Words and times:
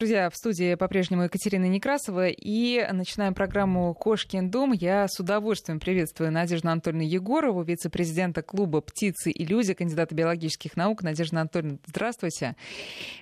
Друзья, 0.00 0.30
в 0.30 0.36
студии 0.36 0.76
по-прежнему 0.76 1.24
Екатерина 1.24 1.64
Некрасова, 1.64 2.28
и 2.28 2.86
начинаем 2.92 3.34
программу 3.34 3.92
«Кошкин 3.94 4.48
дом». 4.48 4.70
Я 4.70 5.08
с 5.08 5.18
удовольствием 5.18 5.80
приветствую 5.80 6.30
Надежду 6.30 6.68
Анатольевну 6.68 7.02
Егорову, 7.02 7.64
вице-президента 7.64 8.42
клуба 8.42 8.80
«Птицы 8.80 9.32
и 9.32 9.44
люди», 9.44 9.74
кандидата 9.74 10.14
биологических 10.14 10.76
наук. 10.76 11.02
Надежда 11.02 11.40
Анатольевна, 11.40 11.78
здравствуйте. 11.84 12.54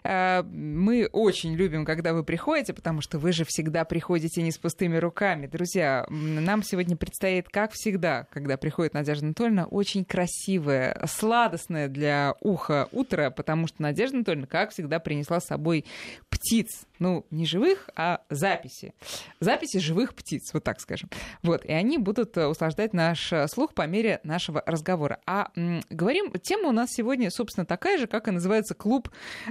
Э, 0.04 0.42
мы 0.42 1.08
очень 1.10 1.54
любим, 1.54 1.86
когда 1.86 2.12
вы 2.12 2.22
приходите, 2.24 2.74
потому 2.74 3.00
что 3.00 3.18
вы 3.18 3.32
же 3.32 3.46
всегда 3.46 3.86
приходите 3.86 4.42
не 4.42 4.52
с 4.52 4.58
пустыми 4.58 4.98
руками. 4.98 5.46
Друзья, 5.46 6.04
нам 6.10 6.62
сегодня 6.62 6.94
предстоит, 6.94 7.48
как 7.48 7.72
всегда, 7.72 8.26
когда 8.30 8.58
приходит 8.58 8.92
Надежда 8.92 9.24
Анатольевна, 9.24 9.64
очень 9.64 10.04
красивое, 10.04 11.02
сладостное 11.06 11.88
для 11.88 12.34
уха 12.42 12.86
утро, 12.92 13.30
потому 13.30 13.66
что 13.66 13.80
Надежда 13.80 14.18
Анатольевна, 14.18 14.46
как 14.46 14.72
всегда, 14.72 14.98
принесла 14.98 15.40
с 15.40 15.46
собой 15.46 15.86
птиц 16.28 16.65
птиц. 16.66 16.86
Ну, 16.98 17.26
не 17.30 17.46
живых, 17.46 17.88
а 17.94 18.22
записи. 18.30 18.94
Записи 19.40 19.78
живых 19.78 20.14
птиц, 20.14 20.52
вот 20.54 20.64
так 20.64 20.80
скажем. 20.80 21.10
Вот, 21.42 21.64
и 21.64 21.72
они 21.72 21.98
будут 21.98 22.36
э, 22.36 22.46
услаждать 22.46 22.94
наш 22.94 23.32
э, 23.32 23.46
слух 23.48 23.74
по 23.74 23.86
мере 23.86 24.20
нашего 24.24 24.62
разговора. 24.66 25.20
А 25.26 25.50
м, 25.56 25.82
говорим, 25.90 26.32
тема 26.42 26.70
у 26.70 26.72
нас 26.72 26.90
сегодня, 26.90 27.30
собственно, 27.30 27.66
такая 27.66 27.98
же, 27.98 28.06
как 28.06 28.28
и 28.28 28.30
называется 28.30 28.74
клуб, 28.74 29.10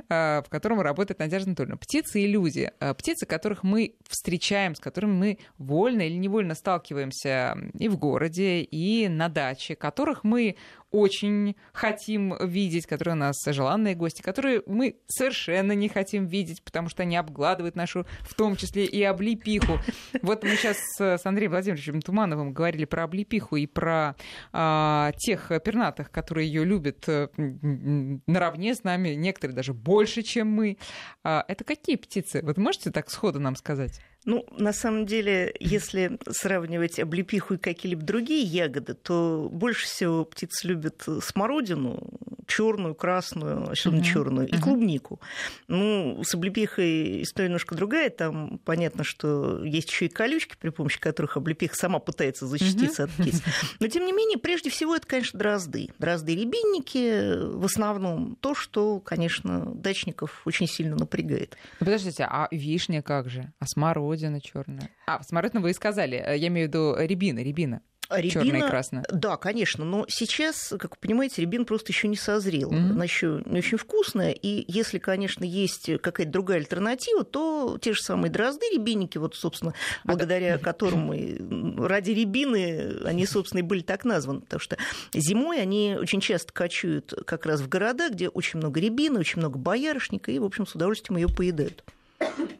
э, 0.09 0.41
в 0.41 0.49
котором 0.49 0.81
работает 0.81 1.19
Надежда 1.19 1.49
Анатольевна. 1.49 1.77
Птицы 1.77 2.21
и 2.21 2.27
люди. 2.27 2.71
Э, 2.79 2.93
птицы, 2.93 3.25
которых 3.25 3.63
мы 3.63 3.95
встречаем, 4.07 4.75
с 4.75 4.79
которыми 4.79 5.13
мы 5.13 5.37
вольно 5.57 6.01
или 6.01 6.15
невольно 6.15 6.55
сталкиваемся 6.55 7.57
и 7.77 7.87
в 7.87 7.97
городе, 7.97 8.61
и 8.61 9.07
на 9.07 9.29
даче, 9.29 9.75
которых 9.75 10.23
мы 10.23 10.55
очень 10.95 11.55
хотим 11.73 12.35
видеть, 12.39 12.85
которые 12.85 13.15
у 13.15 13.17
нас 13.17 13.35
желанные 13.45 13.95
гости, 13.95 14.21
которые 14.21 14.63
мы 14.65 14.95
совершенно 15.07 15.73
не 15.73 15.89
хотим 15.89 16.25
видеть, 16.25 16.63
потому 16.63 16.89
что 16.89 17.03
они 17.03 17.17
обгладывают 17.17 17.75
нашу, 17.75 18.05
в 18.21 18.33
том 18.33 18.55
числе 18.55 18.85
и 18.85 19.03
облепиху. 19.03 19.79
Вот 20.21 20.43
мы 20.43 20.55
сейчас 20.55 20.77
с 20.97 21.25
Андреем 21.25 21.51
Владимировичем 21.51 22.01
Тумановым 22.01 22.53
говорили 22.53 22.85
про 22.85 23.03
облепиху 23.03 23.57
и 23.57 23.67
про 23.67 24.15
а, 24.53 25.11
тех 25.17 25.51
пернатых, 25.63 26.11
которые 26.11 26.47
ее 26.47 26.63
любят 26.63 27.07
э, 27.07 27.27
наравне 27.37 28.73
с 28.75 28.83
нами, 28.83 29.09
некоторые 29.09 29.55
даже 29.55 29.73
больше, 29.73 30.21
чем 30.21 30.47
мы. 30.49 30.77
А, 31.23 31.43
это 31.47 31.63
какие 31.63 31.97
птицы? 31.97 32.41
Вот 32.43 32.57
можете 32.57 32.91
так 32.91 33.09
сходу 33.09 33.39
нам 33.39 33.55
сказать? 33.55 33.99
Ну, 34.25 34.43
на 34.57 34.73
самом 34.73 35.05
деле, 35.05 35.55
если 35.59 36.17
сравнивать 36.31 36.99
облепиху 36.99 37.53
и 37.53 37.57
какие-либо 37.59 38.01
другие 38.01 38.41
ягоды, 38.41 38.95
то 38.95 39.47
больше 39.51 39.85
всего 39.85 40.25
птицы 40.25 40.67
любят 40.67 41.07
смородину, 41.21 41.99
черную, 42.47 42.95
красную, 42.95 43.69
особенно 43.69 44.01
uh-huh. 44.01 44.13
черную, 44.13 44.47
и 44.47 44.57
клубнику. 44.57 45.19
Ну, 45.67 46.21
с 46.23 46.33
облепихой 46.35 47.23
история 47.23 47.47
немножко 47.47 47.75
другая. 47.75 48.09
Там 48.09 48.59
понятно, 48.63 49.03
что 49.03 49.63
есть 49.63 49.89
еще 49.89 50.05
и 50.05 50.09
колючки, 50.09 50.55
при 50.59 50.69
помощи 50.69 50.99
которых 50.99 51.37
облепиха 51.37 51.75
сама 51.75 51.99
пытается 51.99 52.47
защититься 52.47 53.05
от 53.05 53.11
птиц. 53.11 53.41
Но, 53.79 53.87
тем 53.87 54.05
не 54.05 54.13
менее, 54.13 54.37
прежде 54.37 54.69
всего, 54.69 54.95
это, 54.95 55.07
конечно, 55.07 55.37
дрозды. 55.37 55.89
Дрозды 55.99 56.33
и 56.33 56.35
рябинники 56.35 57.55
в 57.55 57.65
основном 57.65 58.35
то, 58.37 58.55
что, 58.55 58.99
конечно, 58.99 59.73
дачников 59.73 60.41
очень 60.45 60.67
сильно 60.67 60.95
напрягает. 60.95 61.57
Ну, 61.79 61.85
подождите, 61.85 62.23
а 62.23 62.47
вишня 62.51 63.01
как 63.01 63.29
же? 63.29 63.51
А 63.59 63.65
смородина 63.65 64.41
черная? 64.41 64.89
А, 65.07 65.23
смородина 65.23 65.61
вы 65.61 65.71
и 65.71 65.73
сказали. 65.73 66.15
Я 66.15 66.47
имею 66.47 66.67
в 66.67 66.69
виду 66.69 66.95
рябина, 66.97 67.39
рябина. 67.39 67.81
Рябина, 68.09 68.43
Черная 68.45 68.65
и 68.65 68.69
красная. 68.69 69.05
Да, 69.11 69.37
конечно, 69.37 69.85
но 69.85 70.05
сейчас, 70.07 70.73
как 70.79 70.91
вы 70.91 70.97
понимаете, 70.99 71.41
рябин 71.41 71.65
просто 71.65 71.91
еще 71.91 72.07
не 72.07 72.17
созрел. 72.17 72.71
Mm-hmm. 72.71 72.91
Она 72.91 73.03
еще 73.03 73.41
не 73.45 73.59
очень 73.59 73.77
вкусная, 73.77 74.31
и 74.31 74.65
если, 74.67 74.99
конечно, 74.99 75.43
есть 75.43 75.89
какая-то 76.01 76.31
другая 76.31 76.59
альтернатива, 76.59 77.23
то 77.23 77.77
те 77.81 77.93
же 77.93 78.01
самые 78.01 78.31
дрозды, 78.31 78.65
рябинники, 78.73 79.17
вот, 79.17 79.35
собственно, 79.35 79.73
благодаря 80.03 80.57
которым 80.57 81.07
мы 81.07 81.75
ради 81.77 82.11
рябины 82.11 82.99
они, 83.05 83.25
собственно, 83.25 83.59
и 83.59 83.63
были 83.63 83.81
так 83.81 84.05
названы, 84.05 84.41
потому 84.41 84.59
что 84.59 84.77
зимой 85.13 85.61
они 85.61 85.97
очень 85.99 86.21
часто 86.21 86.53
кочуют 86.53 87.13
как 87.25 87.45
раз 87.45 87.61
в 87.61 87.69
города, 87.69 88.09
где 88.09 88.29
очень 88.29 88.59
много 88.59 88.79
рябины, 88.79 89.19
очень 89.19 89.39
много 89.39 89.57
боярышника, 89.57 90.31
и, 90.31 90.39
в 90.39 90.43
общем, 90.43 90.67
с 90.67 90.75
удовольствием 90.75 91.17
ее 91.17 91.27
поедают. 91.27 91.83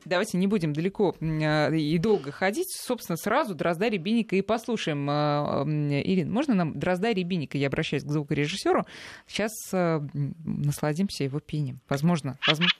Давайте 0.06 0.38
не 0.38 0.48
будем 0.48 0.74
далеко 0.74 1.16
а, 1.20 1.70
и 1.72 1.98
долго 1.98 2.32
ходить. 2.32 2.68
Собственно, 2.72 3.18
сразу 3.18 3.56
Дрозда 3.56 3.88
Рябинника 3.88 4.36
и 4.36 4.42
послушаем. 4.42 5.08
А, 5.10 5.64
Ирина, 5.66 6.32
можно 6.32 6.54
нам 6.54 6.78
Дрозда 6.78 7.12
Рябинника? 7.12 7.58
Я 7.58 7.68
обращаюсь 7.68 8.04
к 8.04 8.12
звукорежиссеру. 8.12 8.86
Сейчас 9.28 9.52
а, 9.74 10.06
насладимся 10.14 11.24
его 11.24 11.40
пением. 11.40 11.82
Возможно, 11.90 12.38
возможно. 12.48 12.78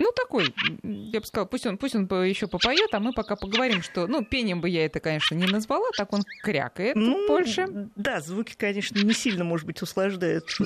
Ну, 0.00 0.12
такой, 0.16 0.54
я 0.82 1.20
бы 1.20 1.26
сказала, 1.26 1.46
пусть 1.46 1.66
он, 1.66 1.76
пусть 1.76 1.94
он 1.94 2.04
еще 2.24 2.46
попоет, 2.46 2.88
а 2.92 3.00
мы 3.00 3.12
пока 3.12 3.36
поговорим, 3.36 3.82
что, 3.82 4.06
ну, 4.06 4.24
пением 4.24 4.62
бы 4.62 4.68
я 4.70 4.86
это, 4.86 4.98
конечно, 4.98 5.34
не 5.34 5.46
назвала, 5.46 5.88
так 5.94 6.10
он 6.14 6.22
крякает 6.42 6.96
ну, 6.96 7.28
больше. 7.28 7.66
Да, 7.96 8.22
звуки, 8.22 8.54
конечно, 8.56 8.98
не 8.98 9.12
сильно, 9.12 9.44
может 9.44 9.66
быть, 9.66 9.82
услаждают 9.82 10.48
э, 10.58 10.64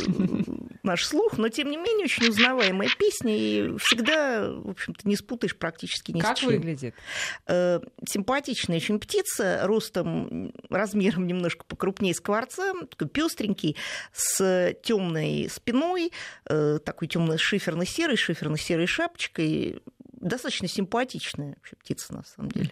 наш 0.85 1.05
слух, 1.05 1.37
но, 1.37 1.49
тем 1.49 1.69
не 1.69 1.77
менее, 1.77 2.05
очень 2.05 2.29
узнаваемая 2.29 2.89
песня, 2.97 3.37
и 3.37 3.77
всегда, 3.79 4.53
в 4.53 4.71
общем-то, 4.71 5.09
не 5.09 5.17
спутаешь 5.17 5.57
практически 5.57 6.13
ни 6.13 6.21
как 6.21 6.37
с 6.37 6.41
чем. 6.41 6.51
Как 6.51 6.59
выглядит? 6.59 6.95
Э, 7.49 7.81
симпатичная 8.09 8.77
очень 8.77 9.01
птица, 9.01 9.63
ростом, 9.65 10.53
размером 10.71 11.27
немножко 11.27 11.65
покрупнее 11.65 12.15
скворца, 12.15 12.73
такой 12.89 13.09
пестренький, 13.09 13.77
с 14.13 14.77
темной 14.85 15.49
спиной, 15.51 16.13
э, 16.49 16.79
такой 16.85 17.09
темно 17.09 17.37
шиферно-серой, 17.37 18.17
шиферно-серой 18.17 18.87
шапочкой, 19.25 19.73
птичкой, 19.75 19.83
достаточно 20.21 20.69
симпатичная 20.69 21.55
вообще 21.57 21.77
птица, 21.77 22.15
на 22.15 22.25
самом 22.25 22.51
деле. 22.51 22.71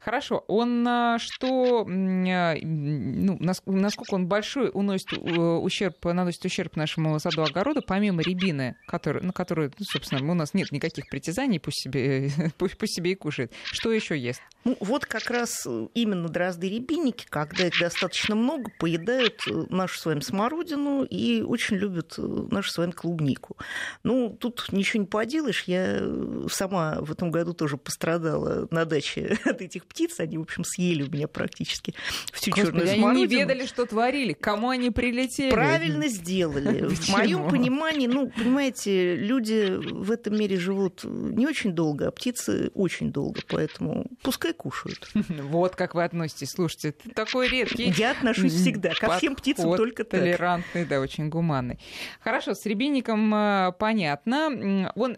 Хорошо. 0.00 0.44
Он 0.48 0.86
а, 0.88 1.18
что, 1.18 1.86
а, 1.86 2.54
ну, 2.62 3.36
насколько 3.66 4.14
он 4.14 4.26
большой, 4.26 4.70
уносит 4.72 5.12
э, 5.12 5.16
ущерб, 5.16 6.02
наносит 6.06 6.42
ущерб 6.42 6.74
нашему 6.76 7.18
саду 7.20 7.42
огороду, 7.42 7.82
помимо 7.86 8.22
рябины, 8.22 8.76
который, 8.86 9.22
на 9.22 9.34
которую, 9.34 9.72
ну, 9.78 9.84
собственно, 9.84 10.30
у 10.30 10.34
нас 10.34 10.54
нет 10.54 10.72
никаких 10.72 11.08
притязаний, 11.10 11.60
пусть 11.60 11.82
себе, 11.82 12.30
пусть, 12.58 12.78
пусть 12.78 12.94
себе 12.94 13.12
и 13.12 13.14
кушает. 13.14 13.52
Что 13.64 13.92
еще 13.92 14.18
есть? 14.18 14.40
Ну, 14.64 14.76
вот 14.80 15.04
как 15.04 15.28
раз 15.28 15.66
именно 15.94 16.28
дрозды-рябинники, 16.28 17.26
когда 17.28 17.66
их 17.66 17.78
достаточно 17.78 18.34
много, 18.34 18.70
поедают 18.78 19.42
э, 19.48 19.66
нашу 19.68 19.98
с 19.98 20.06
вами 20.06 20.20
смородину 20.20 21.04
и 21.04 21.42
очень 21.42 21.76
любят 21.76 22.14
э, 22.16 22.22
нашу 22.22 22.70
с 22.70 22.78
вами 22.78 22.92
клубнику. 22.92 23.58
Ну, 24.02 24.30
тут 24.30 24.72
ничего 24.72 25.02
не 25.02 25.08
поделаешь. 25.08 25.64
Я 25.64 26.02
сама 26.50 27.00
в 27.00 27.12
этом 27.12 27.30
году 27.30 27.52
тоже 27.52 27.76
пострадала 27.76 28.66
на 28.70 28.86
даче 28.86 29.38
от 29.44 29.60
этих 29.60 29.89
птиц, 29.90 30.20
они, 30.20 30.38
в 30.38 30.42
общем, 30.42 30.64
съели 30.64 31.02
у 31.02 31.10
меня 31.10 31.28
практически 31.28 31.94
всю 32.32 32.50
Господи, 32.50 32.66
черную 32.66 32.86
смородину. 32.86 33.08
они 33.08 33.20
не 33.20 33.26
ведали, 33.26 33.66
что 33.66 33.86
творили, 33.86 34.32
кому 34.32 34.70
они 34.70 34.90
прилетели. 34.90 35.50
Правильно 35.50 36.08
сделали. 36.08 36.86
В 36.94 37.08
моем 37.10 37.48
понимании, 37.48 38.06
ну, 38.06 38.30
понимаете, 38.30 39.16
люди 39.16 39.76
в 39.76 40.10
этом 40.10 40.38
мире 40.38 40.58
живут 40.58 41.04
не 41.04 41.46
очень 41.46 41.72
долго, 41.72 42.08
а 42.08 42.10
птицы 42.10 42.70
очень 42.74 43.12
долго, 43.12 43.40
поэтому 43.48 44.06
пускай 44.22 44.52
кушают. 44.52 45.10
Вот 45.50 45.74
как 45.74 45.94
вы 45.94 46.04
относитесь. 46.04 46.50
Слушайте, 46.50 46.92
ты 46.92 47.10
такой 47.10 47.48
редкий. 47.48 47.92
Я 47.96 48.12
отношусь 48.12 48.54
всегда 48.60 48.90
ко 48.90 49.16
всем 49.16 49.34
птицам 49.34 49.76
только 49.76 50.04
так. 50.04 50.20
Толерантный, 50.20 50.84
да, 50.84 51.00
очень 51.00 51.28
гуманный. 51.28 51.78
Хорошо, 52.20 52.54
с 52.54 52.64
рябинником 52.66 53.34
э, 53.34 53.72
понятно. 53.78 54.92
Он 54.94 55.16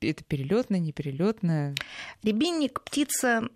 это 0.00 0.24
перелетная, 0.24 0.78
не 0.78 0.92
перелетная. 0.92 1.74
Рябинник 2.22 2.80
птица 2.82 3.48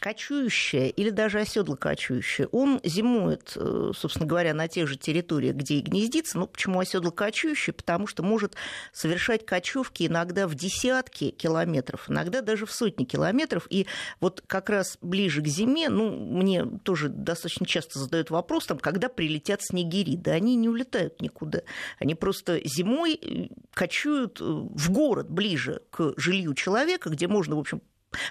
кочующая 0.00 0.88
или 0.88 1.10
даже 1.10 1.38
оседло 1.40 1.76
кочующая, 1.76 2.48
он 2.48 2.80
зимует, 2.82 3.52
э, 3.56 3.92
собственно 3.94 4.26
говоря, 4.26 4.54
на 4.54 4.66
тех 4.66 4.88
же 4.88 4.96
территориях, 4.96 5.54
где 5.54 5.74
и 5.74 5.80
гнездится. 5.80 6.38
Ну, 6.38 6.46
почему 6.46 6.80
оседло 6.80 7.10
кочующее? 7.10 7.74
Потому 7.74 8.06
что 8.06 8.22
может 8.22 8.56
совершать 8.92 9.44
кочевки 9.44 10.06
иногда 10.06 10.48
в 10.48 10.54
десятки 10.54 11.30
километров, 11.30 12.10
иногда 12.10 12.40
даже 12.40 12.66
в 12.66 12.72
сотни 12.72 13.04
километров. 13.04 13.66
И 13.70 13.86
вот 14.20 14.42
как 14.46 14.70
раз 14.70 14.98
ближе 15.02 15.42
к 15.42 15.46
зиме, 15.46 15.88
ну, 15.88 16.10
мне 16.10 16.64
тоже 16.64 17.08
достаточно 17.08 17.66
часто 17.66 17.98
задают 17.98 18.30
вопрос, 18.30 18.66
там, 18.66 18.78
когда 18.78 19.08
прилетят 19.08 19.62
снегири. 19.62 20.16
Да 20.16 20.32
они 20.32 20.56
не 20.56 20.68
улетают 20.68 21.20
никуда. 21.20 21.62
Они 21.98 22.14
просто 22.14 22.60
зимой 22.64 23.14
э, 23.14 23.48
кочуют 23.74 24.40
э, 24.40 24.44
в 24.44 24.90
город 24.90 25.30
ближе 25.30 25.82
к 25.90 26.14
жилью 26.16 26.54
человека, 26.54 27.10
где 27.10 27.28
можно, 27.28 27.56
в 27.56 27.60
общем, 27.60 27.82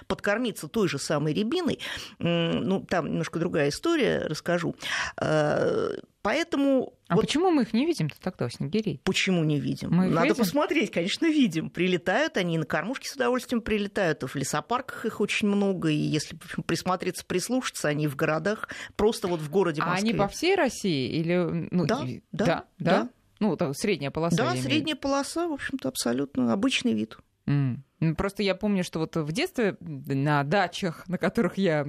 подкормиться 0.06 0.68
той 0.68 0.88
же 0.88 0.98
самой 0.98 1.34
рябиной, 1.34 1.78
ну, 2.18 2.84
там 2.88 3.06
немножко 3.06 3.38
другая 3.38 3.68
история, 3.70 4.20
расскажу. 4.26 4.74
Э, 5.20 5.90
поэтому... 6.22 6.94
А 7.08 7.14
вот 7.14 7.22
почему 7.26 7.50
мы 7.50 7.62
их 7.62 7.72
не 7.72 7.86
видим-то 7.86 8.20
тогда, 8.20 8.48
снегирей? 8.48 9.00
Почему 9.04 9.44
не 9.44 9.60
видим? 9.60 9.90
Мы 9.90 10.06
Надо 10.06 10.28
видим? 10.28 10.36
посмотреть, 10.36 10.90
конечно, 10.90 11.26
видим. 11.26 11.70
Прилетают 11.70 12.36
они, 12.36 12.58
на 12.58 12.64
кормушки 12.64 13.06
с 13.06 13.14
удовольствием 13.14 13.60
прилетают, 13.60 14.22
в 14.22 14.34
лесопарках 14.34 15.04
их 15.04 15.20
очень 15.20 15.48
много, 15.48 15.88
и 15.88 15.96
если 15.96 16.38
присмотреться, 16.66 17.24
прислушаться, 17.24 17.88
они 17.88 18.06
в 18.06 18.16
городах, 18.16 18.68
просто 18.96 19.28
вот 19.28 19.40
в 19.40 19.50
городе 19.50 19.82
Москве. 19.82 19.96
А 19.96 20.00
они 20.00 20.14
по 20.14 20.28
всей 20.28 20.54
России? 20.54 21.10
Или... 21.10 21.68
Ну, 21.70 21.86
да, 21.86 22.02
да, 22.32 22.44
да, 22.46 22.64
да. 22.78 23.08
Ну, 23.42 23.56
средняя 23.74 24.12
полоса. 24.12 24.36
Да, 24.36 24.54
средняя 24.56 24.94
полоса, 24.94 25.48
в 25.48 25.52
общем-то, 25.52 25.88
абсолютно 25.88 26.52
обычный 26.52 26.92
вид. 26.92 27.18
Mm. 27.46 28.14
Просто 28.16 28.42
я 28.42 28.54
помню, 28.54 28.82
что 28.82 28.98
вот 28.98 29.16
в 29.16 29.32
детстве 29.32 29.76
на 29.80 30.42
дачах, 30.42 31.06
на 31.08 31.18
которых 31.18 31.56
я 31.56 31.84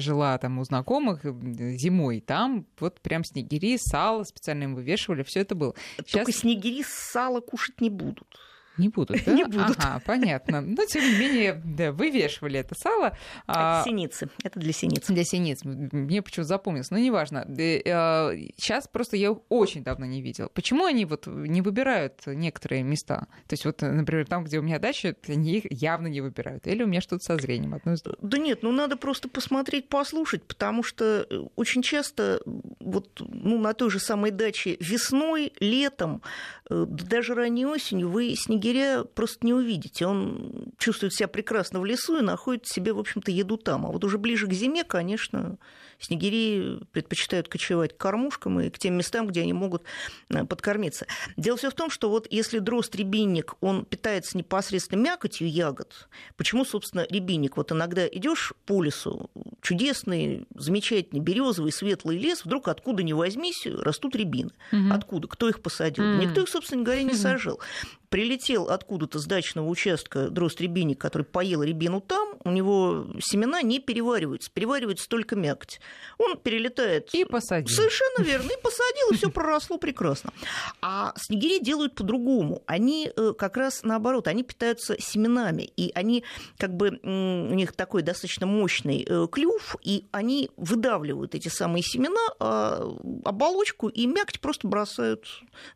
жила 0.00 0.38
там 0.38 0.58
у 0.58 0.64
знакомых 0.64 1.24
зимой, 1.24 2.20
там 2.20 2.66
вот 2.78 3.00
прям 3.00 3.24
снегири, 3.24 3.76
сало 3.78 4.22
специально 4.24 4.64
им 4.64 4.74
вывешивали, 4.74 5.22
все 5.22 5.40
это 5.40 5.54
было. 5.54 5.74
Только 5.96 6.30
Сейчас... 6.30 6.42
снегири 6.42 6.84
сало 6.86 7.40
кушать 7.40 7.80
не 7.80 7.90
будут. 7.90 8.38
Не 8.78 8.88
будут, 8.88 9.24
да? 9.24 9.32
Не 9.32 9.44
будут. 9.44 9.76
Ага, 9.78 10.02
понятно. 10.04 10.60
Но, 10.60 10.84
тем 10.84 11.02
не 11.04 11.18
менее, 11.18 11.60
да, 11.64 11.92
вывешивали 11.92 12.60
это 12.60 12.74
сало. 12.74 13.06
Это 13.46 13.80
а... 13.80 13.84
синицы. 13.84 14.28
Это 14.42 14.60
для 14.60 14.72
синиц. 14.72 15.06
Для 15.06 15.24
синиц. 15.24 15.60
Мне 15.64 16.22
почему-то 16.22 16.48
запомнилось. 16.48 16.90
Но 16.90 16.98
неважно. 16.98 17.44
Сейчас 17.46 18.88
просто 18.88 19.16
я 19.16 19.30
их 19.30 19.38
очень 19.48 19.82
давно 19.82 20.06
не 20.06 20.22
видел. 20.22 20.50
Почему 20.52 20.84
они 20.84 21.04
вот 21.04 21.26
не 21.26 21.62
выбирают 21.62 22.26
некоторые 22.26 22.82
места? 22.82 23.26
То 23.46 23.52
есть 23.52 23.64
вот, 23.64 23.82
например, 23.82 24.26
там, 24.26 24.44
где 24.44 24.58
у 24.58 24.62
меня 24.62 24.78
дача, 24.78 25.14
они 25.28 25.58
их 25.58 25.66
явно 25.70 26.06
не 26.06 26.20
выбирают. 26.20 26.66
Или 26.66 26.82
у 26.82 26.86
меня 26.86 27.00
что-то 27.00 27.24
со 27.24 27.36
зрением. 27.36 27.74
Одно 27.74 27.94
из. 27.94 28.02
Да 28.02 28.38
нет, 28.38 28.62
ну 28.62 28.72
надо 28.72 28.96
просто 28.96 29.28
посмотреть, 29.28 29.88
послушать, 29.88 30.42
потому 30.44 30.82
что 30.82 31.26
э, 31.28 31.36
очень 31.56 31.82
часто 31.82 32.40
вот 32.86 33.08
ну, 33.20 33.58
на 33.58 33.74
той 33.74 33.90
же 33.90 34.00
самой 34.00 34.32
даче 34.32 34.76
весной, 34.80 35.52
летом, 35.60 36.22
э, 36.68 36.84
даже 36.88 37.34
ранней 37.34 37.66
осенью 37.66 38.10
вы 38.10 38.34
снеги 38.34 38.56
снегиря 38.56 39.04
просто 39.04 39.46
не 39.46 39.52
увидите. 39.52 40.06
Он 40.06 40.72
чувствует 40.78 41.12
себя 41.12 41.28
прекрасно 41.28 41.80
в 41.80 41.84
лесу 41.84 42.18
и 42.18 42.22
находит 42.22 42.66
себе, 42.66 42.92
в 42.92 42.98
общем-то, 42.98 43.30
еду 43.30 43.56
там. 43.56 43.86
А 43.86 43.90
вот 43.90 44.04
уже 44.04 44.18
ближе 44.18 44.46
к 44.46 44.52
зиме, 44.52 44.84
конечно, 44.84 45.58
снегири 45.98 46.80
предпочитают 46.92 47.48
кочевать 47.48 47.96
к 47.96 48.00
кормушкам 48.00 48.60
и 48.60 48.70
к 48.70 48.78
тем 48.78 48.94
местам, 48.94 49.26
где 49.26 49.42
они 49.42 49.52
могут 49.52 49.84
э, 50.30 50.44
подкормиться. 50.44 51.06
Дело 51.36 51.56
все 51.56 51.70
в 51.70 51.74
том, 51.74 51.90
что 51.90 52.10
вот 52.10 52.26
если 52.30 52.58
дрозд-рябинник, 52.58 53.54
он 53.60 53.84
питается 53.84 54.36
непосредственно 54.36 55.00
мякотью 55.00 55.48
ягод, 55.48 56.08
почему, 56.36 56.64
собственно, 56.64 57.06
рябинник? 57.08 57.56
Вот 57.56 57.72
иногда 57.72 58.06
идешь 58.06 58.52
по 58.64 58.82
лесу, 58.82 59.30
чудесный, 59.62 60.46
замечательный 60.54 61.20
березовый 61.20 61.72
светлый 61.72 62.18
лес, 62.18 62.44
вдруг 62.44 62.68
откуда 62.76 63.02
ни 63.02 63.12
возьмись, 63.12 63.66
растут 63.66 64.16
рябины. 64.16 64.50
Угу. 64.72 64.92
Откуда? 64.92 65.28
Кто 65.28 65.48
их 65.48 65.60
посадил? 65.60 66.04
Угу. 66.04 66.22
Никто 66.22 66.40
их, 66.42 66.48
собственно 66.48 66.82
говоря, 66.82 67.02
не 67.02 67.14
сажал 67.14 67.60
прилетел 68.08 68.70
откуда-то 68.70 69.18
с 69.18 69.26
дачного 69.26 69.68
участка 69.68 70.30
дрозд 70.30 70.60
рябинник, 70.60 70.98
который 70.98 71.24
поел 71.24 71.62
рябину 71.62 72.00
там, 72.00 72.36
у 72.44 72.50
него 72.50 73.06
семена 73.20 73.62
не 73.62 73.80
перевариваются, 73.80 74.50
переваривается 74.50 75.08
только 75.08 75.36
мякоть. 75.36 75.80
Он 76.18 76.36
перелетает... 76.36 77.10
И 77.12 77.24
посадил. 77.24 77.74
Совершенно 77.74 78.22
верно, 78.24 78.50
и 78.50 78.62
посадил, 78.62 79.10
и 79.12 79.16
все 79.16 79.30
проросло 79.30 79.78
прекрасно. 79.78 80.32
А 80.80 81.12
снегири 81.16 81.62
делают 81.62 81.94
по-другому. 81.94 82.62
Они 82.66 83.10
э, 83.14 83.32
как 83.36 83.56
раз 83.56 83.82
наоборот, 83.82 84.28
они 84.28 84.42
питаются 84.42 84.96
семенами, 85.00 85.62
и 85.76 85.92
они 85.94 86.24
как 86.58 86.74
бы, 86.74 86.98
у 87.02 87.54
них 87.54 87.72
такой 87.72 88.02
достаточно 88.02 88.46
мощный 88.46 89.04
э, 89.06 89.26
клюв, 89.30 89.76
и 89.82 90.06
они 90.12 90.50
выдавливают 90.56 91.34
эти 91.34 91.48
самые 91.48 91.82
семена, 91.82 92.20
а 92.66 92.96
оболочку 93.24 93.88
и 93.88 94.06
мякоть 94.06 94.40
просто 94.40 94.68
бросают 94.68 95.26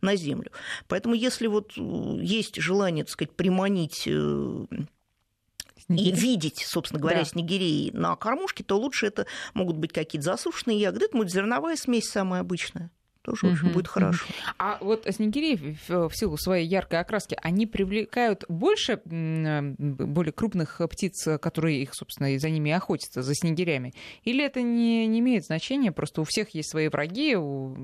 на 0.01 0.17
землю. 0.17 0.51
Поэтому 0.89 1.15
если 1.15 1.47
вот 1.47 1.73
есть 1.77 2.57
желание, 2.57 3.05
так 3.05 3.13
сказать, 3.13 3.35
приманить 3.35 4.05
э, 4.07 4.67
и 5.89 6.13
видеть, 6.13 6.59
собственно 6.59 7.01
говоря, 7.01 7.21
да. 7.21 7.25
снегирей 7.25 7.91
на 7.93 8.17
кормушке, 8.17 8.65
то 8.65 8.79
лучше 8.79 9.07
это 9.07 9.27
могут 9.55 9.77
быть 9.77 9.93
какие-то 9.93 10.25
засушенные 10.25 10.79
ягоды, 10.79 11.07
это 11.07 11.17
будет 11.17 11.31
зерновая 11.31 11.77
смесь 11.77 12.09
самая 12.09 12.41
обычная 12.41 12.91
тоже, 13.23 13.49
в 13.49 13.53
общем, 13.53 13.73
будет 13.73 13.89
хорошо. 13.89 14.25
А 14.59 14.79
вот 14.81 15.07
снегири 15.09 15.77
в 15.89 16.11
силу 16.15 16.37
своей 16.39 16.67
яркой 16.67 17.01
окраски, 17.01 17.37
они 17.43 17.67
привлекают 17.67 18.45
больше 18.49 19.01
более 19.05 20.33
крупных 20.33 20.81
птиц, 20.91 21.29
которые 21.41 21.83
их, 21.83 21.95
собственно, 21.95 22.35
и 22.35 22.39
за 22.39 22.51
ними 22.51 22.71
охотятся, 22.73 23.23
за 23.23 23.35
снегирями? 23.35 23.93
Или 24.25 24.45
это 24.45 24.63
не, 24.63 25.07
не 25.07 25.21
имеет 25.21 25.45
значения, 25.45 25.93
просто 25.93 26.23
у 26.23 26.25
всех 26.25 26.51
есть 26.51 26.71
свои 26.71 26.89
враги? 26.89 27.37
У... 27.37 27.77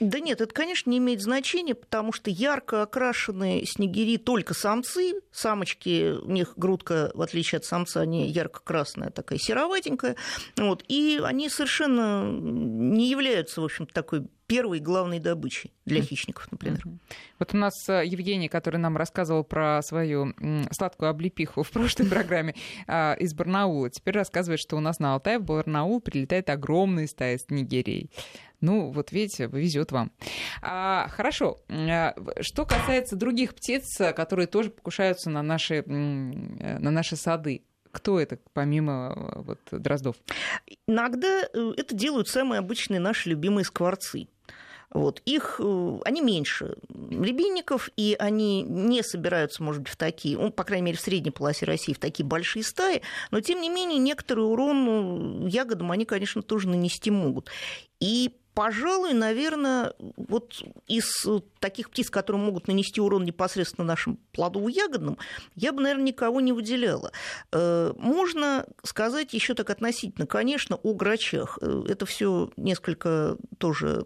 Да 0.00 0.20
нет, 0.20 0.40
это, 0.40 0.52
конечно, 0.52 0.90
не 0.90 0.98
имеет 0.98 1.22
значения, 1.22 1.74
потому 1.74 2.12
что 2.12 2.30
ярко 2.30 2.82
окрашенные 2.82 3.64
снегири 3.66 4.18
только 4.18 4.54
самцы, 4.54 5.14
самочки, 5.32 6.12
у 6.12 6.30
них 6.30 6.54
грудка, 6.56 7.10
в 7.14 7.22
отличие 7.22 7.58
от 7.58 7.64
самца, 7.64 8.00
они 8.00 8.28
ярко-красная, 8.28 9.10
такая 9.10 9.38
сероватенькая, 9.38 10.16
вот, 10.56 10.84
и 10.88 11.20
они 11.22 11.48
совершенно 11.48 12.24
не 12.30 13.08
являются, 13.08 13.60
в 13.60 13.64
общем 13.64 13.86
такой 13.86 14.26
первой 14.46 14.80
главной 14.80 15.18
добычей 15.18 15.72
для 15.84 16.02
хищников, 16.02 16.50
например. 16.50 16.82
Вот 17.38 17.54
у 17.54 17.56
нас 17.56 17.88
э, 17.88 18.02
Евгений, 18.04 18.48
который 18.48 18.76
нам 18.76 18.96
рассказывал 18.96 19.44
про 19.44 19.80
свою 19.82 20.34
сладкую 20.70 21.10
облепиху 21.10 21.62
в 21.62 21.70
прошлой 21.70 22.06
программе 22.10 22.54
а, 22.86 23.14
из 23.14 23.34
Барнаула, 23.34 23.90
теперь 23.90 24.14
рассказывает, 24.14 24.60
что 24.60 24.76
у 24.76 24.80
нас 24.80 24.98
на 24.98 25.14
Алтай 25.14 25.38
в 25.38 25.44
Барнаул 25.44 26.00
прилетает 26.00 26.50
огромная 26.50 27.06
стая 27.06 27.38
снегирей. 27.38 28.10
Ну, 28.60 28.90
вот 28.90 29.12
видите, 29.12 29.46
везет 29.46 29.92
вам. 29.92 30.10
А, 30.62 31.08
хорошо. 31.08 31.60
А, 31.68 32.14
что 32.40 32.64
касается 32.64 33.16
других 33.16 33.54
птиц, 33.54 33.98
которые 34.16 34.46
тоже 34.46 34.70
покушаются 34.70 35.28
на 35.28 35.42
наши, 35.42 35.76
э, 35.76 35.82
на 35.84 36.90
наши 36.90 37.16
сады, 37.16 37.62
кто 37.94 38.18
это, 38.18 38.38
помимо 38.52 39.14
э, 39.14 39.42
вот, 39.42 39.60
дроздов? 39.70 40.16
Иногда 40.86 41.42
это 41.52 41.94
делают 41.94 42.28
самые 42.28 42.58
обычные 42.58 43.00
наши 43.00 43.30
любимые 43.30 43.64
скворцы. 43.64 44.28
Вот. 44.94 45.20
Их, 45.24 45.56
э, 45.58 45.98
они 46.04 46.20
меньше 46.20 46.76
рябинников, 46.88 47.90
и 47.96 48.16
они 48.18 48.62
не 48.62 49.02
собираются, 49.02 49.62
может 49.62 49.82
быть, 49.82 49.92
в 49.92 49.96
такие, 49.96 50.38
ну, 50.38 50.50
по 50.50 50.62
крайней 50.62 50.86
мере, 50.86 50.96
в 50.96 51.00
средней 51.00 51.32
полосе 51.32 51.66
России, 51.66 51.92
в 51.92 51.98
такие 51.98 52.24
большие 52.24 52.62
стаи, 52.62 53.02
но, 53.32 53.40
тем 53.40 53.60
не 53.60 53.68
менее, 53.68 53.98
некоторый 53.98 54.40
урон 54.40 54.84
ну, 54.84 55.46
ягодам 55.48 55.90
они, 55.90 56.04
конечно, 56.04 56.42
тоже 56.42 56.68
нанести 56.68 57.10
могут. 57.10 57.50
И 57.98 58.30
Пожалуй, 58.54 59.14
наверное, 59.14 59.94
вот 60.16 60.62
из 60.86 61.26
таких 61.58 61.90
птиц, 61.90 62.08
которые 62.08 62.40
могут 62.40 62.68
нанести 62.68 63.00
урон 63.00 63.24
непосредственно 63.24 63.84
нашим 63.84 64.20
плодово-ягодным, 64.32 65.18
я 65.56 65.72
бы, 65.72 65.82
наверное, 65.82 66.06
никого 66.06 66.40
не 66.40 66.52
выделяла. 66.52 67.10
Э, 67.50 67.92
можно 67.98 68.64
сказать 68.84 69.34
еще 69.34 69.54
так 69.54 69.70
относительно, 69.70 70.28
конечно, 70.28 70.76
о 70.76 70.94
грачах. 70.94 71.58
Э, 71.60 71.82
это 71.88 72.06
все 72.06 72.52
несколько 72.56 73.38
тоже 73.58 74.04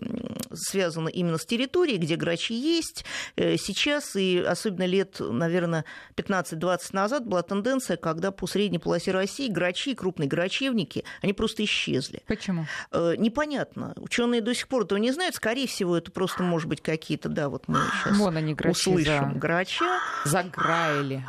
связано 0.59 1.09
именно 1.09 1.39
с 1.39 1.47
территорией, 1.47 1.99
где 1.99 2.17
грачи 2.17 2.55
есть. 2.55 3.05
Э, 3.37 3.57
сейчас, 3.57 4.17
и 4.17 4.39
особенно 4.39 4.87
лет, 4.87 5.17
наверное, 5.21 5.85
15-20 6.17 6.79
назад 6.93 7.27
была 7.27 7.43
тенденция, 7.43 7.97
когда 7.97 8.31
по 8.31 8.47
средней 8.47 8.79
полосе 8.79 9.13
России 9.13 9.49
грачи, 9.49 9.95
крупные 9.95 10.29
грачевники, 10.29 11.05
они 11.23 11.33
просто 11.33 11.65
исчезли. 11.65 12.23
Почему? 12.27 12.67
Непонятно. 12.93 13.95
Ученые 13.97 14.39
ученые 14.39 14.43
до 14.43 14.55
сих 14.55 14.69
пор 14.69 14.85
этого 14.85 14.99
не 14.99 15.13
знают. 15.13 15.35
Скорее 15.35 15.67
всего, 15.67 15.97
это 15.97 16.11
просто, 16.11 16.43
может 16.43 16.69
быть, 16.69 16.83
какие-то, 16.83 17.29
да, 17.29 17.49
вот 17.49 17.69
мы 17.69 17.79
сейчас 18.03 18.17
Вон 18.19 18.37
они, 18.37 18.55
грачи, 18.55 18.91
услышим 18.91 19.33
за... 19.33 19.39
грача. 19.39 20.01
Заграили. 20.25 21.25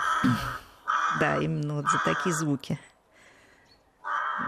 Да, 1.19 1.38
именно 1.38 1.75
вот 1.75 1.86
за 1.89 2.00
такие 2.03 2.33
звуки. 2.36 2.79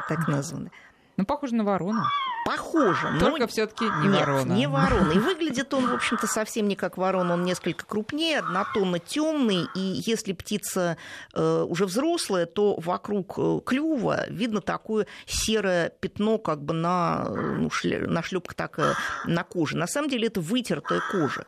Так 0.07 0.27
названы. 0.27 0.71
Ну, 1.17 1.25
похоже 1.25 1.55
на 1.55 1.63
ворону. 1.63 2.03
Похоже, 2.45 3.19
Только 3.19 3.41
но... 3.41 3.48
все-таки 3.48 3.86
не 3.86 4.07
Нет, 4.07 4.19
ворона. 4.21 4.53
не 4.53 4.67
ворона. 4.67 5.12
И 5.12 5.19
выглядит 5.19 5.74
он, 5.74 5.88
в 5.88 5.93
общем-то, 5.93 6.25
совсем 6.27 6.67
не 6.67 6.75
как 6.75 6.98
ворона. 6.98 7.33
Он 7.33 7.43
несколько 7.43 7.86
крупнее, 7.86 8.39
однотонно 8.39 9.00
темный. 9.00 9.67
И 9.75 9.79
если 9.79 10.33
птица 10.33 10.98
э, 11.33 11.65
уже 11.67 11.86
взрослая, 11.86 12.48
то 12.48 12.79
вокруг 12.79 13.36
э, 13.38 13.60
клюва 13.65 14.27
видно 14.29 14.62
такое 14.62 15.05
серое 15.27 15.89
пятно, 15.89 16.39
как 16.39 16.63
бы 16.63 16.74
на, 16.74 17.29
ну, 17.29 17.69
шле... 17.69 18.00
на 18.00 18.24
шлепка 18.24 18.55
такая 18.55 18.95
на 19.25 19.43
коже. 19.43 19.77
На 19.77 19.88
самом 19.88 20.10
деле 20.10 20.27
это 20.27 20.41
вытертая 20.41 21.01
кожа. 21.12 21.45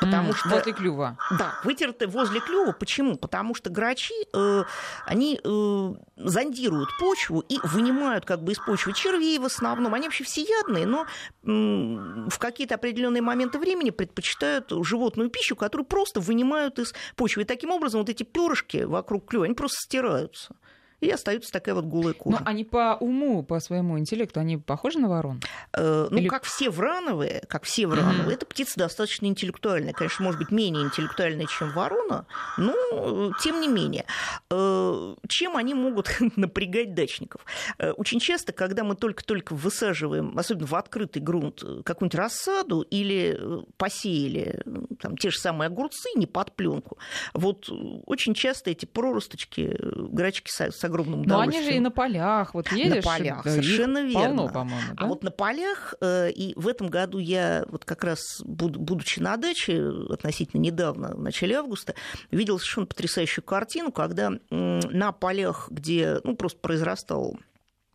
Потому 0.00 0.30
mm, 0.30 0.36
что... 0.36 0.48
Возле 0.50 0.72
клюва. 0.72 1.16
Да, 1.38 1.54
вытерты 1.64 2.06
возле 2.06 2.40
клюва. 2.40 2.72
Почему? 2.72 3.16
Потому 3.16 3.54
что 3.54 3.70
грачи, 3.70 4.14
э, 4.34 4.64
они 5.06 5.40
э, 5.42 5.94
зондируют 6.16 6.90
почву 7.00 7.40
и 7.40 7.58
вынимают 7.62 8.26
как 8.26 8.42
бы 8.42 8.52
из 8.52 8.58
почвы 8.58 8.92
червей 8.92 9.38
в 9.38 9.46
основном. 9.46 9.94
Они 9.94 10.04
вообще 10.04 10.24
всеядные, 10.26 10.86
но 10.86 11.06
в 11.42 12.38
какие-то 12.38 12.74
определенные 12.74 13.22
моменты 13.22 13.58
времени 13.58 13.90
предпочитают 13.90 14.72
животную 14.82 15.30
пищу, 15.30 15.56
которую 15.56 15.86
просто 15.86 16.20
вынимают 16.20 16.78
из 16.78 16.92
почвы. 17.16 17.42
И 17.42 17.44
таким 17.44 17.70
образом 17.70 18.00
вот 18.00 18.10
эти 18.10 18.22
перышки 18.22 18.78
вокруг 18.84 19.26
клюва, 19.28 19.46
они 19.46 19.54
просто 19.54 19.80
стираются. 19.80 20.56
И 21.00 21.10
остается 21.10 21.52
такая 21.52 21.74
вот 21.74 21.84
голая 21.84 22.14
кожа. 22.14 22.38
Но 22.38 22.46
они 22.46 22.64
по 22.64 22.96
уму, 23.00 23.42
по 23.42 23.60
своему 23.60 23.98
интеллекту, 23.98 24.40
они 24.40 24.56
похожи 24.56 24.98
на 24.98 25.08
ворон? 25.08 25.40
Э, 25.72 26.08
ну, 26.10 26.18
Или... 26.18 26.28
как 26.28 26.44
все 26.44 26.70
врановые, 26.70 27.42
как 27.48 27.64
все 27.64 27.86
врановые, 27.86 28.28
mm-hmm. 28.28 28.32
эта 28.32 28.46
птица 28.46 28.78
достаточно 28.78 29.26
интеллектуальная. 29.26 29.92
Конечно, 29.92 30.24
может 30.24 30.40
быть, 30.40 30.50
менее 30.50 30.84
интеллектуальная, 30.84 31.46
чем 31.46 31.72
ворона, 31.72 32.26
но 32.56 32.74
э, 32.92 33.30
тем 33.42 33.60
не 33.60 33.68
менее. 33.68 34.06
Э, 34.50 35.14
чем 35.28 35.56
они 35.56 35.74
могут 35.74 36.08
напрягать 36.36 36.94
дачников? 36.94 37.44
Э, 37.78 37.90
очень 37.92 38.20
часто, 38.20 38.52
когда 38.52 38.84
мы 38.84 38.96
только-только 38.96 39.54
высаживаем, 39.54 40.36
особенно 40.38 40.66
в 40.66 40.74
открытый 40.74 41.22
грунт, 41.22 41.62
э, 41.62 41.82
какую-нибудь 41.84 42.18
рассаду 42.18 42.82
или 42.82 43.36
э, 43.38 43.62
посеяли 43.76 44.62
там, 45.00 45.16
те 45.16 45.30
же 45.30 45.38
самые 45.38 45.66
огурцы 45.66 46.08
не 46.16 46.26
под 46.26 46.54
пленку, 46.54 46.98
вот 47.34 47.68
очень 48.06 48.34
часто 48.34 48.70
эти 48.70 48.86
проросточки, 48.86 49.76
грачки 49.80 50.50
огромным 50.86 51.22
удовольствием. 51.22 51.62
Но 51.62 51.66
они 51.66 51.70
же 51.70 51.76
и 51.76 51.80
на 51.80 51.90
полях, 51.90 52.54
вот 52.54 52.72
едешь. 52.72 53.04
На 53.04 53.10
полях, 53.10 53.44
да, 53.44 53.50
совершенно 53.50 54.02
верно. 54.02 54.36
Полно, 54.36 54.48
по-моему, 54.48 54.94
да? 54.94 55.04
А 55.04 55.06
вот 55.06 55.22
на 55.22 55.30
полях, 55.30 55.94
и 56.02 56.52
в 56.56 56.68
этом 56.68 56.88
году 56.88 57.18
я 57.18 57.64
вот 57.68 57.84
как 57.84 58.04
раз, 58.04 58.40
будучи 58.44 59.20
на 59.20 59.36
даче 59.36 59.90
относительно 60.10 60.60
недавно, 60.60 61.14
в 61.14 61.20
начале 61.20 61.56
августа, 61.56 61.94
видел 62.30 62.58
совершенно 62.58 62.86
потрясающую 62.86 63.44
картину, 63.44 63.92
когда 63.92 64.32
на 64.50 65.12
полях, 65.12 65.68
где 65.70 66.20
ну, 66.24 66.36
просто 66.36 66.58
произрастал 66.60 67.36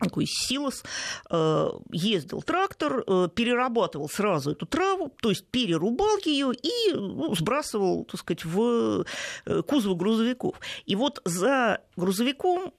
такой 0.02 0.26
силос, 0.26 0.82
э, 1.30 1.68
ездил 1.92 2.42
трактор, 2.42 3.04
э, 3.06 3.28
перерабатывал 3.34 4.08
сразу 4.08 4.52
эту 4.52 4.66
траву, 4.66 5.14
то 5.20 5.30
есть 5.30 5.46
перерубал 5.46 6.18
ее 6.24 6.52
и 6.52 6.92
ну, 6.92 7.34
сбрасывал, 7.34 8.04
так 8.04 8.20
сказать, 8.20 8.44
в 8.44 9.04
э, 9.46 9.62
кузов 9.62 9.96
грузовиков. 9.96 10.56
И 10.86 10.96
вот 10.96 11.20
за 11.24 11.80
грузовиком 11.96 12.72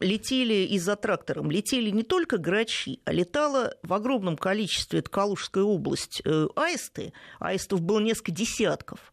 летели 0.00 0.64
и 0.64 0.78
за 0.78 0.96
трактором 0.96 1.50
летели 1.50 1.90
не 1.90 2.02
только 2.02 2.38
грачи, 2.38 3.00
а 3.04 3.12
летала 3.12 3.74
в 3.82 3.92
огромном 3.92 4.36
количестве, 4.36 5.00
это 5.00 5.10
Калужская 5.10 5.64
область, 5.64 6.22
аисты, 6.54 7.12
аистов 7.40 7.80
было 7.80 8.00
несколько 8.00 8.32
десятков, 8.32 9.12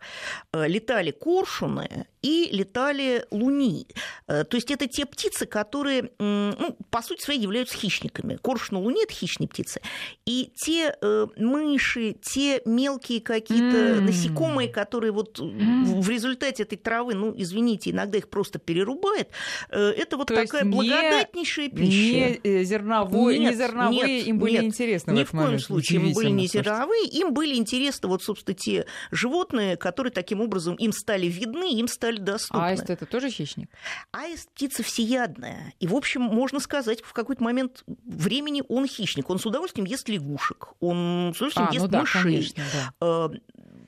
летали 0.54 1.12
коршуны 1.12 2.08
и 2.24 2.50
летали 2.52 3.26
луни. 3.30 3.88
То 4.26 4.48
есть 4.54 4.72
это 4.72 4.88
те 4.88 5.06
птицы, 5.06 5.46
которые, 5.46 6.10
ну, 6.20 6.76
по 6.90 7.02
сути 7.02 7.22
своей, 7.22 7.42
являются 7.42 7.78
хищниками. 7.78 8.38
Коршун 8.42 8.80
луни– 8.80 9.04
это 9.04 9.14
хищные 9.14 9.48
птицы. 9.48 9.82
И 10.26 10.52
те 10.56 10.96
э, 11.00 11.28
мыши, 11.38 12.16
те 12.22 12.62
мелкие 12.66 13.22
какие-то 13.22 13.78
mm. 13.78 14.00
насекомые, 14.02 14.70
которые 14.70 15.12
вот 15.12 15.40
mm. 15.40 16.02
в 16.02 16.10
результате 16.10 16.64
этой 16.64 16.78
травы, 16.78 17.14
ну, 17.14 17.34
извините, 17.36 17.92
иногда 17.92 18.18
их 18.18 18.30
просто 18.30 18.60
перерубает, 18.60 19.30
э, 19.70 19.80
это 19.80 20.18
вот 20.18 20.28
То 20.28 20.36
такая 20.36 20.66
благодатнейшая 20.66 21.70
пища. 21.70 21.90
Не 21.92 22.40
э, 22.44 22.64
зерновой, 22.64 23.38
нет, 23.38 23.52
не 23.52 23.58
зерновые 23.58 24.18
нет, 24.18 24.28
им 24.28 24.40
были 24.40 24.54
нет, 24.54 24.64
интересны 24.64 25.12
Ни 25.12 25.24
в, 25.24 25.28
в 25.28 25.32
коем 25.32 25.44
момент. 25.44 25.62
случае 25.62 26.02
им 26.02 26.14
были 26.14 26.30
не 26.30 26.48
зерновые, 26.48 27.06
им 27.08 27.34
были 27.34 27.56
интересны 27.56 28.08
вот, 28.08 28.24
собственно, 28.24 28.56
те 28.56 28.86
животные, 29.12 29.78
которые 29.78 30.12
таким 30.12 30.42
образом 30.42 30.76
им 30.76 30.92
стали 30.92 31.28
видны, 31.28 31.74
им 31.74 31.88
стали 31.88 32.13
доступны. 32.20 32.64
Аист– 32.64 32.90
это 32.90 33.06
тоже 33.06 33.30
хищник? 33.30 33.70
Аист– 34.12 34.50
птица 34.54 34.84
всеядная. 34.84 35.74
И, 35.80 35.88
в 35.88 35.96
общем, 35.96 36.22
можно 36.22 36.60
сказать, 36.60 37.02
в 37.02 37.14
какой-то 37.14 37.44
момент 37.44 37.84
времени 37.88 38.64
он 38.68 38.88
хищник. 38.88 39.30
Он 39.30 39.40
с 39.40 39.46
удовольствием 39.46 39.86
ест 39.86 40.08
лягушек, 40.10 40.70
он 40.80 41.34
с 41.36 41.38
удовольствием 41.38 41.68
а, 41.70 41.74
ест 41.74 41.86
ну 41.86 41.92
да, 41.92 42.00
мышей. 42.02 42.22
Конечно, 42.24 42.64
да. 42.74 42.94
Э, 43.02 43.30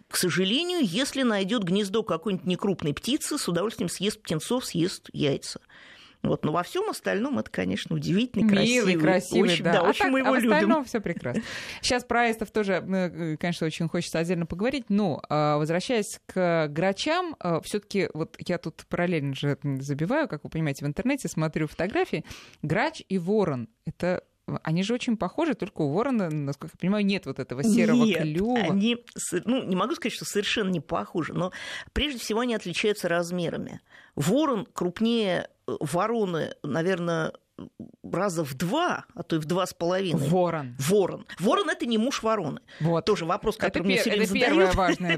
к 0.07 0.17
сожалению, 0.17 0.79
если 0.81 1.23
найдет 1.23 1.63
гнездо 1.63 2.03
какой-нибудь 2.03 2.45
некрупной 2.45 2.93
птицы, 2.93 3.37
с 3.37 3.47
удовольствием 3.47 3.89
съест 3.89 4.21
птенцов, 4.21 4.65
съест 4.65 5.09
яйца. 5.13 5.59
Вот, 6.27 6.43
но 6.45 6.51
во 6.51 6.63
всем 6.63 6.89
остальном 6.89 7.39
это, 7.39 7.49
конечно, 7.49 7.95
удивительный, 7.95 8.47
красивый. 8.47 8.95
красивый, 8.95 9.53
очень, 9.53 9.63
да. 9.63 9.73
да 9.73 9.79
а 9.81 9.89
очень 9.89 10.03
так, 10.03 10.11
мы 10.11 10.19
его 10.19 10.29
а 10.29 10.31
в 10.33 10.37
остальном 10.37 10.85
все 10.85 10.99
прекрасно. 10.99 11.43
Сейчас 11.81 12.03
про 12.03 12.21
аистов 12.21 12.51
тоже, 12.51 12.73
э, 12.73 13.37
конечно, 13.37 13.67
очень 13.67 13.87
хочется 13.87 14.19
отдельно 14.19 14.45
поговорить, 14.45 14.85
но 14.89 15.21
а, 15.29 15.57
возвращаясь 15.57 16.19
к 16.25 16.67
грачам, 16.69 17.35
а, 17.39 17.61
все 17.61 17.79
таки 17.79 18.09
вот 18.13 18.35
я 18.39 18.57
тут 18.57 18.85
параллельно 18.87 19.33
же 19.33 19.57
забиваю, 19.79 20.27
как 20.27 20.43
вы 20.43 20.49
понимаете, 20.49 20.85
в 20.85 20.87
интернете 20.87 21.27
смотрю 21.27 21.67
фотографии. 21.67 22.25
Грач 22.61 23.03
и 23.07 23.17
ворон— 23.17 23.69
это 23.85 24.23
они 24.63 24.83
же 24.83 24.93
очень 24.93 25.17
похожи, 25.17 25.55
только 25.55 25.81
у 25.81 25.91
ворона, 25.91 26.29
насколько 26.29 26.75
я 26.75 26.79
понимаю, 26.79 27.05
нет 27.05 27.25
вот 27.25 27.39
этого 27.39 27.63
серого 27.63 28.03
нет, 28.03 28.21
клюва. 28.21 28.59
Они, 28.59 28.97
ну, 29.45 29.63
не 29.63 29.75
могу 29.75 29.95
сказать, 29.95 30.13
что 30.13 30.25
совершенно 30.25 30.69
не 30.69 30.81
похожи, 30.81 31.33
но 31.33 31.51
прежде 31.93 32.19
всего 32.19 32.41
они 32.41 32.53
отличаются 32.53 33.07
размерами. 33.07 33.81
Ворон 34.15 34.67
крупнее 34.71 35.49
э, 35.67 35.71
вороны, 35.79 36.55
наверное, 36.63 37.33
раза 38.03 38.43
в 38.43 38.53
два, 38.53 39.05
а 39.13 39.23
то 39.23 39.37
и 39.37 39.39
в 39.39 39.45
два 39.45 39.65
с 39.65 39.73
половиной. 39.73 40.27
Ворон. 40.27 40.75
Ворон. 40.79 41.25
Ворон 41.39 41.69
это 41.69 41.85
не 41.85 41.97
муж 41.97 42.21
вороны. 42.21 42.61
Вот. 42.79 43.05
Тоже 43.05 43.25
вопрос, 43.25 43.57
который 43.57 43.79
это 43.79 43.83
мне 43.83 43.97
все 43.97 44.11
время 44.11 44.25
задают. 44.25 44.43
Это 44.43 44.55
первое 44.55 44.71
важное 44.73 45.17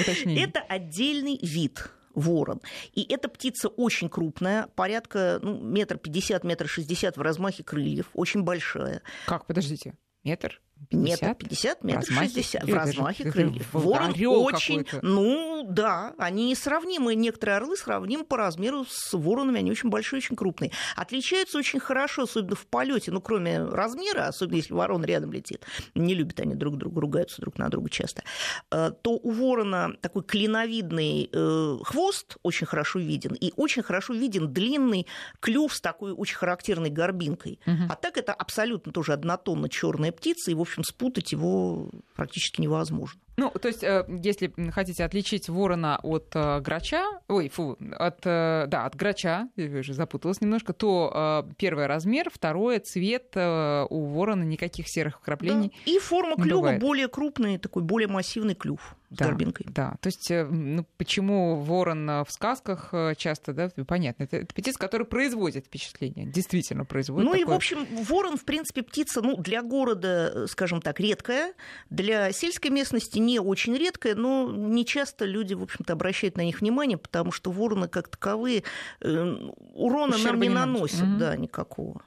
уточнение. 0.00 0.44
Это 0.44 0.60
отдельный 0.60 1.38
вид 1.42 1.90
ворон. 2.18 2.60
И 2.92 3.06
эта 3.12 3.28
птица 3.28 3.68
очень 3.68 4.08
крупная, 4.08 4.68
порядка 4.74 5.38
ну, 5.42 5.58
метр 5.60 5.98
пятьдесят, 5.98 6.44
метр 6.44 6.68
шестьдесят 6.68 7.16
в 7.16 7.22
размахе 7.22 7.64
крыльев, 7.64 8.10
очень 8.14 8.42
большая. 8.42 9.02
Как, 9.26 9.46
подождите, 9.46 9.94
метр? 10.24 10.60
50? 10.90 11.22
Метр 11.22 11.34
пятьдесят, 11.34 11.84
метр 11.84 12.12
шестьдесят. 12.12 12.64
В 12.64 12.72
размахе 12.72 13.30
крыльев. 13.30 13.68
Ворон 13.72 14.14
очень... 14.26 14.86
Ну, 15.02 15.66
да, 15.68 16.14
они 16.18 16.54
сравнимы. 16.54 17.14
Некоторые 17.14 17.56
орлы 17.56 17.76
сравнимы 17.76 18.24
по 18.24 18.36
размеру 18.36 18.86
с 18.88 19.12
воронами. 19.12 19.58
Они 19.58 19.70
очень 19.70 19.90
большие, 19.90 20.18
очень 20.18 20.36
крупные. 20.36 20.72
Отличаются 20.96 21.58
очень 21.58 21.80
хорошо, 21.80 22.22
особенно 22.22 22.56
в 22.56 22.66
полете. 22.66 23.10
Ну, 23.10 23.20
кроме 23.20 23.62
размера, 23.62 24.28
особенно 24.28 24.56
если 24.56 24.72
ворон 24.72 25.04
рядом 25.04 25.32
летит. 25.32 25.64
Не 25.94 26.14
любят 26.14 26.40
они 26.40 26.54
друг 26.54 26.78
друга, 26.78 27.00
ругаются 27.00 27.40
друг 27.42 27.58
на 27.58 27.68
друга 27.68 27.90
часто. 27.90 28.22
Э, 28.70 28.92
то 29.02 29.12
у 29.12 29.30
ворона 29.30 29.94
такой 30.00 30.22
клиновидный 30.22 31.28
э, 31.32 31.76
хвост 31.84 32.36
очень 32.42 32.66
хорошо 32.66 32.98
виден. 32.98 33.34
И 33.34 33.52
очень 33.56 33.82
хорошо 33.82 34.14
виден 34.14 34.52
длинный 34.52 35.06
клюв 35.40 35.74
с 35.74 35.80
такой 35.80 36.12
очень 36.12 36.36
характерной 36.36 36.90
горбинкой. 36.90 37.60
Угу. 37.66 37.82
А 37.90 37.96
так 37.96 38.16
это 38.16 38.32
абсолютно 38.32 38.92
тоже 38.92 39.12
однотонно 39.12 39.68
черная 39.68 40.12
птица. 40.12 40.50
И, 40.50 40.54
в 40.54 40.60
общем, 40.68 40.84
спутать 40.84 41.32
его 41.32 41.90
практически 42.14 42.60
невозможно. 42.60 43.20
Ну, 43.38 43.50
то 43.50 43.68
есть, 43.68 43.84
э, 43.84 44.04
если 44.08 44.52
хотите 44.72 45.04
отличить 45.04 45.48
ворона 45.48 46.00
от 46.02 46.32
э, 46.34 46.60
грача, 46.60 47.04
ой, 47.28 47.48
фу, 47.48 47.78
от, 47.96 48.26
э, 48.26 48.64
да, 48.66 48.84
от 48.84 48.96
грача, 48.96 49.48
я 49.54 49.78
уже 49.78 49.94
запуталась 49.94 50.40
немножко, 50.40 50.72
то 50.72 51.46
первый 51.56 51.86
размер, 51.86 52.30
второе 52.32 52.80
цвет 52.80 53.36
у 53.36 54.04
ворона 54.06 54.42
никаких 54.42 54.88
серых 54.88 55.18
вкраплений. 55.18 55.68
Да. 55.68 55.92
И 55.92 55.98
форма 56.00 56.36
клюва 56.36 56.72
более 56.80 57.06
крупный, 57.06 57.58
такой 57.58 57.82
более 57.84 58.08
массивный 58.08 58.54
клюв 58.54 58.96
с 59.10 59.16
да, 59.16 59.26
горбинкой. 59.26 59.66
Да, 59.70 59.96
то 60.00 60.08
есть, 60.08 60.30
ну, 60.30 60.86
почему 60.96 61.60
ворон 61.62 62.06
в 62.06 62.26
сказках 62.28 62.92
часто, 63.16 63.52
да, 63.52 63.70
понятно, 63.86 64.24
это, 64.24 64.36
это 64.36 64.54
птица, 64.54 64.78
которая 64.78 65.06
производит 65.06 65.66
впечатление, 65.66 66.26
действительно 66.26 66.84
производит. 66.84 67.24
Ну 67.24 67.32
такое... 67.32 67.46
и, 67.46 67.48
в 67.48 67.52
общем, 67.52 67.86
ворон, 68.04 68.36
в 68.36 68.44
принципе, 68.44 68.82
птица, 68.82 69.22
ну, 69.22 69.36
для 69.36 69.62
города, 69.62 70.46
скажем 70.48 70.82
так, 70.82 71.00
редкая, 71.00 71.54
для 71.90 72.32
сельской 72.32 72.70
местности 72.70 73.18
не 73.18 73.40
очень 73.40 73.74
редкая, 73.76 74.14
но 74.14 74.50
не 74.50 74.84
часто 74.84 75.24
люди, 75.24 75.54
в 75.54 75.62
общем-то, 75.62 75.92
обращают 75.92 76.36
на 76.36 76.42
них 76.42 76.60
внимание, 76.60 76.98
потому 76.98 77.32
что 77.32 77.50
вороны 77.50 77.88
как 77.88 78.08
таковые 78.08 78.64
э, 79.00 79.34
урона 79.74 80.16
Ущерба 80.16 80.32
нам 80.32 80.40
не, 80.40 80.48
не 80.48 80.54
наносят, 80.54 81.02
угу. 81.02 81.18
да, 81.18 81.36
никакого. 81.36 82.02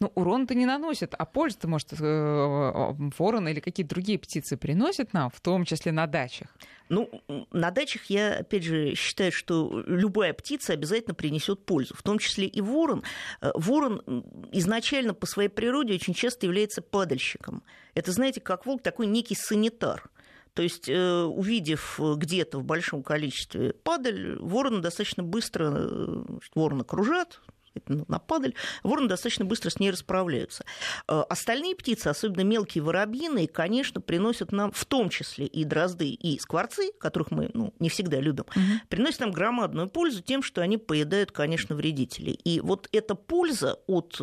Ну, 0.00 0.12
урон-то 0.14 0.54
не 0.54 0.64
наносит, 0.64 1.14
а 1.18 1.24
пользу-то, 1.24 1.66
может, 1.66 1.92
э, 1.92 2.94
ворон 3.18 3.48
или 3.48 3.58
какие-то 3.58 3.94
другие 3.94 4.18
птицы 4.18 4.56
приносят 4.56 5.12
нам, 5.12 5.28
в 5.28 5.40
том 5.40 5.64
числе 5.64 5.90
на 5.90 6.06
дачах. 6.06 6.54
Ну, 6.88 7.10
на 7.50 7.70
дачах 7.70 8.04
я, 8.06 8.38
опять 8.38 8.62
же, 8.62 8.94
считаю, 8.94 9.32
что 9.32 9.82
любая 9.86 10.32
птица 10.32 10.72
обязательно 10.72 11.14
принесет 11.14 11.66
пользу, 11.66 11.94
в 11.94 12.02
том 12.02 12.18
числе 12.18 12.46
и 12.46 12.60
ворон. 12.60 13.02
Э, 13.40 13.50
ворон 13.54 14.24
изначально 14.52 15.14
по 15.14 15.26
своей 15.26 15.48
природе 15.48 15.94
очень 15.94 16.14
часто 16.14 16.46
является 16.46 16.80
падальщиком. 16.80 17.64
Это, 17.94 18.12
знаете, 18.12 18.40
как 18.40 18.66
волк, 18.66 18.82
такой 18.82 19.06
некий 19.06 19.34
санитар. 19.34 20.08
То 20.54 20.62
есть, 20.62 20.88
э, 20.88 21.22
увидев 21.22 22.00
где-то 22.00 22.58
в 22.58 22.64
большом 22.64 23.02
количестве 23.02 23.72
падаль, 23.72 24.38
вороны 24.38 24.80
достаточно 24.80 25.22
быстро, 25.22 25.72
э, 25.72 26.24
вороны 26.54 26.84
кружат, 26.84 27.40
на 27.86 28.18
падаль, 28.18 28.54
вороны 28.82 29.08
достаточно 29.08 29.44
быстро 29.44 29.70
с 29.70 29.78
ней 29.78 29.90
расправляются. 29.90 30.64
Э, 31.08 31.22
остальные 31.28 31.76
птицы, 31.76 32.08
особенно 32.08 32.42
мелкие 32.42 32.82
воробьиные, 32.82 33.48
конечно, 33.48 34.00
приносят 34.00 34.52
нам 34.52 34.72
в 34.72 34.84
том 34.84 35.08
числе 35.08 35.46
и 35.46 35.64
дрозды, 35.64 36.10
и 36.10 36.38
скворцы, 36.38 36.92
которых 36.98 37.30
мы 37.30 37.50
ну, 37.54 37.74
не 37.78 37.88
всегда 37.88 38.20
любим, 38.20 38.44
угу. 38.44 38.62
приносят 38.88 39.20
нам 39.20 39.32
громадную 39.32 39.88
пользу 39.88 40.22
тем, 40.22 40.42
что 40.42 40.62
они 40.62 40.78
поедают, 40.78 41.32
конечно, 41.32 41.74
вредителей. 41.74 42.38
И 42.44 42.60
вот 42.60 42.88
эта 42.92 43.14
польза 43.14 43.78
от 43.86 44.20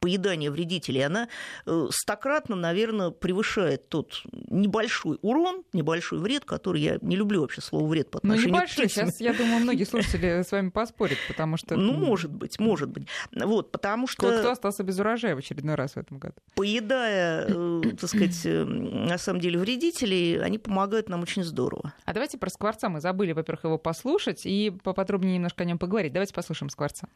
поедания 0.00 0.50
вредителей, 0.50 1.04
она 1.04 1.28
э, 1.66 1.86
стократно, 1.90 2.56
наверное, 2.56 3.10
превышает 3.10 3.88
тот 3.88 4.22
небольшой 4.48 5.18
урон, 5.20 5.62
небольшой 5.72 6.18
вред, 6.18 6.44
который 6.46 6.80
я 6.80 6.98
не 7.02 7.16
люблю 7.16 7.42
вообще 7.42 7.60
слово 7.60 7.86
вред 7.86 8.10
по 8.10 8.18
ну, 8.22 8.30
отношению 8.30 8.54
ну, 8.54 8.56
небольшой. 8.56 8.86
к 8.86 8.90
Сейчас, 8.90 9.20
я 9.20 9.34
думаю, 9.34 9.60
многие 9.60 9.84
слушатели 9.84 10.42
с 10.46 10.50
вами 10.50 10.70
поспорят, 10.70 11.18
потому 11.28 11.58
что... 11.58 11.76
Ну, 11.76 11.92
может 11.92 12.32
быть, 12.32 12.58
может 12.58 12.88
быть. 12.88 13.06
Вот, 13.32 13.70
потому 13.70 14.06
что... 14.06 14.26
Кто 14.38 14.50
остался 14.50 14.82
без 14.82 14.98
урожая 14.98 15.36
в 15.36 15.38
очередной 15.38 15.74
раз 15.74 15.92
в 15.92 15.96
этом 15.98 16.18
году? 16.18 16.34
Поедая, 16.54 17.46
э, 17.48 17.82
так 18.00 18.08
сказать, 18.08 18.40
э, 18.44 18.64
на 18.64 19.18
самом 19.18 19.40
деле 19.40 19.58
вредителей, 19.58 20.40
они 20.40 20.58
помогают 20.58 21.10
нам 21.10 21.22
очень 21.22 21.44
здорово. 21.44 21.92
А 22.06 22.14
давайте 22.14 22.38
про 22.38 22.48
Скворца. 22.48 22.88
Мы 22.88 23.00
забыли, 23.00 23.32
во-первых, 23.32 23.64
его 23.64 23.76
послушать 23.78 24.46
и 24.46 24.70
поподробнее 24.82 25.34
немножко 25.34 25.62
о 25.62 25.66
нем 25.66 25.78
поговорить. 25.78 26.12
Давайте 26.14 26.32
послушаем 26.32 26.70
Скворца. 26.70 27.06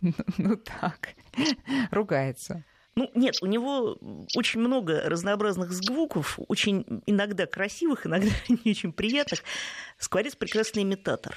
Ну 0.38 0.56
так, 0.56 1.14
ругается. 1.90 2.64
Ну, 2.94 3.08
нет, 3.14 3.36
у 3.42 3.46
него 3.46 3.96
очень 4.34 4.60
много 4.60 5.02
разнообразных 5.08 5.70
звуков, 5.72 6.38
очень 6.48 6.84
иногда 7.06 7.46
красивых, 7.46 8.06
иногда 8.06 8.30
не 8.48 8.72
очень 8.72 8.92
приятных. 8.92 9.44
Скворец 9.98 10.34
прекрасный 10.34 10.82
имитатор 10.82 11.36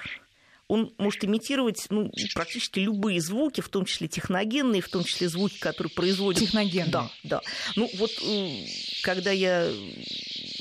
он 0.71 0.93
может 0.97 1.25
имитировать 1.25 1.87
ну, 1.89 2.09
практически 2.33 2.79
любые 2.79 3.19
звуки, 3.19 3.59
в 3.59 3.67
том 3.67 3.83
числе 3.83 4.07
техногенные, 4.07 4.81
в 4.81 4.87
том 4.87 5.03
числе 5.03 5.27
звуки, 5.27 5.59
которые 5.59 5.91
производят... 5.91 6.41
Техногенные. 6.41 6.89
Да, 6.89 7.11
да. 7.25 7.41
Ну 7.75 7.89
вот 7.97 8.11
когда 9.03 9.31
я 9.31 9.69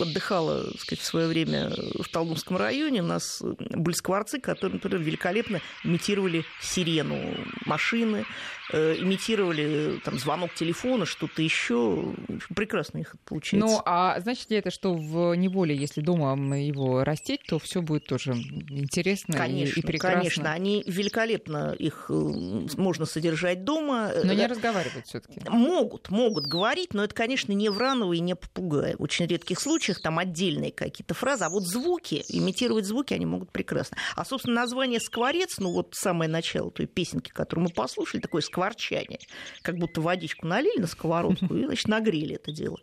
отдыхала, 0.00 0.70
так 0.70 0.80
сказать, 0.80 1.02
в 1.02 1.06
свое 1.06 1.26
время 1.28 1.70
в 1.98 2.08
Талдумском 2.08 2.56
районе, 2.56 3.02
у 3.02 3.06
нас 3.06 3.42
были 3.42 3.94
скворцы, 3.94 4.40
которые, 4.40 4.74
например, 4.74 5.00
великолепно 5.00 5.60
имитировали 5.84 6.44
сирену 6.60 7.18
машины, 7.66 8.24
э, 8.72 8.96
имитировали 8.98 10.00
там, 10.04 10.18
звонок 10.18 10.54
телефона, 10.54 11.06
что-то 11.06 11.42
еще. 11.42 12.14
Прекрасно 12.54 12.98
их 12.98 13.14
получается. 13.24 13.68
Ну, 13.68 13.82
а 13.84 14.18
значит 14.20 14.50
ли 14.50 14.56
это, 14.56 14.70
что 14.70 14.94
в 14.94 15.34
неволе, 15.34 15.74
если 15.74 16.00
дома 16.00 16.60
его 16.60 17.04
растить, 17.04 17.42
то 17.48 17.58
все 17.58 17.82
будет 17.82 18.06
тоже 18.06 18.32
интересно 18.32 19.36
конечно, 19.36 19.78
и, 19.78 19.82
и 19.82 19.86
прекрасно? 19.86 20.20
Конечно, 20.20 20.52
они 20.52 20.84
великолепно 20.86 21.74
их 21.78 22.06
э, 22.08 22.12
можно 22.12 23.06
содержать 23.06 23.64
дома. 23.64 24.12
Но 24.24 24.32
не 24.32 24.46
разговаривать 24.46 25.06
все 25.06 25.20
таки 25.20 25.40
Могут, 25.48 26.10
могут 26.10 26.46
говорить, 26.46 26.94
но 26.94 27.04
это, 27.04 27.14
конечно, 27.14 27.52
не 27.52 27.68
враново 27.68 28.12
и 28.12 28.20
не 28.20 28.34
попугай. 28.34 28.94
В 28.96 29.02
очень 29.02 29.26
редких 29.26 29.60
случаях 29.90 30.02
там 30.02 30.18
отдельные 30.18 30.72
какие-то 30.72 31.14
фразы, 31.14 31.44
а 31.44 31.48
вот 31.48 31.64
звуки, 31.66 32.24
имитировать 32.28 32.86
звуки 32.86 33.14
они 33.14 33.26
могут 33.26 33.50
прекрасно. 33.50 33.96
А, 34.16 34.24
собственно, 34.24 34.54
название 34.54 35.00
«Скворец», 35.00 35.58
ну 35.58 35.72
вот 35.72 35.94
самое 35.94 36.30
начало 36.30 36.70
той 36.70 36.86
песенки, 36.86 37.30
которую 37.30 37.64
мы 37.68 37.70
послушали, 37.74 38.20
такое 38.20 38.42
скворчание, 38.42 39.18
как 39.62 39.76
будто 39.76 40.00
водичку 40.00 40.46
налили 40.46 40.80
на 40.80 40.86
сковородку 40.86 41.54
и, 41.54 41.64
значит, 41.64 41.88
нагрели 41.88 42.36
это 42.36 42.52
дело. 42.52 42.78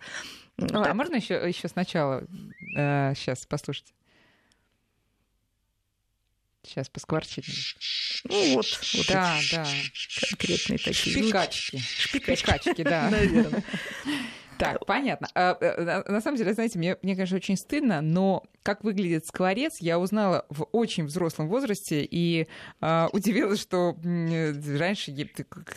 А, 0.60 0.92
а 0.92 0.94
можно 0.94 1.16
еще, 1.16 1.36
еще 1.48 1.68
сначала? 1.68 2.24
Э, 2.76 3.14
сейчас, 3.16 3.46
послушайте. 3.48 3.94
Сейчас 6.64 6.90
поскворчить. 6.90 7.46
Ну 8.26 8.56
вот, 8.56 8.66
вот 8.96 9.08
да, 9.08 9.40
да. 9.52 9.66
Конкретные 10.30 10.78
такие. 10.80 11.16
Шпикачки. 11.16 11.78
Шпикачки, 11.78 12.84
да. 12.84 13.10
Наверное. 13.12 13.64
Так, 14.58 14.86
понятно. 14.86 15.28
А, 15.36 15.58
э, 15.60 16.12
на 16.12 16.22
самом 16.22 16.38
деле, 16.38 16.54
знаете, 16.54 16.78
мне, 16.80 16.98
мне, 17.02 17.16
конечно, 17.16 17.38
очень 17.38 17.58
стыдно, 17.58 18.02
но 18.02 18.44
как 18.64 18.84
выглядит 18.84 19.26
скворец, 19.26 19.78
я 19.80 20.00
узнала 20.00 20.46
в 20.50 20.68
очень 20.72 21.06
взрослом 21.06 21.48
возрасте 21.48 22.04
и 22.04 22.48
а, 22.82 23.10
удивилась, 23.14 23.62
что 23.62 23.96
раньше 24.78 25.14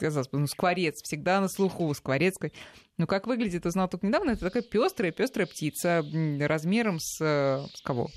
казалось 0.00 0.28
бы, 0.28 0.38
ну, 0.38 0.46
скворец 0.46 1.02
всегда 1.02 1.40
на 1.40 1.48
слуху, 1.48 1.92
скворец. 1.94 2.36
Но 3.00 3.06
как 3.06 3.26
выглядит, 3.26 3.64
узнал 3.64 3.88
только 3.88 4.06
недавно, 4.06 4.32
это 4.32 4.42
такая 4.42 4.62
пестрая, 4.62 5.10
пестрая 5.10 5.46
птица 5.46 6.04
размером 6.38 7.00
с, 7.00 7.16
с 7.16 7.80
кого? 7.82 8.10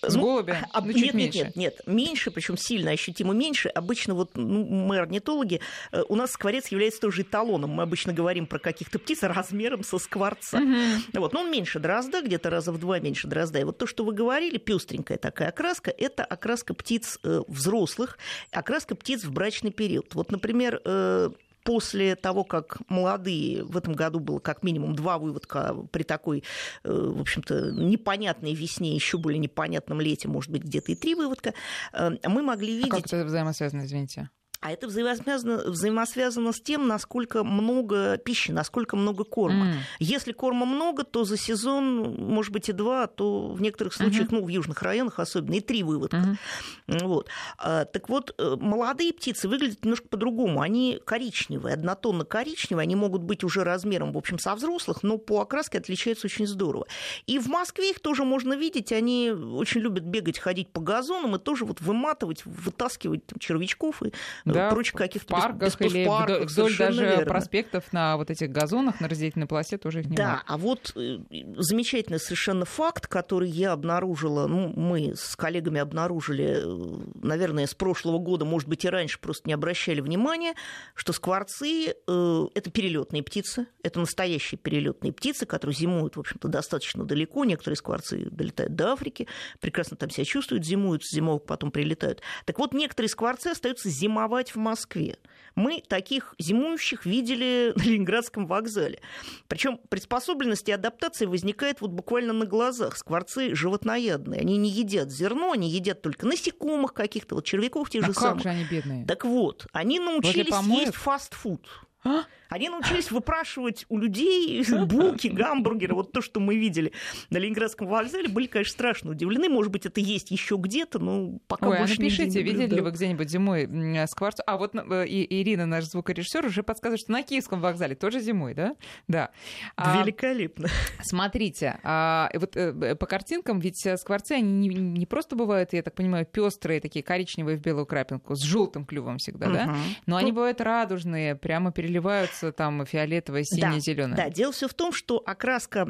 С 0.00 0.14
ну, 0.14 0.22
голубя? 0.22 0.64
А, 0.72 0.80
ну, 0.80 0.92
чуть 0.92 1.02
нет, 1.02 1.14
меньше. 1.14 1.38
нет, 1.38 1.56
нет, 1.56 1.56
нет, 1.56 1.86
меньше, 1.88 2.30
причем 2.30 2.56
сильно 2.56 2.92
ощутимо 2.92 3.34
меньше. 3.34 3.68
Обычно 3.70 4.14
вот 4.14 4.36
ну, 4.36 4.64
мы 4.64 4.98
орнитологи, 4.98 5.60
э, 5.90 6.02
у 6.08 6.14
нас 6.14 6.30
скворец 6.30 6.68
является 6.68 7.00
тоже 7.00 7.22
эталоном. 7.22 7.70
Мы 7.70 7.82
обычно 7.82 8.12
говорим 8.12 8.46
про 8.46 8.60
каких-то 8.60 9.00
птиц 9.00 9.24
размером 9.24 9.82
со 9.82 9.98
скворца. 9.98 10.58
Угу. 10.58 11.20
Вот, 11.20 11.32
но 11.32 11.40
он 11.40 11.50
меньше 11.50 11.80
дрозда, 11.80 12.22
где-то 12.22 12.48
раза 12.48 12.70
в 12.70 12.78
два 12.78 13.00
меньше 13.00 13.26
дрозда. 13.26 13.58
И 13.58 13.64
вот 13.64 13.78
то, 13.78 13.88
что 13.88 14.04
вы 14.04 14.12
говорили, 14.12 14.58
пестренькая 14.58 15.18
такая 15.18 15.48
окраска, 15.48 15.90
это 15.90 16.24
окраска 16.24 16.74
птиц 16.74 17.18
э, 17.24 17.42
взрослых, 17.48 18.18
окраска 18.52 18.94
птиц 18.94 19.24
в 19.24 19.32
брачный 19.32 19.72
период. 19.72 20.14
Вот, 20.14 20.30
например, 20.30 20.80
э, 20.84 21.30
после 21.64 22.16
того, 22.16 22.44
как 22.44 22.78
молодые, 22.88 23.64
в 23.64 23.76
этом 23.76 23.94
году 23.94 24.20
было 24.20 24.38
как 24.38 24.62
минимум 24.62 24.94
два 24.94 25.18
выводка 25.18 25.74
при 25.90 26.02
такой, 26.02 26.44
э, 26.84 26.92
в 26.92 27.20
общем-то, 27.20 27.72
непонятной 27.72 28.54
весне, 28.54 28.94
еще 28.94 29.18
более 29.18 29.38
непонятном 29.38 30.00
лете, 30.00 30.28
может 30.28 30.50
быть, 30.50 30.64
где-то 30.64 30.92
и 30.92 30.94
три 30.94 31.14
выводка, 31.14 31.54
э, 31.92 32.10
мы 32.28 32.42
могли 32.42 32.76
видеть... 32.76 32.92
А 32.92 32.96
как 32.96 33.06
это 33.06 33.24
взаимосвязано, 33.24 33.84
извините? 33.84 34.30
А 34.62 34.70
это 34.70 34.86
взаимосвязано, 34.86 35.64
взаимосвязано 35.70 36.52
с 36.52 36.60
тем, 36.60 36.86
насколько 36.86 37.42
много 37.42 38.16
пищи, 38.16 38.52
насколько 38.52 38.96
много 38.96 39.24
корма. 39.24 39.66
Mm. 39.66 39.74
Если 39.98 40.30
корма 40.30 40.66
много, 40.66 41.02
то 41.02 41.24
за 41.24 41.36
сезон, 41.36 42.14
может 42.16 42.52
быть, 42.52 42.68
и 42.68 42.72
два, 42.72 43.02
а 43.02 43.06
то 43.08 43.48
в 43.48 43.60
некоторых 43.60 43.92
случаях, 43.92 44.28
uh-huh. 44.28 44.38
ну, 44.38 44.44
в 44.44 44.48
южных 44.48 44.80
районах 44.82 45.18
особенно, 45.18 45.54
и 45.54 45.60
три 45.60 45.82
выводка. 45.82 46.38
Uh-huh. 46.86 47.06
Вот. 47.06 47.28
А, 47.58 47.86
так 47.86 48.08
вот, 48.08 48.36
э, 48.38 48.56
молодые 48.60 49.12
птицы 49.12 49.48
выглядят 49.48 49.84
немножко 49.84 50.06
по-другому. 50.06 50.60
Они 50.60 51.00
коричневые, 51.04 51.74
однотонно 51.74 52.24
коричневые. 52.24 52.84
Они 52.84 52.94
могут 52.94 53.22
быть 53.22 53.42
уже 53.42 53.64
размером, 53.64 54.12
в 54.12 54.16
общем, 54.16 54.38
со 54.38 54.54
взрослых, 54.54 55.02
но 55.02 55.18
по 55.18 55.40
окраске 55.40 55.78
отличаются 55.78 56.28
очень 56.28 56.46
здорово. 56.46 56.86
И 57.26 57.40
в 57.40 57.48
Москве 57.48 57.90
их 57.90 57.98
тоже 57.98 58.22
можно 58.22 58.54
видеть. 58.54 58.92
Они 58.92 59.32
очень 59.32 59.80
любят 59.80 60.04
бегать, 60.04 60.38
ходить 60.38 60.68
по 60.68 60.80
газонам 60.80 61.34
и 61.34 61.40
тоже 61.40 61.64
вот 61.64 61.80
выматывать, 61.80 62.46
вытаскивать 62.46 63.26
там, 63.26 63.40
червячков 63.40 64.04
и 64.04 64.12
да, 64.54 64.70
прочих 64.70 64.94
каких-то 64.94 65.32
парках 65.32 65.80
без, 65.80 65.90
или 65.90 66.06
парках, 66.06 66.50
вдоль 66.50 66.76
даже 66.76 67.04
верно. 67.04 67.26
проспектов 67.26 67.92
на 67.92 68.16
вот 68.16 68.30
этих 68.30 68.50
газонах 68.50 69.00
на 69.00 69.08
разделительной 69.08 69.46
полосе 69.46 69.78
тоже 69.78 70.00
их 70.00 70.06
не 70.06 70.16
Да, 70.16 70.42
а 70.46 70.56
вот 70.56 70.92
э, 70.96 71.18
замечательный 71.56 72.18
совершенно 72.18 72.64
факт, 72.64 73.06
который 73.06 73.48
я 73.48 73.72
обнаружила, 73.72 74.46
ну, 74.46 74.72
мы 74.74 75.14
с 75.14 75.36
коллегами 75.36 75.80
обнаружили, 75.80 76.62
э, 76.62 77.26
наверное, 77.26 77.66
с 77.66 77.74
прошлого 77.74 78.18
года, 78.18 78.44
может 78.44 78.68
быть, 78.68 78.84
и 78.84 78.88
раньше 78.88 79.18
просто 79.20 79.48
не 79.48 79.52
обращали 79.52 80.00
внимания, 80.00 80.54
что 80.94 81.12
скворцы 81.12 81.94
э, 82.06 82.46
это 82.54 82.70
перелетные 82.70 83.22
птицы, 83.22 83.66
это 83.82 84.00
настоящие 84.00 84.58
перелетные 84.58 85.12
птицы, 85.12 85.46
которые 85.46 85.76
зимуют, 85.76 86.16
в 86.16 86.20
общем-то, 86.20 86.48
достаточно 86.48 87.04
далеко. 87.04 87.44
Некоторые 87.44 87.76
скворцы 87.76 88.28
долетают 88.30 88.74
до 88.74 88.92
Африки, 88.92 89.28
прекрасно 89.60 89.96
там 89.96 90.10
себя 90.10 90.24
чувствуют, 90.24 90.64
зимуют, 90.64 91.02
зимовок 91.04 91.46
потом 91.46 91.70
прилетают. 91.70 92.22
Так 92.46 92.58
вот, 92.58 92.72
некоторые 92.72 93.08
скворцы 93.08 93.48
остаются 93.48 93.88
зимовать 93.88 94.41
зимовать 94.42 94.54
в 94.54 94.56
Москве. 94.56 95.16
Мы 95.54 95.82
таких 95.86 96.34
зимующих 96.38 97.04
видели 97.04 97.72
на 97.76 97.82
Ленинградском 97.82 98.46
вокзале. 98.46 99.00
Причем 99.48 99.78
приспособленность 99.88 100.68
и 100.68 100.72
адаптация 100.72 101.28
возникает 101.28 101.80
вот 101.80 101.90
буквально 101.90 102.32
на 102.32 102.46
глазах. 102.46 102.96
Скворцы 102.96 103.54
животноядные. 103.54 104.40
Они 104.40 104.56
не 104.56 104.70
едят 104.70 105.10
зерно, 105.10 105.52
они 105.52 105.68
едят 105.68 106.00
только 106.02 106.26
насекомых 106.26 106.94
каких-то, 106.94 107.34
вот 107.34 107.44
червяков 107.44 107.90
тех 107.90 108.04
а 108.04 108.06
же 108.06 108.12
как 108.14 108.22
самых. 108.22 108.42
же 108.42 108.48
они 108.48 108.64
бедные? 108.64 109.06
Так 109.06 109.24
вот, 109.24 109.66
они 109.72 110.00
научились 110.00 110.54
есть 110.68 110.94
фастфуд. 110.94 111.68
А? 112.04 112.24
Они 112.52 112.68
научились 112.68 113.10
выпрашивать 113.10 113.86
у 113.88 113.96
людей 113.96 114.62
булки, 114.86 115.28
гамбургеры. 115.28 115.94
Вот 115.94 116.12
то, 116.12 116.20
что 116.20 116.38
мы 116.38 116.56
видели 116.56 116.92
на 117.30 117.38
Ленинградском 117.38 117.86
вокзале, 117.86 118.28
были, 118.28 118.46
конечно, 118.46 118.72
страшно 118.72 119.12
удивлены. 119.12 119.48
Может 119.48 119.72
быть, 119.72 119.86
это 119.86 120.00
есть 120.00 120.30
еще 120.30 120.56
где-то, 120.56 120.98
но 120.98 121.38
пока 121.46 121.68
Ой, 121.68 121.76
а 121.76 121.78
больше 121.80 121.94
а 121.94 122.02
напишите, 122.02 122.42
видели 122.42 122.66
ли 122.66 122.80
вы 122.80 122.90
где-нибудь 122.90 123.30
зимой 123.30 123.68
скворцу? 124.06 124.42
А 124.46 124.58
вот 124.58 124.74
э, 124.74 125.06
и, 125.06 125.42
Ирина, 125.42 125.64
наш 125.64 125.84
звукорежиссер, 125.84 126.44
уже 126.44 126.62
подсказывает, 126.62 127.00
что 127.00 127.12
на 127.12 127.22
Киевском 127.22 127.60
вокзале 127.60 127.94
тоже 127.94 128.20
зимой, 128.20 128.52
да? 128.52 128.76
Да. 129.08 129.30
А, 129.76 130.02
Великолепно. 130.02 130.68
Смотрите, 131.02 131.78
а, 131.82 132.30
вот 132.34 132.56
э, 132.56 132.96
по 132.96 133.06
картинкам, 133.06 133.60
ведь 133.60 133.86
скворцы, 133.98 134.32
они 134.32 134.68
не, 134.68 134.74
не 134.74 135.06
просто 135.06 135.36
бывают, 135.36 135.72
я 135.72 135.82
так 135.82 135.94
понимаю, 135.94 136.26
пестрые, 136.26 136.80
такие 136.80 137.02
коричневые 137.02 137.56
в 137.56 137.62
белую 137.62 137.86
крапинку, 137.86 138.34
с 138.34 138.42
желтым 138.42 138.84
клювом 138.84 139.16
всегда, 139.16 139.46
угу. 139.46 139.54
да? 139.54 139.74
Но 140.04 140.16
они 140.16 140.32
ну 140.32 140.36
бывают 140.36 140.60
радужные, 140.60 141.34
прямо 141.34 141.72
переливаются 141.92 142.52
там 142.52 142.84
фиолетовое, 142.86 143.44
синее, 143.44 143.72
да, 143.72 143.78
зеленое. 143.78 144.16
Да, 144.16 144.30
дело 144.30 144.52
все 144.52 144.66
в 144.68 144.74
том, 144.74 144.92
что 144.92 145.22
окраска 145.24 145.86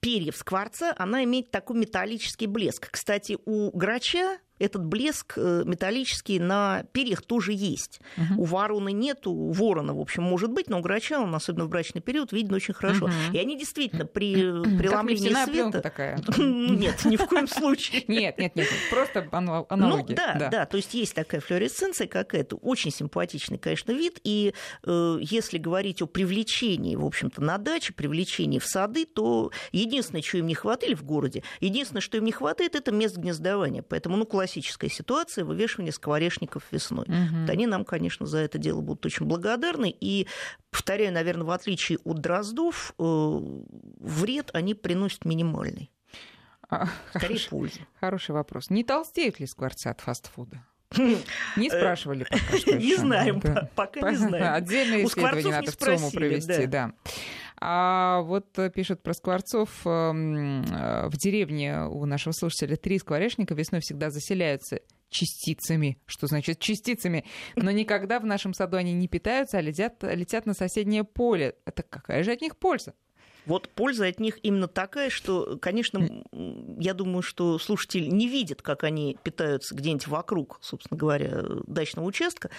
перьев 0.00 0.36
скворца, 0.36 0.94
она 0.98 1.24
имеет 1.24 1.50
такой 1.50 1.78
металлический 1.78 2.46
блеск. 2.46 2.90
Кстати, 2.90 3.38
у 3.46 3.70
грача 3.76 4.38
этот 4.58 4.84
блеск 4.84 5.34
э, 5.36 5.62
металлический 5.64 6.38
на 6.38 6.84
перьях 6.92 7.22
тоже 7.22 7.52
есть. 7.52 8.00
Угу. 8.16 8.42
У 8.42 8.44
вороны 8.44 8.92
нету, 8.92 9.32
у 9.32 9.52
ворона, 9.52 9.94
в 9.94 10.00
общем, 10.00 10.22
может 10.22 10.50
быть, 10.50 10.68
но 10.68 10.78
у 10.78 10.82
грача 10.82 11.20
он, 11.20 11.34
особенно 11.34 11.64
в 11.64 11.68
брачный 11.68 12.00
период, 12.00 12.32
видно 12.32 12.56
очень 12.56 12.74
хорошо. 12.74 13.06
Угу. 13.06 13.12
И 13.32 13.38
они 13.38 13.58
действительно 13.58 14.06
при 14.06 14.34
преломлении 14.78 15.34
света... 15.44 15.80
такая. 15.80 16.18
Нет, 16.38 17.04
ни 17.04 17.16
в 17.16 17.26
коем 17.26 17.48
случае. 17.48 18.04
Нет, 18.08 18.38
нет, 18.38 18.54
нет, 18.54 18.68
просто 18.90 19.26
аналогия. 19.32 20.04
Ну 20.08 20.14
да, 20.14 20.48
да, 20.50 20.66
то 20.66 20.76
есть 20.76 20.94
есть 20.94 21.14
такая 21.14 21.40
флуоресценция, 21.40 22.06
как 22.06 22.34
это. 22.34 22.56
Очень 22.56 22.90
симпатичный, 22.90 23.58
конечно, 23.58 23.92
вид. 23.92 24.20
И 24.24 24.54
э, 24.84 25.18
если 25.20 25.58
говорить 25.58 26.02
о 26.02 26.06
привлечении, 26.06 26.96
в 26.96 27.04
общем-то, 27.04 27.42
на 27.42 27.58
даче, 27.58 27.92
привлечении 27.92 28.58
в 28.58 28.66
сады, 28.66 29.06
то 29.06 29.50
единственное, 29.72 30.22
чего 30.22 30.40
им 30.40 30.46
не 30.46 30.54
хватает 30.54 30.98
в 30.98 31.04
городе, 31.04 31.42
единственное, 31.60 32.00
что 32.00 32.18
им 32.18 32.24
не 32.24 32.32
хватает, 32.32 32.74
это 32.74 32.92
мест 32.92 33.16
гнездования. 33.16 33.82
Поэтому, 33.82 34.16
ну, 34.16 34.26
классическая 34.44 34.90
ситуация 34.90 35.42
вывешивания 35.42 35.90
скворечников 35.90 36.64
весной. 36.70 37.06
Угу. 37.06 37.40
Вот 37.40 37.50
они 37.50 37.66
нам, 37.66 37.82
конечно, 37.82 38.26
за 38.26 38.38
это 38.38 38.58
дело 38.58 38.82
будут 38.82 39.06
очень 39.06 39.24
благодарны. 39.24 39.94
И, 39.98 40.26
повторяю, 40.70 41.14
наверное, 41.14 41.44
в 41.44 41.50
отличие 41.50 41.98
от 42.04 42.20
дроздов, 42.20 42.92
э, 42.98 43.02
вред 44.00 44.50
они 44.52 44.74
приносят 44.74 45.24
минимальный. 45.24 45.90
А, 46.68 46.88
Скорее 47.10 47.28
хороший, 47.28 47.48
пользу. 47.48 47.80
Хороший 47.98 48.32
вопрос. 48.32 48.68
Не 48.68 48.84
толстеют 48.84 49.40
ли 49.40 49.46
скворцы 49.46 49.86
от 49.86 50.02
фастфуда? 50.02 50.62
Не 51.56 51.70
спрашивали 51.70 52.24
пока 52.24 52.58
что. 52.58 52.74
Не 52.76 52.96
знаем, 52.96 53.40
пока 53.74 54.10
не 54.10 54.16
знаем. 54.16 54.54
Отдельное 54.54 55.04
исследование 55.04 55.52
надо 55.52 55.72
в 55.72 55.76
ЦОМу 55.76 56.10
провести, 56.10 56.66
да. 56.66 56.92
А 57.66 58.20
вот 58.20 58.58
э, 58.58 58.68
пишут 58.68 59.02
про 59.02 59.14
скворцов 59.14 59.86
эм, 59.86 60.64
э, 60.64 61.08
в 61.08 61.16
деревне 61.16 61.84
у 61.86 62.04
нашего 62.04 62.34
слушателя 62.34 62.76
три 62.76 62.98
скворечника 62.98 63.54
весной 63.54 63.80
всегда 63.80 64.10
заселяются 64.10 64.80
частицами. 65.08 65.96
Что 66.04 66.26
значит 66.26 66.58
частицами? 66.58 67.24
Но 67.56 67.70
никогда 67.70 68.20
в 68.20 68.26
нашем 68.26 68.52
саду 68.52 68.76
они 68.76 68.92
не 68.92 69.08
питаются, 69.08 69.56
а 69.56 69.62
летят, 69.62 70.02
летят 70.02 70.44
на 70.44 70.52
соседнее 70.52 71.04
поле. 71.04 71.54
Это 71.64 71.82
какая 71.82 72.22
же 72.22 72.32
от 72.32 72.42
них 72.42 72.58
польза? 72.58 72.92
Вот 73.46 73.68
польза 73.68 74.06
от 74.06 74.20
них 74.20 74.38
именно 74.42 74.68
такая, 74.68 75.10
что, 75.10 75.58
конечно, 75.60 76.24
я 76.78 76.94
думаю, 76.94 77.22
что 77.22 77.58
слушатель 77.58 78.08
не 78.08 78.28
видит, 78.28 78.62
как 78.62 78.84
они 78.84 79.18
питаются 79.22 79.74
где-нибудь 79.74 80.06
вокруг, 80.06 80.58
собственно 80.62 80.98
говоря, 80.98 81.42
дачного 81.66 82.06
участка. 82.06 82.50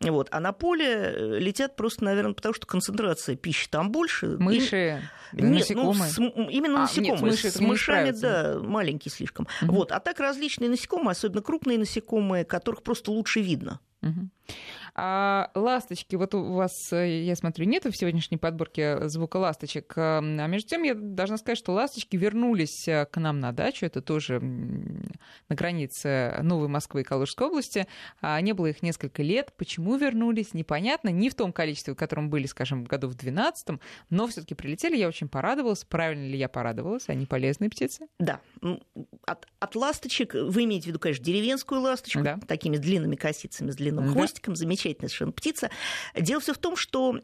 Вот. 0.00 0.28
А 0.30 0.40
на 0.40 0.52
поле 0.52 0.86
э, 0.86 1.38
летят 1.38 1.76
просто, 1.76 2.04
наверное, 2.04 2.34
потому 2.34 2.54
что 2.54 2.66
концентрация 2.66 3.36
пищи 3.36 3.68
там 3.68 3.90
больше. 3.90 4.36
Мыши, 4.38 5.02
и... 5.32 5.42
нет, 5.42 5.66
ну, 5.70 5.94
с, 5.94 6.18
именно 6.18 6.78
а, 6.78 6.82
насекомые. 6.82 7.12
Нет, 7.12 7.22
мыши 7.22 7.50
с 7.50 7.60
мышами, 7.60 8.10
да, 8.10 8.58
маленькие 8.58 9.12
слишком. 9.12 9.46
Угу. 9.62 9.72
Вот. 9.72 9.92
А 9.92 10.00
так 10.00 10.20
различные 10.20 10.68
насекомые, 10.68 11.12
особенно 11.12 11.42
крупные 11.42 11.78
насекомые, 11.78 12.44
которых 12.44 12.82
просто 12.82 13.10
лучше 13.10 13.40
видно. 13.40 13.80
Угу. 14.02 14.28
А 14.96 15.50
ласточки, 15.54 16.14
вот 16.14 16.34
у 16.34 16.52
вас, 16.52 16.92
э, 16.92 17.24
я 17.24 17.34
смотрю, 17.34 17.66
нету 17.66 17.90
в 17.90 17.96
сегодняшней 17.96 18.36
подборке 18.36 19.08
звука 19.08 19.38
ласточек. 19.38 19.92
А 19.96 20.20
между 20.20 20.68
тем, 20.68 20.82
я 20.84 20.94
должна 20.94 21.36
сказать, 21.36 21.58
что 21.58 21.72
ласточки 21.72 22.16
вернулись 22.16 22.86
э, 22.86 23.04
к 23.06 23.16
нам 23.18 23.40
на 23.40 23.50
дачу. 23.50 23.86
Это 23.86 24.00
тоже 24.02 24.40
на 24.40 25.56
границе 25.56 26.38
Новой 26.42 26.68
Москвы 26.68 27.00
и 27.00 27.04
Калужской 27.04 27.48
области. 27.48 27.88
А 28.20 28.40
не 28.40 28.52
было 28.52 28.66
их 28.66 28.82
несколько 28.82 29.22
лет. 29.22 29.52
Почему 29.56 29.96
вернулись, 29.96 30.54
непонятно. 30.54 31.08
Не 31.08 31.28
в 31.28 31.34
том 31.34 31.52
количестве, 31.52 31.94
в 31.94 31.96
котором 31.96 32.30
были, 32.30 32.46
скажем, 32.46 32.84
году 32.84 33.08
в 33.08 33.14
12 33.14 33.80
но 34.10 34.26
все 34.28 34.42
таки 34.42 34.54
прилетели. 34.54 34.96
Я 34.96 35.08
очень 35.08 35.28
порадовалась. 35.28 35.84
Правильно 35.84 36.26
ли 36.26 36.38
я 36.38 36.48
порадовалась? 36.48 37.08
Они 37.08 37.26
полезные 37.26 37.68
птицы? 37.68 38.06
Да. 38.18 38.40
От, 39.26 39.46
от 39.58 39.74
ласточек, 39.74 40.34
вы 40.34 40.64
имеете 40.64 40.84
в 40.84 40.86
виду, 40.88 40.98
конечно, 40.98 41.24
деревенскую 41.24 41.80
ласточку, 41.80 42.22
да. 42.22 42.38
такими 42.46 42.76
длинными 42.76 43.16
косицами, 43.16 43.70
с 43.70 43.76
длинным 43.76 44.06
да. 44.06 44.12
хвостиком, 44.12 44.56
замечательная 44.56 45.08
совершенно 45.08 45.32
птица. 45.32 45.70
Дело 46.14 46.40
все 46.40 46.52
в 46.52 46.58
том, 46.58 46.76
что 46.76 47.20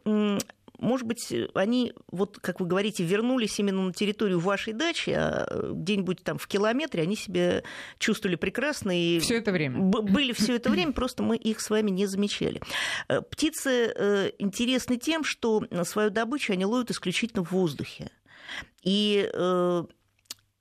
может 0.81 1.07
быть, 1.07 1.33
они, 1.55 1.93
вот 2.11 2.39
как 2.41 2.59
вы 2.61 2.67
говорите, 2.67 3.05
вернулись 3.05 3.59
именно 3.59 3.83
на 3.83 3.93
территорию 3.93 4.41
вашей 4.41 4.73
дачи, 4.73 5.11
а 5.11 5.73
где-нибудь 5.75 6.25
там 6.25 6.39
в 6.39 6.47
километре 6.49 7.03
они 7.03 7.17
себя 7.17 7.63
чувствовали 7.99 8.37
прекрасно 8.37 8.99
и 8.99 9.19
все 9.21 9.37
это 9.37 9.53
время 9.53 9.79
были 9.79 10.33
все 10.33 10.57
это 10.57 10.71
время, 10.71 10.93
просто 10.93 11.23
мы 11.23 11.37
их 11.37 11.61
с 11.61 11.71
вами 11.71 11.91
не 11.91 12.07
замечали. 12.07 12.63
Э, 13.09 13.21
птицы 13.21 13.93
э, 13.95 14.33
интересны 14.39 14.97
тем, 14.97 15.23
что 15.23 15.63
свою 15.85 16.11
добычу 16.11 16.55
они 16.55 16.65
ловят 16.65 16.91
исключительно 16.91 17.45
в 17.45 17.53
воздухе. 17.53 18.11
И 18.83 19.31
э, 19.33 19.85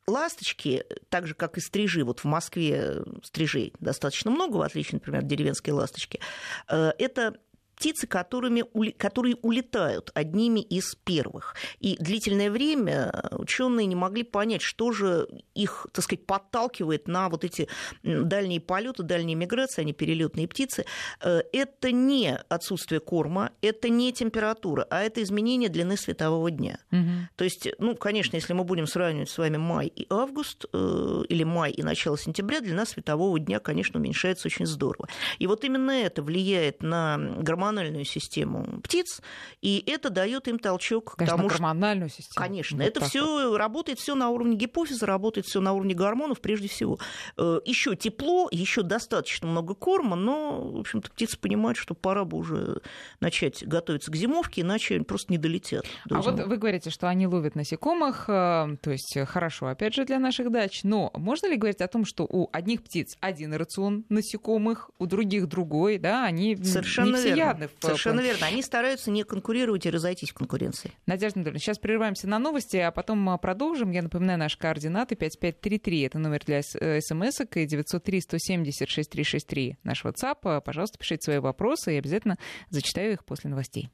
ласточки, 0.09 0.85
так 1.09 1.27
же, 1.27 1.33
как 1.33 1.57
и 1.57 1.61
стрижи, 1.61 2.03
вот 2.03 2.19
в 2.19 2.25
Москве 2.25 3.03
стрижей 3.23 3.73
достаточно 3.79 4.31
много, 4.31 4.57
в 4.57 4.61
отличие, 4.61 4.95
например, 4.95 5.21
от 5.21 5.27
деревенской 5.27 5.73
ласточки, 5.73 6.19
э, 6.67 6.91
это 6.97 7.35
птицы, 7.79 8.07
которыми, 8.07 8.63
которые 8.91 9.37
улетают 9.41 10.11
одними 10.13 10.59
из 10.59 10.95
первых. 10.95 11.55
И 11.79 11.95
длительное 11.97 12.51
время 12.51 13.11
ученые 13.31 13.87
не 13.87 13.95
могли 13.95 14.23
понять, 14.23 14.61
что 14.61 14.91
же 14.91 15.29
их, 15.55 15.87
так 15.93 16.03
сказать, 16.03 16.25
подталкивает 16.25 17.07
на 17.07 17.29
вот 17.29 17.45
эти 17.45 17.69
дальние 18.03 18.59
полеты, 18.59 19.03
дальние 19.03 19.35
миграции, 19.35 19.81
они 19.81 19.93
перелетные 19.93 20.47
птицы. 20.47 20.85
Э, 21.21 21.41
это 21.53 21.93
не 21.93 22.35
отсутствие 22.49 22.99
корма, 22.99 23.51
это 23.61 23.87
не 23.87 24.11
температура, 24.11 24.85
а 24.89 25.01
это 25.01 25.23
изменение 25.23 25.69
длины 25.69 25.95
светового 25.95 26.51
дня. 26.51 26.79
Угу. 26.91 27.29
То 27.37 27.43
есть, 27.45 27.69
ну, 27.79 27.95
конечно, 27.95 28.35
если 28.35 28.51
мы 28.51 28.65
будем 28.65 28.87
сравнивать 28.87 29.29
с 29.29 29.37
вами 29.37 29.55
май 29.55 29.87
и 29.87 30.05
август, 30.09 30.65
э, 30.73 31.23
или 31.29 31.45
май 31.45 31.71
и 31.71 31.81
начало 31.81 32.17
сентября, 32.17 32.59
длина 32.59 32.85
светового 32.85 33.39
дня, 33.39 33.59
конечно, 33.59 34.01
уменьшается 34.01 34.47
очень 34.49 34.65
здорово. 34.65 35.07
И 35.37 35.47
вот 35.47 35.63
именно 35.63 35.91
это 35.91 36.21
влияет 36.21 36.83
на 36.83 37.17
гормональную 37.17 37.68
гормональную 37.69 38.05
систему 38.05 38.81
птиц, 38.83 39.21
и 39.61 39.83
это 39.87 40.09
дает 40.09 40.47
им 40.47 40.59
толчок 40.59 41.15
Конечно, 41.15 41.35
к 41.35 41.37
тому, 41.37 41.49
гормональную 41.49 42.09
систему. 42.09 42.45
Конечно, 42.45 42.77
вот 42.77 42.87
это 42.87 43.05
все 43.05 43.49
вот. 43.49 43.57
работает 43.57 43.99
все 43.99 44.15
на 44.15 44.29
уровне 44.29 44.55
гипофиза, 44.55 45.05
работает 45.05 45.45
все 45.45 45.61
на 45.61 45.73
уровне 45.73 45.93
гормонов 45.93 46.41
прежде 46.41 46.67
всего. 46.67 46.99
Э, 47.37 47.59
еще 47.65 47.95
тепло, 47.95 48.49
еще 48.51 48.81
достаточно 48.81 49.47
много 49.47 49.75
корма, 49.75 50.15
но, 50.15 50.71
в 50.71 50.79
общем-то, 50.79 51.11
птицы 51.11 51.37
понимают, 51.37 51.77
что 51.77 51.93
пора 51.93 52.25
бы 52.25 52.37
уже 52.37 52.81
начать 53.19 53.65
готовиться 53.65 54.11
к 54.11 54.15
зимовке, 54.15 54.61
иначе 54.61 54.95
они 54.95 55.03
просто 55.03 55.31
не 55.31 55.37
долетят. 55.37 55.85
До 56.05 56.17
а 56.17 56.21
вот 56.21 56.39
вы 56.39 56.57
говорите, 56.57 56.89
что 56.89 57.07
они 57.07 57.27
ловят 57.27 57.55
насекомых, 57.55 58.25
э, 58.27 58.77
то 58.81 58.91
есть 58.91 59.17
хорошо, 59.27 59.67
опять 59.67 59.93
же, 59.93 60.05
для 60.05 60.19
наших 60.19 60.51
дач, 60.51 60.83
но 60.83 61.11
можно 61.13 61.47
ли 61.47 61.57
говорить 61.57 61.81
о 61.81 61.87
том, 61.87 62.05
что 62.05 62.23
у 62.23 62.49
одних 62.51 62.83
птиц 62.83 63.17
один 63.19 63.53
рацион 63.53 64.05
насекомых, 64.09 64.89
у 64.97 65.05
других 65.05 65.47
другой, 65.47 65.97
да, 65.97 66.25
они 66.25 66.55
Совершенно 66.55 67.15
не 67.15 67.21
всеядны 67.21 67.58
верно. 67.65 67.77
Совершенно 67.81 68.19
верно. 68.21 68.47
Они 68.47 68.61
стараются 68.61 69.11
не 69.11 69.23
конкурировать 69.23 69.85
и 69.85 69.89
разойтись 69.89 70.29
в 70.29 70.33
конкуренции. 70.33 70.91
Надежда 71.05 71.39
Анатольевна, 71.39 71.59
сейчас 71.59 71.79
прерываемся 71.79 72.27
на 72.27 72.39
новости, 72.39 72.77
а 72.77 72.91
потом 72.91 73.29
а, 73.29 73.37
продолжим. 73.37 73.91
Я 73.91 74.01
напоминаю, 74.01 74.39
наши 74.39 74.57
координаты 74.57 75.15
5533. 75.15 76.01
Это 76.01 76.19
номер 76.19 76.41
для 76.45 76.59
э, 76.59 77.01
смс 77.01 77.41
и 77.41 77.65
903 77.65 78.21
170 78.21 78.89
6363 78.89 79.77
наш 79.83 80.03
WhatsApp. 80.03 80.61
Пожалуйста, 80.61 80.97
пишите 80.97 81.23
свои 81.23 81.39
вопросы 81.39 81.95
и 81.95 81.97
обязательно 81.97 82.37
зачитаю 82.69 83.13
их 83.13 83.25
после 83.25 83.49
новостей. 83.49 83.89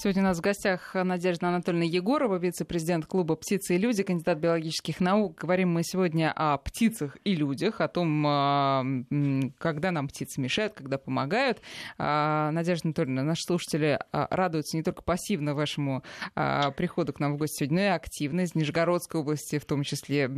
Сегодня 0.00 0.22
у 0.22 0.26
нас 0.26 0.38
в 0.38 0.42
гостях 0.42 0.94
Надежда 0.94 1.48
Анатольевна 1.48 1.84
Егорова, 1.84 2.36
вице-президент 2.36 3.04
клуба 3.06 3.34
«Птицы 3.34 3.74
и 3.74 3.78
люди», 3.78 4.04
кандидат 4.04 4.38
биологических 4.38 5.00
наук. 5.00 5.36
Говорим 5.40 5.72
мы 5.72 5.82
сегодня 5.82 6.32
о 6.36 6.56
птицах 6.56 7.16
и 7.24 7.34
людях, 7.34 7.80
о 7.80 7.88
том, 7.88 8.24
а, 8.24 8.84
когда 9.58 9.90
нам 9.90 10.06
птицы 10.06 10.40
мешают, 10.40 10.74
когда 10.74 10.98
помогают. 10.98 11.60
А, 11.98 12.52
Надежда 12.52 12.86
Анатольевна, 12.86 13.24
наши 13.24 13.42
слушатели 13.42 13.98
а, 14.12 14.28
радуются 14.30 14.76
не 14.76 14.84
только 14.84 15.02
пассивно 15.02 15.56
вашему 15.56 16.04
приходу 16.76 17.12
к 17.12 17.18
нам 17.18 17.34
в 17.34 17.36
гости 17.36 17.56
сегодня, 17.58 17.78
но 17.78 17.82
и 17.82 17.88
активно. 17.88 18.40
Из 18.42 18.54
Нижегородской 18.54 19.20
области 19.20 19.58
в 19.58 19.64
том 19.64 19.82
числе 19.82 20.28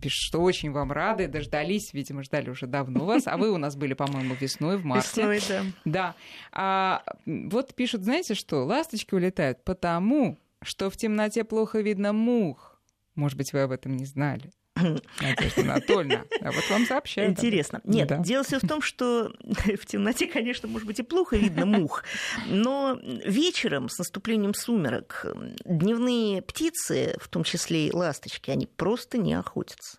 пишут, 0.00 0.18
что 0.18 0.40
очень 0.40 0.72
вам 0.72 0.92
рады, 0.92 1.28
дождались, 1.28 1.92
видимо, 1.92 2.22
ждали 2.22 2.48
уже 2.48 2.66
давно 2.66 3.04
вас. 3.04 3.26
А 3.26 3.36
вы 3.36 3.50
у 3.50 3.58
нас 3.58 3.76
были, 3.76 3.92
по-моему, 3.92 4.34
весной, 4.40 4.78
в 4.78 4.86
марте. 4.86 5.30
Весной, 5.30 5.74
да. 5.84 6.14
Да. 6.54 7.02
Вот 7.26 7.74
пишут, 7.74 7.97
знаете 8.02 8.34
что, 8.34 8.64
ласточки 8.64 9.14
улетают 9.14 9.64
потому, 9.64 10.38
что 10.62 10.90
в 10.90 10.96
темноте 10.96 11.44
плохо 11.44 11.80
видно 11.80 12.12
мух. 12.12 12.80
Может 13.14 13.36
быть, 13.36 13.52
вы 13.52 13.60
об 13.60 13.72
этом 13.72 13.96
не 13.96 14.04
знали. 14.04 14.50
Надежда 15.20 15.62
Анатольевна, 15.62 16.24
а 16.40 16.52
вот 16.52 16.64
вам 16.70 16.86
сообщают. 16.86 17.30
Интересно. 17.32 17.80
Нет, 17.84 18.08
да. 18.08 18.18
дело 18.18 18.44
все 18.44 18.58
в 18.58 18.66
том, 18.66 18.80
что 18.80 19.32
в 19.44 19.86
темноте, 19.86 20.26
конечно, 20.26 20.68
может 20.68 20.86
быть 20.86 21.00
и 21.00 21.02
плохо 21.02 21.36
видно 21.36 21.66
мух, 21.66 22.04
но 22.46 22.98
вечером 23.02 23.88
с 23.88 23.98
наступлением 23.98 24.54
сумерок 24.54 25.26
дневные 25.64 26.42
птицы, 26.42 27.16
в 27.20 27.28
том 27.28 27.44
числе 27.44 27.88
и 27.88 27.92
ласточки, 27.92 28.50
они 28.50 28.66
просто 28.66 29.18
не 29.18 29.34
охотятся. 29.34 29.98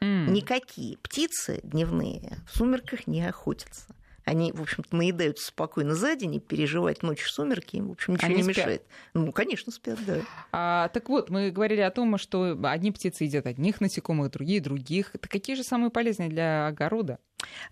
Никакие 0.00 0.98
птицы 0.98 1.60
дневные 1.62 2.38
в 2.46 2.56
сумерках 2.56 3.06
не 3.06 3.24
охотятся. 3.24 3.94
Они, 4.24 4.52
в 4.52 4.62
общем-то, 4.62 4.96
наедаются 4.96 5.48
спокойно 5.48 5.94
за 5.94 6.16
день 6.16 6.36
и 6.36 6.40
переживать 6.40 7.02
ночью 7.02 7.28
сумерки 7.28 7.76
им, 7.76 7.88
в 7.88 7.92
общем, 7.92 8.14
ничего 8.14 8.26
Они 8.26 8.36
не 8.36 8.42
спят. 8.42 8.56
мешает. 8.56 8.82
Ну, 9.12 9.32
конечно, 9.32 9.72
спят, 9.72 9.98
да. 10.06 10.20
А, 10.52 10.88
так 10.88 11.08
вот, 11.08 11.30
мы 11.30 11.50
говорили 11.50 11.80
о 11.80 11.90
том, 11.90 12.16
что 12.18 12.58
одни 12.64 12.90
птицы 12.90 13.24
едят 13.24 13.46
одних 13.46 13.80
насекомых, 13.80 14.30
другие 14.30 14.60
других. 14.60 15.10
Это 15.14 15.28
какие 15.28 15.56
же 15.56 15.62
самые 15.62 15.90
полезные 15.90 16.28
для 16.28 16.68
огорода? 16.68 17.18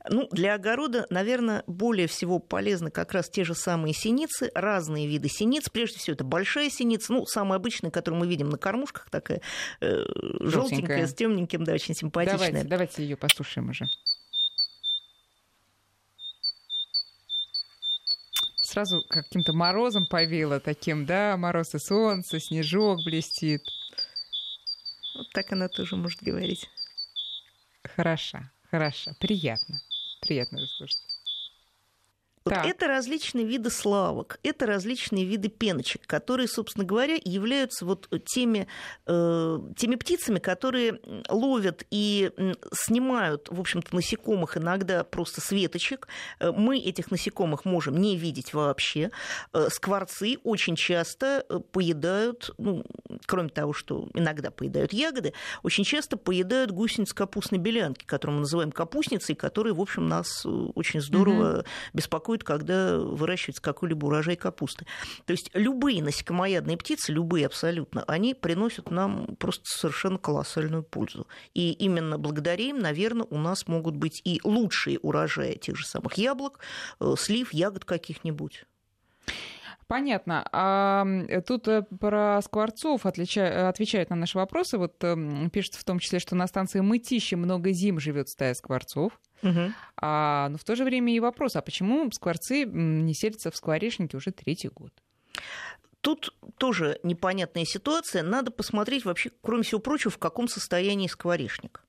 Ну, 0.08 0.28
для 0.30 0.54
огорода, 0.54 1.06
наверное, 1.10 1.64
более 1.66 2.06
всего 2.06 2.38
полезны 2.38 2.90
как 2.90 3.12
раз 3.12 3.30
те 3.30 3.44
же 3.44 3.54
самые 3.54 3.94
синицы, 3.94 4.50
разные 4.54 5.06
виды 5.06 5.28
синиц. 5.28 5.68
Прежде 5.70 5.98
всего, 5.98 6.14
это 6.14 6.24
большая 6.24 6.68
синица, 6.70 7.12
ну, 7.12 7.26
самая 7.26 7.58
обычная, 7.58 7.90
которую 7.90 8.20
мы 8.20 8.26
видим 8.26 8.50
на 8.50 8.58
кормушках, 8.58 9.08
такая 9.10 9.40
э, 9.80 10.04
желтенькая, 10.40 11.06
с 11.06 11.14
темненьким, 11.14 11.64
да, 11.64 11.72
очень 11.72 11.94
симпатичная. 11.94 12.48
Давайте, 12.48 12.68
давайте 12.68 13.02
ее 13.02 13.16
послушаем 13.16 13.70
уже. 13.70 13.86
Сразу 18.72 19.04
каким-то 19.08 19.52
морозом 19.52 20.06
повеяло 20.06 20.58
таким, 20.58 21.04
да, 21.04 21.36
мороз 21.36 21.74
и 21.74 21.78
солнце, 21.78 22.40
снежок 22.40 23.04
блестит. 23.04 23.62
Вот 25.14 25.30
так 25.34 25.52
она 25.52 25.68
тоже 25.68 25.96
может 25.96 26.22
говорить. 26.22 26.68
Хорошо, 27.84 28.38
хорошо, 28.70 29.12
приятно. 29.20 29.80
Приятно 30.22 30.66
слушать. 30.66 31.11
Вот 32.44 32.54
это 32.54 32.88
различные 32.88 33.44
виды 33.44 33.70
славок, 33.70 34.38
это 34.42 34.66
различные 34.66 35.24
виды 35.24 35.48
пеночек, 35.48 36.06
которые, 36.06 36.48
собственно 36.48 36.84
говоря, 36.84 37.16
являются 37.22 37.84
вот 37.84 38.08
теми, 38.26 38.66
э, 39.06 39.58
теми 39.76 39.94
птицами, 39.96 40.38
которые 40.38 41.00
ловят 41.28 41.84
и 41.90 42.32
снимают, 42.72 43.48
в 43.50 43.60
общем-то, 43.60 43.94
насекомых 43.94 44.56
иногда 44.56 45.04
просто 45.04 45.40
с 45.40 45.52
веточек. 45.52 46.08
Э, 46.40 46.52
мы 46.52 46.78
этих 46.78 47.10
насекомых 47.10 47.64
можем 47.64 48.00
не 48.00 48.16
видеть 48.16 48.54
вообще. 48.54 49.10
Э, 49.52 49.68
скворцы 49.70 50.36
очень 50.42 50.76
часто 50.76 51.44
э, 51.48 51.60
поедают, 51.70 52.50
ну, 52.58 52.84
кроме 53.26 53.50
того, 53.50 53.72
что 53.72 54.08
иногда 54.14 54.50
поедают 54.50 54.92
ягоды, 54.92 55.32
очень 55.62 55.84
часто 55.84 56.16
поедают 56.16 56.70
гусениц 56.72 57.12
капустной 57.12 57.58
белянки, 57.58 58.04
которую 58.04 58.36
мы 58.36 58.40
называем 58.40 58.72
капустницей, 58.72 59.34
которые, 59.34 59.74
в 59.74 59.80
общем, 59.80 60.08
нас 60.08 60.44
очень 60.44 61.00
здорово 61.00 61.60
mm-hmm. 61.60 61.66
беспокоят 61.92 62.31
беспокоит, 62.32 62.44
когда 62.44 62.98
выращивается 62.98 63.62
какой-либо 63.62 64.06
урожай 64.06 64.36
капусты. 64.36 64.86
То 65.26 65.32
есть 65.32 65.50
любые 65.54 66.02
насекомоядные 66.02 66.76
птицы, 66.76 67.12
любые 67.12 67.46
абсолютно, 67.46 68.04
они 68.06 68.34
приносят 68.34 68.90
нам 68.90 69.36
просто 69.36 69.64
совершенно 69.64 70.18
колоссальную 70.18 70.82
пользу. 70.82 71.26
И 71.54 71.72
именно 71.72 72.18
благодаря 72.18 72.64
им, 72.64 72.78
наверное, 72.78 73.26
у 73.30 73.38
нас 73.38 73.68
могут 73.68 73.96
быть 73.96 74.20
и 74.24 74.40
лучшие 74.44 74.98
урожаи 74.98 75.54
тех 75.54 75.76
же 75.76 75.86
самых 75.86 76.14
яблок, 76.14 76.58
э, 77.00 77.14
слив, 77.16 77.52
ягод 77.52 77.84
каких-нибудь. 77.84 78.64
Понятно. 79.86 80.48
А 80.52 81.04
тут 81.46 81.68
э, 81.68 81.82
про 81.82 82.40
скворцов 82.42 83.04
отлича... 83.04 83.68
отвечают 83.68 84.10
на 84.10 84.16
наши 84.16 84.38
вопросы. 84.38 84.78
Вот 84.78 85.04
эм, 85.04 85.50
пишется 85.50 85.80
в 85.80 85.84
том 85.84 85.98
числе, 85.98 86.18
что 86.18 86.34
на 86.34 86.46
станции 86.46 86.80
Мытищи 86.80 87.34
много 87.34 87.72
зим 87.72 88.00
живет 88.00 88.28
стая 88.28 88.54
скворцов. 88.54 89.20
Угу. 89.42 89.72
А, 89.96 90.48
но 90.48 90.58
в 90.58 90.64
то 90.64 90.76
же 90.76 90.84
время 90.84 91.14
и 91.14 91.20
вопрос, 91.20 91.56
а 91.56 91.62
почему 91.62 92.10
скворцы 92.12 92.64
не 92.64 93.14
селятся 93.14 93.50
в 93.50 93.56
скворечнике 93.56 94.16
уже 94.16 94.30
третий 94.30 94.68
год? 94.68 94.92
Тут 96.00 96.34
тоже 96.58 96.98
непонятная 97.04 97.64
ситуация. 97.64 98.22
Надо 98.22 98.50
посмотреть 98.50 99.04
вообще, 99.04 99.30
кроме 99.40 99.62
всего 99.62 99.80
прочего, 99.80 100.10
в 100.10 100.18
каком 100.18 100.48
состоянии 100.48 101.06
скворечник. 101.06 101.84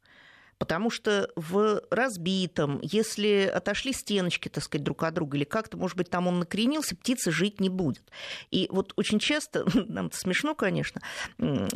Потому 0.63 0.89
что 0.89 1.29
в 1.35 1.81
разбитом, 1.91 2.79
если 2.81 3.51
отошли 3.53 3.91
стеночки, 3.91 4.47
так 4.47 4.63
сказать, 4.63 4.81
друг 4.81 5.03
от 5.03 5.13
друга, 5.13 5.35
или 5.35 5.43
как-то, 5.43 5.75
может 5.75 5.97
быть, 5.97 6.09
там 6.09 6.25
он 6.29 6.39
накренился, 6.39 6.95
птица 6.95 7.31
жить 7.31 7.59
не 7.59 7.67
будет. 7.67 8.03
И 8.49 8.69
вот 8.71 8.93
очень 8.95 9.19
часто, 9.19 9.65
нам 9.89 10.05
это 10.05 10.15
смешно, 10.17 10.55
конечно, 10.55 11.01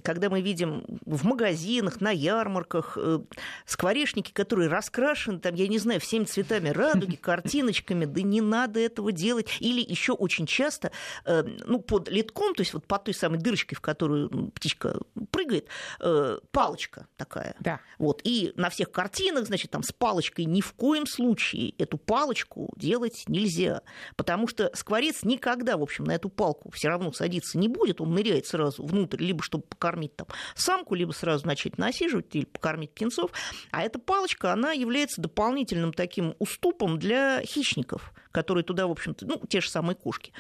когда 0.04 0.30
мы 0.30 0.40
видим 0.40 0.86
в 1.06 1.26
магазинах, 1.26 2.00
на 2.00 2.12
ярмарках 2.12 2.98
э, 2.98 3.20
скворечники, 3.66 4.32
которые 4.32 4.70
раскрашены, 4.70 5.40
там, 5.40 5.56
я 5.56 5.68
не 5.68 5.80
знаю, 5.80 6.00
всеми 6.00 6.24
цветами 6.24 6.70
радуги, 6.70 7.16
картиночками, 7.22 8.06
да 8.06 8.22
не 8.22 8.40
надо 8.40 8.80
этого 8.80 9.12
делать. 9.12 9.50
Или 9.60 9.82
еще 9.82 10.14
очень 10.14 10.46
часто, 10.46 10.94
э, 11.26 11.44
ну, 11.66 11.80
под 11.80 12.08
литком, 12.08 12.56
то 12.56 12.62
есть 12.62 12.74
вот 12.74 12.88
под 12.88 13.04
той 13.04 13.14
самой 13.14 13.40
дырочкой, 13.40 13.76
в 13.76 13.82
которую 13.82 14.50
птичка 14.52 14.98
прыгает, 15.30 15.68
э, 16.00 16.40
палочка 16.52 17.08
такая. 17.18 17.54
Да. 17.60 17.82
Вот. 17.98 18.22
И 18.24 18.54
на 18.56 18.70
всех 18.78 18.92
картинах, 18.92 19.48
значит, 19.48 19.72
там 19.72 19.82
с 19.82 19.92
палочкой 19.92 20.46
ни 20.46 20.62
в 20.62 20.74
коем 20.74 21.08
случае 21.08 21.74
эту 21.80 21.98
палочку 21.98 22.72
делать 22.76 23.24
нельзя, 23.28 23.82
потому 24.16 24.48
что 24.48 24.70
скворец 24.76 25.24
никогда, 25.24 25.78
в 25.78 25.82
общем, 25.82 26.04
на 26.04 26.12
эту 26.12 26.30
палку 26.30 26.70
все 26.70 26.90
равно 26.90 27.12
садиться 27.12 27.58
не 27.58 27.70
будет, 27.70 28.02
он 28.02 28.14
ныряет 28.14 28.46
сразу 28.46 28.86
внутрь, 28.86 29.24
либо 29.24 29.42
чтобы 29.42 29.64
покормить 29.64 30.16
там 30.16 30.28
самку, 30.56 30.94
либо 30.94 31.12
сразу 31.12 31.48
начать 31.48 31.80
насиживать 31.80 32.36
или 32.36 32.46
покормить 32.46 32.92
птенцов, 32.92 33.32
а 33.72 33.82
эта 33.82 33.98
палочка, 33.98 34.54
она 34.54 34.74
является 34.74 35.22
дополнительным 35.22 35.92
таким 35.92 36.36
уступом 36.38 37.00
для 37.00 37.42
хищников, 37.42 38.14
которые 38.38 38.64
туда, 38.64 38.86
в 38.86 38.92
общем-то, 38.92 39.26
ну, 39.26 39.42
те 39.50 39.62
же 39.62 39.70
самые 39.72 39.96
кошки, 39.96 40.32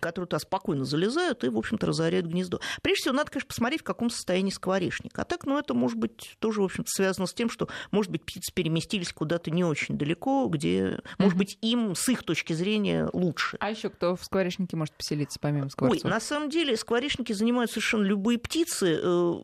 которые 0.00 0.26
туда 0.26 0.40
спокойно 0.40 0.84
залезают 0.84 1.44
и, 1.44 1.48
в 1.48 1.56
общем-то, 1.56 1.86
разоряют 1.86 2.26
гнездо. 2.26 2.60
Прежде 2.82 3.02
всего, 3.02 3.14
надо, 3.14 3.30
конечно, 3.30 3.46
посмотреть, 3.46 3.82
в 3.82 3.84
каком 3.84 4.10
состоянии 4.10 4.50
скворечник. 4.50 5.16
А 5.16 5.24
так, 5.24 5.46
ну, 5.46 5.56
это 5.56 5.72
может 5.72 5.96
быть 5.96 6.34
тоже, 6.40 6.60
в 6.60 6.64
общем-то, 6.64 6.90
связано 6.90 7.28
с 7.28 7.34
тем, 7.34 7.48
что 7.48 7.68
может 7.92 8.10
быть, 8.10 8.24
птицы 8.24 8.52
переместились 8.52 9.12
куда-то 9.12 9.52
не 9.52 9.62
очень 9.62 9.96
далеко, 9.96 10.48
где, 10.48 10.98
может 11.18 11.38
быть, 11.38 11.56
им 11.62 11.94
с 11.94 12.08
их 12.08 12.24
точки 12.24 12.52
зрения 12.52 13.08
лучше. 13.12 13.56
А 13.60 13.70
еще 13.70 13.90
кто 13.90 14.16
в 14.16 14.24
скворечнике 14.24 14.76
может 14.76 14.94
поселиться 14.94 15.38
помимо 15.40 15.68
скворцов? 15.68 16.04
Ой, 16.04 16.10
на 16.10 16.18
самом 16.18 16.50
деле 16.50 16.76
скворечники 16.76 17.32
занимают 17.32 17.70
совершенно 17.70 18.02
любые 18.02 18.38
птицы 18.38 18.98
э, 19.00 19.34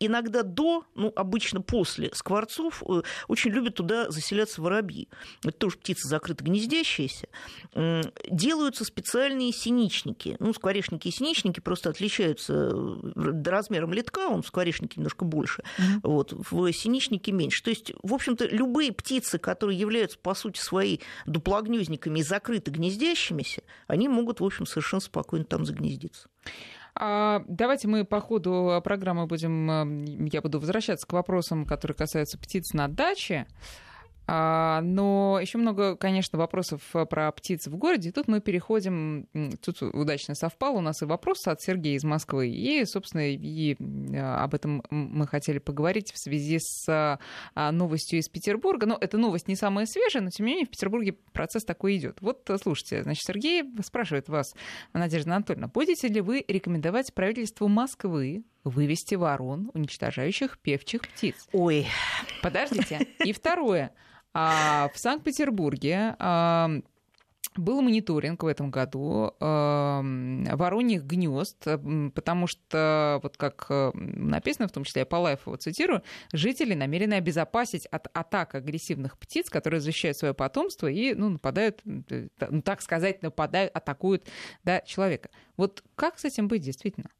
иногда 0.00 0.42
до, 0.42 0.84
ну, 0.94 1.12
обычно 1.14 1.60
после 1.60 2.10
скворцов, 2.14 2.82
э, 2.88 3.02
очень 3.28 3.50
любят 3.50 3.76
туда 3.76 4.10
заселяться 4.10 4.62
воробьи. 4.62 5.08
Это 5.44 5.56
тоже 5.56 5.76
птицы 5.76 6.08
закрыто 6.08 6.42
гнездящиеся. 6.42 7.28
Делаются 8.28 8.84
специальные 8.84 9.52
синичники. 9.52 10.36
Ну, 10.40 10.52
скворечники 10.52 11.08
и 11.08 11.10
синичники 11.10 11.60
просто 11.60 11.90
отличаются 11.90 12.72
э, 12.72 13.32
размером 13.44 13.92
литка, 13.92 14.28
он 14.28 14.42
в 14.42 14.46
скворечнике 14.46 14.94
немножко 14.96 15.24
больше, 15.24 15.62
mm-hmm. 15.62 16.00
вот, 16.02 16.32
в 16.32 16.72
синичнике 16.72 17.32
меньше. 17.32 17.62
То 17.62 17.70
есть, 17.70 17.92
в 18.02 18.14
общем-то, 18.14 18.46
любые 18.46 18.92
птицы, 18.92 19.38
которые 19.38 19.78
являются, 19.78 20.18
по 20.18 20.34
сути, 20.34 20.58
своей 20.58 21.00
дуплогнездниками 21.26 22.20
и 22.20 22.22
закрыто 22.22 22.70
гнездящимися, 22.70 23.62
они 23.86 24.08
могут, 24.08 24.40
в 24.40 24.44
общем, 24.44 24.66
совершенно 24.66 25.00
спокойно 25.00 25.44
там 25.44 25.64
загнездиться. 25.64 26.28
А, 26.94 27.42
давайте 27.48 27.88
мы 27.88 28.04
по 28.04 28.20
ходу 28.20 28.80
программы 28.82 29.26
будем, 29.26 30.04
я 30.26 30.40
буду 30.40 30.58
возвращаться 30.58 31.06
к 31.06 31.12
вопросам, 31.12 31.64
которые 31.64 31.96
касаются 31.96 32.38
птиц 32.38 32.72
на 32.72 32.88
даче. 32.88 33.46
А, 34.32 34.80
но 34.82 35.40
еще 35.42 35.58
много, 35.58 35.96
конечно, 35.96 36.38
вопросов 36.38 36.82
э, 36.94 37.04
про 37.04 37.32
птиц 37.32 37.66
в 37.66 37.76
городе. 37.76 38.12
тут 38.12 38.28
мы 38.28 38.40
переходим, 38.40 39.26
тут 39.60 39.82
удачно 39.82 40.36
совпало, 40.36 40.78
у 40.78 40.80
нас 40.80 41.02
и 41.02 41.04
вопрос 41.04 41.48
от 41.48 41.60
Сергея 41.60 41.96
из 41.96 42.04
Москвы, 42.04 42.48
и, 42.48 42.84
собственно, 42.84 43.28
и 43.28 43.74
об 44.16 44.54
этом 44.54 44.84
мы 44.90 45.26
хотели 45.26 45.58
поговорить 45.58 46.12
в 46.12 46.18
связи 46.18 46.58
с 46.60 47.18
а, 47.56 47.72
новостью 47.72 48.20
из 48.20 48.28
Петербурга. 48.28 48.86
Но 48.86 48.96
эта 49.00 49.18
новость 49.18 49.48
не 49.48 49.56
самая 49.56 49.86
свежая, 49.86 50.22
но, 50.22 50.30
тем 50.30 50.46
не 50.46 50.52
менее, 50.52 50.66
в 50.66 50.70
Петербурге 50.70 51.14
процесс 51.32 51.64
такой 51.64 51.96
идет. 51.96 52.18
Вот, 52.20 52.48
э, 52.50 52.56
слушайте, 52.62 53.02
значит, 53.02 53.24
Сергей 53.24 53.64
спрашивает 53.84 54.28
вас, 54.28 54.54
Надежда 54.92 55.34
Анатольевна, 55.34 55.66
будете 55.66 56.06
ли 56.06 56.20
вы 56.20 56.44
рекомендовать 56.46 57.12
правительству 57.14 57.66
Москвы 57.66 58.44
вывести 58.62 59.16
ворон, 59.16 59.72
уничтожающих 59.74 60.60
певчих 60.60 61.02
птиц? 61.02 61.34
Ой. 61.50 61.88
Подождите. 62.42 63.08
И 63.24 63.32
второе. 63.32 63.92
А 64.32 64.90
в 64.94 64.98
Санкт-Петербурге 64.98 66.16
был 67.56 67.82
мониторинг 67.82 68.42
в 68.42 68.46
этом 68.46 68.70
году 68.70 69.34
э, 69.40 70.54
вороньих 70.54 71.02
гнезд, 71.02 71.66
потому 72.14 72.46
что, 72.46 73.18
вот 73.22 73.36
как 73.36 73.66
написано, 73.94 74.68
в 74.68 74.72
том 74.72 74.84
числе 74.84 75.00
я 75.00 75.06
Палаев 75.06 75.46
его 75.46 75.56
цитирую, 75.56 76.02
жители 76.32 76.74
намерены 76.74 77.14
обезопасить 77.14 77.86
от 77.86 78.06
атак 78.16 78.54
агрессивных 78.54 79.18
птиц, 79.18 79.50
которые 79.50 79.80
защищают 79.80 80.16
свое 80.16 80.32
потомство 80.32 80.86
и 80.86 81.12
ну, 81.14 81.30
нападают, 81.30 81.82
э, 81.84 82.28
ну, 82.48 82.62
так 82.62 82.82
сказать, 82.82 83.20
нападают, 83.22 83.74
атакуют 83.74 84.28
да, 84.62 84.80
человека. 84.82 85.30
Вот 85.56 85.82
как 85.96 86.20
с 86.20 86.24
этим 86.24 86.46
быть 86.46 86.62
действительно? 86.62 87.10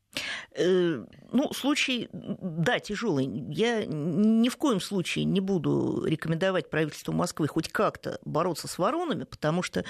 Э, 0.53 1.05
ну, 1.33 1.53
случай, 1.53 2.09
да, 2.13 2.81
тяжелый. 2.81 3.27
Я 3.51 3.85
ни 3.87 4.49
в 4.49 4.57
коем 4.57 4.81
случае 4.81 5.25
не 5.25 5.41
буду 5.41 6.05
рекомендовать 6.05 6.69
правительству 6.69 7.13
Москвы 7.13 7.47
хоть 7.47 7.69
как-то 7.69 8.19
бороться 8.25 8.67
с 8.67 8.79
воронами, 8.79 9.25
потому 9.25 9.63
что, 9.63 9.85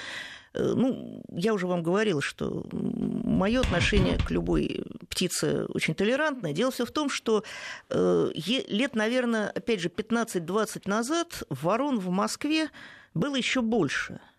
э, 0.53 0.73
ну, 0.75 1.23
я 1.31 1.53
уже 1.53 1.65
вам 1.65 1.81
говорила, 1.81 2.21
что 2.21 2.65
мое 2.71 3.61
отношение 3.61 4.17
к 4.17 4.29
любой 4.29 4.85
птице 5.09 5.65
очень 5.65 5.95
толерантное. 5.95 6.53
Дело 6.53 6.71
все 6.71 6.85
в 6.85 6.91
том, 6.91 7.09
что 7.09 7.43
э, 7.89 8.31
лет, 8.35 8.95
наверное, 8.95 9.49
опять 9.49 9.81
же, 9.81 9.89
15-20 9.89 10.83
назад 10.85 11.43
ворон 11.49 11.99
в 11.99 12.09
Москве 12.09 12.69
было 13.13 13.35
еще 13.35 13.61
больше– 13.61 14.19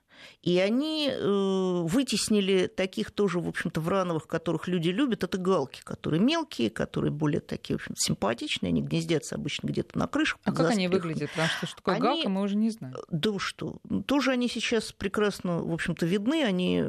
И 0.43 0.59
они 0.59 1.09
э, 1.11 1.83
вытеснили 1.85 2.67
таких 2.67 3.11
тоже, 3.11 3.41
в 3.41 3.49
общем-то, 3.49 3.81
врановых, 3.81 4.27
которых 4.27 4.69
люди 4.69 4.89
любят. 4.89 5.25
Это 5.25 5.39
галки, 5.39 5.81
которые 5.83 6.21
мелкие, 6.21 6.71
которые 6.71 7.11
более 7.11 7.41
такие, 7.41 7.79
в 7.79 7.81
общем 7.81 7.95
симпатичные. 7.97 8.71
Они 8.71 8.83
гнездятся 8.83 9.37
обычно 9.37 9.69
где-то 9.69 9.99
на 9.99 10.07
крышах. 10.07 10.39
А 10.45 10.53
как 10.53 10.71
они 10.71 10.89
выглядят? 10.89 11.31
Потому 11.31 11.49
что, 11.49 11.67
что 11.67 11.77
такое 11.77 11.95
они... 11.97 12.05
галка, 12.05 12.29
мы 12.29 12.43
уже 12.43 12.57
не 12.57 12.71
знаем. 12.71 12.97
Да 13.11 13.39
что. 13.39 13.77
Тоже 14.07 14.33
они 14.33 14.49
сейчас 14.49 14.93
прекрасно, 14.93 15.63
в 15.63 15.73
общем-то, 15.73 16.07
видны. 16.07 16.45
Они 16.45 16.85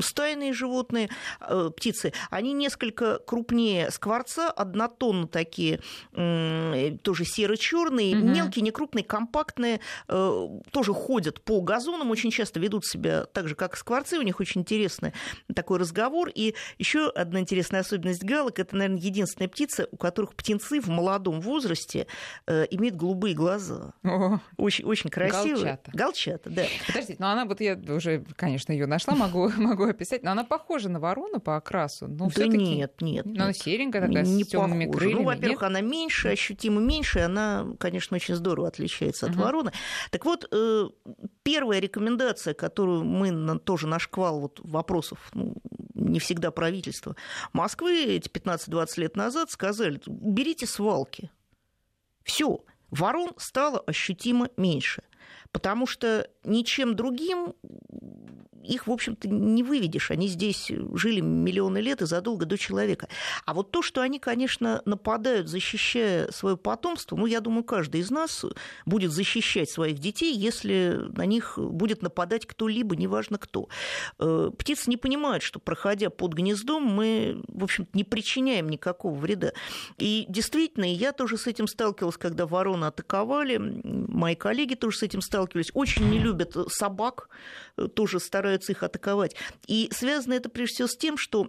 стайные 0.00 0.52
животные, 0.52 1.10
э, 1.40 1.70
птицы. 1.76 2.12
Они 2.30 2.52
несколько 2.52 3.18
крупнее 3.18 3.90
скворца, 3.90 4.50
однотонно 4.50 5.26
такие, 5.26 5.80
тоже 6.12 7.24
серо-черные, 7.24 8.16
угу. 8.16 8.26
мелкие, 8.26 8.62
некрупные, 8.62 9.04
компактные, 9.04 9.80
э, 10.08 10.48
тоже 10.70 10.92
ходят 10.92 11.40
по 11.42 11.60
газонам, 11.60 12.10
очень 12.10 12.30
часто 12.30 12.53
ведут 12.60 12.74
ведут 12.74 12.86
себя 12.86 13.24
так 13.24 13.48
же, 13.48 13.54
как 13.54 13.76
скворцы, 13.76 14.18
у 14.18 14.22
них 14.22 14.40
очень 14.40 14.62
интересный 14.62 15.12
такой 15.54 15.78
разговор. 15.78 16.30
И 16.34 16.54
еще 16.78 17.08
одна 17.08 17.40
интересная 17.40 17.80
особенность 17.80 18.24
галок, 18.24 18.58
это, 18.58 18.76
наверное, 18.76 19.00
единственная 19.00 19.48
птица, 19.48 19.88
у 19.90 19.96
которых 19.96 20.34
птенцы 20.34 20.80
в 20.80 20.88
молодом 20.88 21.40
возрасте 21.40 22.06
э, 22.46 22.66
имеют 22.70 22.96
голубые 22.96 23.34
глаза. 23.34 23.92
О, 24.02 24.38
очень, 24.56 24.84
очень 24.84 25.10
красивые. 25.10 25.64
Галчата. 25.64 25.90
Галчата, 25.94 26.50
да. 26.50 26.64
Подождите, 26.86 27.16
но 27.18 27.30
она 27.30 27.44
вот 27.44 27.60
я 27.60 27.76
уже, 27.88 28.24
конечно, 28.36 28.72
ее 28.72 28.86
нашла, 28.86 29.14
могу, 29.14 29.48
могу 29.56 29.84
описать, 29.84 30.22
но 30.22 30.32
она 30.32 30.44
похожа 30.44 30.88
на 30.88 31.00
ворону 31.00 31.40
по 31.40 31.56
окрасу. 31.56 32.08
Но 32.08 32.28
да 32.34 32.46
нет, 32.46 33.00
нет. 33.00 33.26
Но 33.26 33.44
она 33.44 33.52
серенькая 33.52 34.06
такая, 34.06 34.24
не 34.24 34.44
с 34.44 34.48
темными 34.48 34.86
похожа. 34.86 34.98
крыльями. 34.98 35.20
Ну, 35.20 35.26
во-первых, 35.26 35.62
нет? 35.62 35.70
она 35.70 35.80
меньше, 35.80 36.28
ощутимо 36.28 36.80
меньше, 36.80 37.20
она, 37.20 37.66
конечно, 37.78 38.16
очень 38.16 38.34
здорово 38.34 38.68
отличается 38.68 39.26
от 39.26 39.32
угу. 39.32 39.42
вороны. 39.42 39.72
Так 40.10 40.24
вот, 40.24 40.48
э, 40.50 40.88
первая 41.42 41.80
рекомендация, 41.80 42.43
которую 42.52 43.04
мы 43.04 43.58
тоже 43.58 43.86
на 43.86 43.98
шквал 43.98 44.40
вот 44.40 44.60
вопросов, 44.62 45.18
ну, 45.32 45.54
не 45.94 46.18
всегда 46.18 46.50
правительства. 46.50 47.16
Москвы 47.52 48.04
эти 48.04 48.28
15-20 48.28 49.00
лет 49.00 49.16
назад 49.16 49.50
сказали, 49.50 50.00
берите 50.06 50.66
свалки. 50.66 51.30
Все, 52.24 52.60
ворон 52.90 53.32
стало 53.38 53.78
ощутимо 53.80 54.50
меньше, 54.56 55.02
потому 55.52 55.86
что 55.86 56.28
ничем 56.44 56.96
другим 56.96 57.54
их, 58.64 58.86
в 58.86 58.90
общем-то, 58.90 59.28
не 59.28 59.62
выведешь. 59.62 60.10
Они 60.10 60.26
здесь 60.28 60.70
жили 60.94 61.20
миллионы 61.20 61.78
лет 61.78 62.02
и 62.02 62.06
задолго 62.06 62.46
до 62.46 62.56
человека. 62.56 63.08
А 63.44 63.54
вот 63.54 63.70
то, 63.70 63.82
что 63.82 64.00
они, 64.00 64.18
конечно, 64.18 64.82
нападают, 64.84 65.48
защищая 65.48 66.30
свое 66.30 66.56
потомство, 66.56 67.16
ну, 67.16 67.26
я 67.26 67.40
думаю, 67.40 67.64
каждый 67.64 68.00
из 68.00 68.10
нас 68.10 68.44
будет 68.86 69.12
защищать 69.12 69.70
своих 69.70 69.98
детей, 69.98 70.34
если 70.34 71.00
на 71.14 71.26
них 71.26 71.58
будет 71.58 72.02
нападать 72.02 72.46
кто-либо, 72.46 72.96
неважно 72.96 73.38
кто. 73.38 73.68
Э, 74.18 74.50
птицы 74.56 74.90
не 74.90 74.96
понимают, 74.96 75.42
что, 75.42 75.58
проходя 75.58 76.10
под 76.10 76.32
гнездом, 76.32 76.84
мы, 76.84 77.42
в 77.48 77.64
общем 77.64 77.86
не 77.92 78.04
причиняем 78.04 78.68
никакого 78.68 79.14
вреда. 79.14 79.52
И 79.98 80.24
действительно, 80.28 80.84
я 80.84 81.12
тоже 81.12 81.36
с 81.36 81.46
этим 81.46 81.66
сталкивалась, 81.66 82.16
когда 82.16 82.46
вороны 82.46 82.86
атаковали, 82.86 83.58
мои 83.58 84.34
коллеги 84.34 84.74
тоже 84.74 84.98
с 84.98 85.02
этим 85.02 85.20
сталкивались. 85.20 85.70
Очень 85.74 86.08
не 86.10 86.18
любят 86.18 86.33
собак, 86.68 87.28
э, 87.76 87.88
тоже 87.88 88.20
стараются 88.20 88.72
их 88.72 88.82
атаковать. 88.82 89.36
И 89.66 89.88
связано 89.92 90.34
это 90.34 90.48
прежде 90.48 90.74
всего 90.74 90.88
с 90.88 90.96
тем, 90.96 91.16
что 91.16 91.48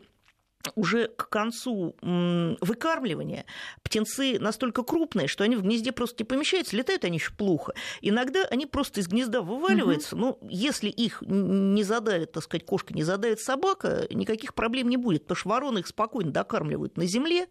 уже 0.75 1.07
к 1.07 1.29
концу 1.29 1.95
выкармливания 2.01 3.45
птенцы 3.83 4.39
настолько 4.39 4.83
крупные, 4.83 5.27
что 5.27 5.43
они 5.43 5.55
в 5.55 5.61
гнезде 5.61 5.91
просто 5.91 6.23
не 6.23 6.25
помещаются, 6.25 6.75
летают 6.75 7.05
они 7.05 7.17
еще 7.17 7.31
плохо. 7.31 7.73
Иногда 8.01 8.45
они 8.49 8.65
просто 8.65 9.01
из 9.01 9.07
гнезда 9.07 9.41
вываливаются, 9.41 10.15
угу. 10.15 10.25
но 10.25 10.47
если 10.49 10.89
их 10.89 11.21
не 11.21 11.83
задавит, 11.83 12.31
так 12.31 12.43
сказать, 12.43 12.65
кошка 12.65 12.93
не 12.93 13.03
задавит 13.03 13.39
собака, 13.39 14.07
никаких 14.09 14.53
проблем 14.53 14.89
не 14.89 14.97
будет, 14.97 15.23
потому 15.23 15.37
что 15.37 15.49
вороны 15.49 15.79
их 15.79 15.87
спокойно 15.87 16.31
докармливают 16.31 16.97
на 16.97 17.05
земле, 17.05 17.47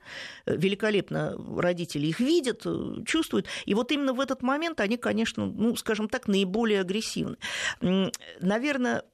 э, 0.47 0.57
великолепно 0.57 1.37
родители 1.57 2.07
их 2.07 2.21
видят, 2.21 2.63
э, 2.65 3.05
чувствуют, 3.07 3.47
и 3.65 3.75
вот 3.75 3.93
именно 3.93 4.13
в 4.13 4.21
этот 4.21 4.43
момент 4.43 4.81
они, 4.81 4.97
конечно, 4.97 5.47
ну, 5.47 5.77
скажем 5.77 6.09
так, 6.09 6.29
наиболее 6.29 6.81
агрессивны. 6.81 7.37
Наверное, 8.41 9.05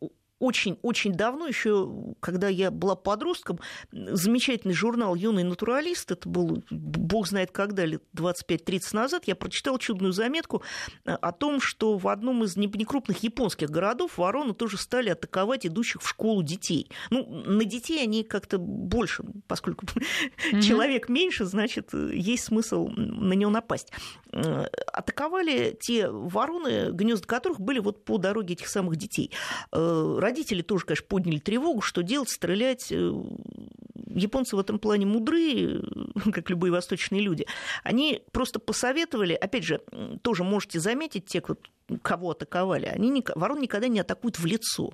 очень-очень 0.40 1.12
давно, 1.12 1.46
еще 1.46 2.14
когда 2.20 2.48
я 2.48 2.70
была 2.70 2.96
подростком, 2.96 3.60
замечательный 3.92 4.74
журнал 4.74 5.14
«Юный 5.14 5.44
натуралист», 5.44 6.10
это 6.10 6.28
был, 6.28 6.64
бог 6.70 7.28
знает 7.28 7.52
когда, 7.52 7.84
лет 7.84 8.02
25-30 8.16 8.96
назад, 8.96 9.24
я 9.26 9.36
прочитала 9.36 9.78
чудную 9.78 10.12
заметку 10.12 10.62
э, 11.04 11.12
о 11.12 11.32
том, 11.32 11.60
что 11.60 11.98
в 11.98 12.08
одном 12.08 12.42
из 12.44 12.56
некрупных 12.56 13.22
японских 13.22 13.70
городов 13.70 14.18
вороны 14.18 14.54
тоже 14.54 14.78
стали 14.78 15.10
атаковать 15.10 15.66
идущих 15.66 16.02
в 16.02 16.08
школу 16.08 16.42
детей. 16.42 16.90
Ну, 17.10 17.24
на 17.26 17.64
детей 17.64 18.02
они 18.02 18.24
как-то 18.24 18.58
больше, 18.58 19.22
поскольку 19.46 19.84
mm-hmm. 19.84 20.62
человек 20.62 21.08
меньше, 21.10 21.44
значит, 21.44 21.92
есть 21.92 22.44
смысл 22.44 22.88
на 22.88 23.34
него 23.34 23.50
напасть. 23.50 23.92
Э, 24.32 24.66
атаковали 24.86 25.76
те 25.78 26.08
вороны, 26.08 26.92
гнезда 26.92 27.26
которых 27.26 27.60
были 27.60 27.78
вот 27.78 28.04
по 28.04 28.16
дороге 28.16 28.54
этих 28.54 28.68
самых 28.68 28.96
детей 28.96 29.30
э, 29.72 30.16
родители 30.30 30.62
тоже, 30.62 30.84
конечно, 30.84 31.06
подняли 31.06 31.38
тревогу, 31.38 31.80
что 31.80 32.02
делать, 32.02 32.30
стрелять. 32.30 32.90
Э, 32.90 33.12
японцы 34.06 34.56
в 34.56 34.58
этом 34.58 34.78
плане 34.78 35.06
мудрые, 35.06 35.82
как 36.32 36.50
любые 36.50 36.72
восточные 36.72 37.20
люди. 37.20 37.46
Они 37.82 38.22
просто 38.32 38.58
посоветовали, 38.58 39.34
опять 39.34 39.64
же, 39.64 39.82
тоже 40.22 40.44
можете 40.44 40.80
заметить, 40.80 41.26
те, 41.26 41.42
кого 42.02 42.30
атаковали, 42.30 42.86
они, 42.86 43.24
ворон 43.34 43.60
никогда 43.60 43.88
не 43.88 44.00
атакуют 44.00 44.38
в 44.38 44.46
лицо 44.46 44.90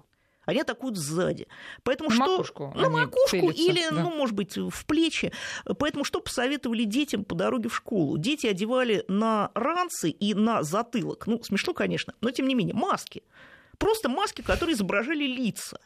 они 0.46 0.60
атакуют 0.60 0.96
сзади. 0.96 1.48
Поэтому 1.82 2.08
на 2.08 2.14
что... 2.14 2.30
макушку. 2.30 2.72
На 2.76 2.88
макушку 2.88 3.30
целятся, 3.30 3.62
или, 3.62 3.82
да. 3.90 4.02
ну, 4.04 4.10
может 4.14 4.36
быть, 4.36 4.56
в 4.56 4.86
плечи. 4.86 5.32
Поэтому 5.78 6.04
что 6.04 6.20
посоветовали 6.20 6.84
детям 6.84 7.24
по 7.24 7.34
дороге 7.34 7.68
в 7.68 7.74
школу? 7.74 8.16
Дети 8.16 8.46
одевали 8.46 9.04
на 9.08 9.50
ранцы 9.54 10.08
и 10.08 10.34
на 10.34 10.62
затылок. 10.62 11.26
Ну, 11.26 11.42
смешно, 11.42 11.74
конечно, 11.74 12.14
но 12.20 12.30
тем 12.30 12.46
не 12.46 12.54
менее, 12.54 12.74
маски. 12.74 13.24
Просто 13.78 14.08
маски, 14.08 14.42
которые 14.42 14.74
изображали 14.74 15.26
лица. 15.26 15.78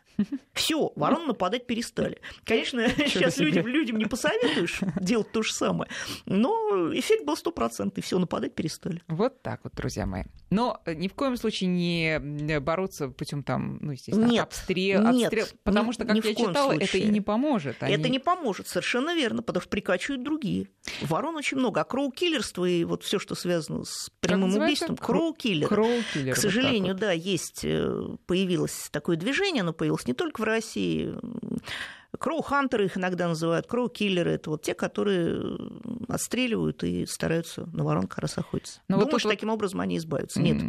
Все, 0.53 0.93
ворон 0.97 1.27
нападать 1.27 1.67
перестали. 1.67 2.21
Конечно, 2.45 2.89
сейчас 2.97 3.39
людям, 3.39 3.67
людям 3.67 3.99
не 3.99 4.07
посоветуешь 4.07 4.81
делать 5.01 5.33
то 5.33 5.43
же 5.43 5.53
самое, 5.53 5.91
но 6.27 6.91
эффект 6.93 7.25
был 7.25 7.37
стопроцентный, 7.37 8.03
все, 8.03 8.19
нападать 8.19 8.55
перестали. 8.55 9.03
Вот 9.09 9.43
так 9.43 9.61
вот, 9.65 9.75
друзья 9.75 10.07
мои. 10.07 10.25
Но 10.51 10.81
ни 10.87 11.09
в 11.09 11.15
коем 11.15 11.37
случае 11.37 11.69
не 11.69 12.61
бороться 12.61 13.09
путем 13.09 13.43
там, 13.43 13.79
ну, 13.81 13.93
естественно, 13.93 14.27
нет, 14.27 14.45
обстрел, 14.45 15.03
нет, 15.13 15.33
отстрел, 15.33 15.47
потому 15.63 15.93
что, 15.93 16.05
как 16.05 16.17
я 16.17 16.35
читала, 16.35 16.73
случае. 16.73 16.89
это 16.89 16.99
и 16.99 17.09
не 17.09 17.21
поможет. 17.21 17.83
Они... 17.83 17.95
Это 17.95 18.09
не 18.09 18.19
поможет, 18.19 18.67
совершенно 18.69 19.15
верно, 19.15 19.43
потому 19.43 19.63
что 19.63 19.71
прикочёвывают 19.71 20.23
другие. 20.23 20.69
Ворон 21.03 21.37
очень 21.37 21.57
много, 21.57 21.81
а 21.81 21.85
crow-killer 21.85 22.43
ство 22.43 22.65
и 22.65 22.85
вот 22.85 23.05
все, 23.05 23.19
что 23.19 23.35
связано 23.35 23.85
с 23.85 24.11
прямым 24.21 24.57
убийством, 24.57 24.97
crow-killer. 24.97 25.69
Crow-killer. 25.69 26.35
К 26.35 26.37
сожалению, 26.39 26.93
вот 26.93 27.01
да, 27.01 27.13
есть, 27.13 27.65
э, 27.65 28.17
появилось 28.27 28.89
такое 28.91 29.17
движение, 29.17 29.63
оно 29.63 29.73
появилось 29.73 30.07
не 30.11 30.15
только 30.15 30.41
в 30.41 30.45
России. 30.45 31.15
Кроу-хантеры 32.19 32.87
их 32.87 32.97
иногда 32.97 33.29
называют, 33.29 33.69
кроу-киллеры. 33.69 34.33
Это 34.33 34.51
вот 34.51 34.63
те, 34.63 34.75
которые 34.75 35.57
отстреливают 36.09 36.83
и 36.83 37.07
стараются 37.07 37.67
на 37.73 37.85
ворон 37.85 38.09
как 38.09 38.19
раз 38.19 38.37
охотиться. 38.37 38.81
Но 38.89 38.97
вот 38.97 39.07
что 39.21 39.29
вот... 39.29 39.35
таким 39.35 39.49
образом 39.51 39.81
они 39.81 39.97
избавятся. 39.97 40.43
Нет. 40.43 40.61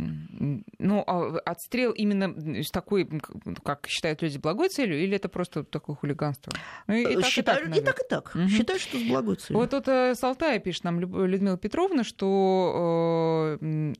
Ну, 0.77 1.03
а 1.07 1.39
отстрел 1.39 1.93
именно 1.93 2.61
с 2.61 2.69
такой, 2.69 3.09
как 3.63 3.87
считают 3.87 4.21
люди, 4.21 4.37
благой 4.37 4.69
целью, 4.69 5.01
или 5.03 5.15
это 5.15 5.29
просто 5.29 5.63
такое 5.63 5.95
хулиганство? 5.95 6.53
Ну, 6.85 6.93
и, 6.93 7.19
и, 7.19 7.21
Считаю, 7.23 7.65
так, 7.65 7.77
и, 7.77 7.81
так, 7.81 7.81
и 7.81 7.85
так, 7.85 7.99
и 7.99 8.07
так. 8.07 8.35
Угу. 8.35 8.47
Считаю, 8.47 8.79
что 8.79 8.99
с 8.99 9.03
благой 9.03 9.35
целью. 9.37 9.59
Вот 9.59 9.71
тут 9.71 9.87
э, 9.87 10.13
с 10.13 10.23
Алтая 10.23 10.59
пишет 10.59 10.83
нам 10.83 10.99
Людмила 10.99 11.57
Петровна, 11.57 12.03
что 12.03 13.57
э, 13.59 13.93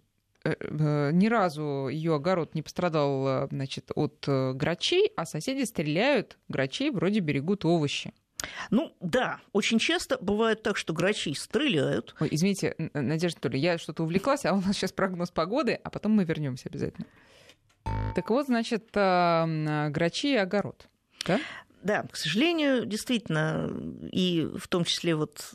ни 0.43 1.27
разу 1.27 1.87
ее 1.89 2.15
огород 2.15 2.55
не 2.55 2.61
пострадал 2.61 3.27
э, 3.27 3.47
значит, 3.51 3.91
от 3.95 4.23
грачей, 4.27 5.11
а 5.15 5.25
соседи 5.25 5.63
стреляют 5.63 6.37
грачей, 6.47 6.89
вроде 6.89 7.19
берегут 7.19 7.65
овощи. 7.65 8.13
Ну 8.71 8.95
да, 8.99 9.39
очень 9.53 9.77
часто 9.77 10.17
бывает 10.17 10.63
так, 10.63 10.77
что 10.77 10.93
грачи 10.93 11.33
стреляют. 11.33 12.15
Ой, 12.19 12.27
извините, 12.31 12.75
Надежда 12.93 13.37
Анатольевна, 13.37 13.73
я 13.73 13.77
что-то 13.77 14.03
увлеклась, 14.03 14.45
а 14.45 14.53
у 14.53 14.61
нас 14.61 14.75
сейчас 14.75 14.91
прогноз 14.91 15.29
погоды, 15.29 15.79
а 15.83 15.89
потом 15.89 16.13
мы 16.13 16.23
вернемся 16.23 16.69
обязательно. 16.69 17.05
Так 18.15 18.29
вот, 18.29 18.47
значит, 18.47 18.89
грачи 18.93 20.33
и 20.33 20.37
огород. 20.37 20.87
Да? 21.27 21.39
Да, 21.83 22.03
к 22.03 22.15
сожалению, 22.15 22.85
действительно, 22.85 23.71
и 24.11 24.47
в 24.57 24.67
том 24.67 24.85
числе 24.85 25.15
вот 25.15 25.53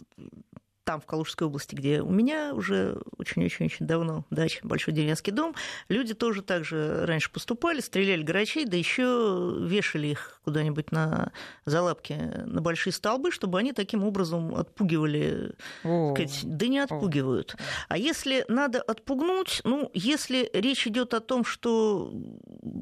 там, 0.87 1.01
в 1.01 1.07
Калужской 1.07 1.49
области, 1.49 1.75
где 1.75 2.01
у 2.01 2.11
меня 2.11 2.55
уже 2.55 3.03
очень-очень-очень 3.18 3.87
давно 3.87 4.25
дача, 4.31 4.61
большой 4.62 4.94
деревенский 4.94 5.33
дом, 5.33 5.55
люди 5.88 6.14
тоже 6.14 6.42
так 6.42 6.64
же 6.64 7.05
раньше 7.05 7.31
поступали, 7.31 7.81
стреляли 7.81 8.22
грачей, 8.22 8.64
да 8.66 8.77
еще 8.77 9.57
вешали 9.62 10.07
их 10.07 10.40
куда-нибудь 10.44 10.92
на 10.92 11.33
залапки, 11.64 12.12
на 12.12 12.61
большие 12.61 12.92
столбы, 12.92 13.33
чтобы 13.33 13.59
они 13.59 13.72
таким 13.72 14.05
образом 14.05 14.55
отпугивали, 14.55 15.55
О, 15.83 16.14
сказать, 16.14 16.40
да 16.44 16.68
не 16.68 16.79
отпугивают. 16.79 17.57
О. 17.59 17.62
А 17.88 17.99
если 17.99 18.44
надо 18.46 18.81
отпугнуть, 18.81 19.62
ну, 19.64 19.90
если 19.92 20.49
речь 20.53 20.87
идет 20.87 21.14
о 21.14 21.20
том, 21.20 21.44
что 21.44 22.12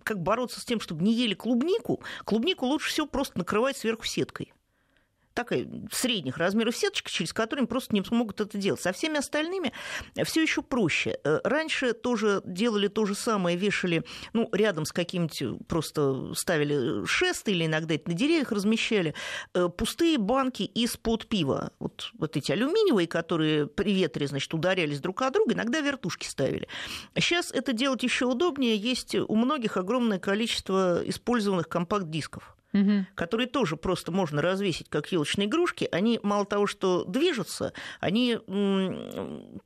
как 0.05 0.21
бороться 0.21 0.61
с 0.61 0.65
тем, 0.67 0.79
чтобы 0.79 1.03
не 1.03 1.15
ели 1.15 1.33
клубнику, 1.33 2.03
клубнику 2.27 2.67
лучше 2.67 2.91
всего 2.91 3.07
просто 3.07 3.39
накрывать 3.39 3.79
сверху 3.79 4.05
сеткой 4.05 4.54
такая 5.35 5.67
средних 5.93 6.39
размеров 6.39 6.77
сеточка, 6.77 7.11
через 7.11 7.33
которую 7.33 7.67
просто 7.67 7.95
не 7.95 8.03
смогут 8.03 8.41
это 8.41 8.57
делать. 8.57 8.81
Со 8.81 8.93
всеми 8.93 9.19
остальными 9.19 9.73
все 10.25 10.43
еще 10.43 10.63
проще. 10.63 11.19
Э, 11.25 11.41
раньше 11.45 11.93
тоже 11.93 12.41
делали 12.45 12.89
то 12.89 13.05
же 13.05 13.15
самое, 13.15 13.57
вешали 13.57 14.05
ну, 14.33 14.49
рядом 14.53 14.85
с 14.85 14.93
каким-нибудь, 14.93 15.67
просто 15.67 16.33
ставили 16.35 17.05
шесты 17.05 17.53
или 17.53 17.67
иногда 17.67 17.95
это 17.95 18.09
на 18.09 18.15
деревьях 18.15 18.53
размещали, 18.53 19.15
э, 19.55 19.69
пустые 19.69 20.19
банки 20.19 20.63
из-под 20.63 21.27
пива. 21.27 21.73
Вот, 21.79 22.11
вот 22.19 22.37
эти 22.37 22.53
алюминиевые, 22.53 23.09
которые 23.09 23.67
при 23.67 23.93
ветре, 23.93 24.27
значит, 24.27 24.53
ударялись 24.55 25.01
друг 25.01 25.23
от 25.23 25.35
друга, 25.35 25.55
иногда 25.55 25.81
вертушки 25.81 26.27
ставили. 26.27 26.69
Сейчас 27.17 27.51
это 27.51 27.73
делать 27.73 28.03
еще 28.03 28.27
удобнее. 28.27 28.77
Есть 28.77 29.15
у 29.15 29.35
многих 29.35 29.77
огромное 29.77 30.19
количество 30.19 31.03
использованных 31.05 31.69
компакт-дисков 31.69 32.54
угу. 32.75 33.07
которые 33.15 33.47
тоже 33.47 33.77
просто 33.77 34.13
можно 34.13 34.43
развесить 34.43 34.89
как 34.91 35.11
елочные 35.13 35.47
игрушки. 35.47 35.89
Они 35.91 36.21
мало 36.23 36.45
того, 36.45 36.67
что 36.67 37.05
движутся, 37.05 37.73
они 38.01 38.39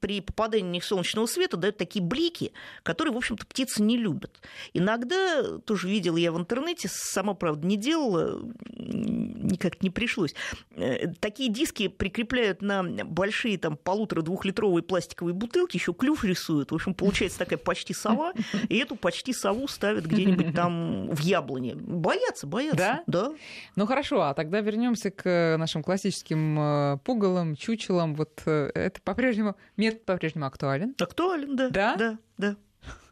при 0.01 0.21
попадании 0.21 0.69
на 0.69 0.73
них 0.73 0.85
солнечного 0.85 1.27
света 1.27 1.57
дают 1.57 1.79
такие 1.79 2.05
блики, 2.05 2.53
которые, 2.83 3.13
в 3.15 3.17
общем-то, 3.17 3.47
птицы 3.47 3.83
не 3.83 3.97
любят. 3.97 4.41
Иногда, 4.75 5.59
тоже 5.65 5.89
видела 5.89 6.17
я 6.17 6.31
в 6.31 6.39
интернете, 6.39 6.89
сама, 6.91 7.35
правда, 7.35 7.67
не 7.67 7.77
делала, 7.77 8.41
никак 8.69 9.83
не 9.83 9.91
пришлось, 9.91 10.35
э, 10.77 11.09
такие 11.15 11.51
диски 11.51 11.89
прикрепляют 11.89 12.63
на 12.63 12.83
большие 12.83 13.59
там 13.59 13.77
полутора-двухлитровые 13.77 14.83
пластиковые 14.83 15.35
бутылки, 15.35 15.77
еще 15.77 15.95
клюв 15.95 16.25
рисуют. 16.25 16.71
В 16.71 16.75
общем, 16.75 16.95
получается 16.95 17.39
такая 17.39 17.59
почти 17.59 17.95
сова, 17.95 18.33
и 18.69 18.77
эту 18.77 18.97
почти 18.97 19.33
сову 19.33 19.67
ставят 19.69 20.05
где-нибудь 20.05 20.55
там 20.55 21.09
в 21.11 21.21
яблоне. 21.21 21.75
Боятся, 21.75 22.47
боятся. 22.47 22.77
Да? 22.77 22.98
Да? 23.07 23.33
Ну 23.77 23.87
хорошо, 23.87 24.23
а 24.23 24.35
тогда 24.35 24.61
вернемся 24.61 25.11
к 25.11 25.57
нашим 25.59 25.83
классическим 25.83 26.59
э, 26.59 26.99
пугалам, 27.05 27.57
чучелам. 27.57 28.15
Вот 28.15 28.43
э, 28.47 28.71
это 28.75 29.01
по-прежнему 29.03 29.57
метод 29.77 30.05
по-прежнему 30.05 30.47
актуален? 30.47 30.95
Актуален, 30.99 31.57
да. 31.57 31.71
Да? 31.71 31.97
Да, 31.97 32.19
да. 32.39 32.57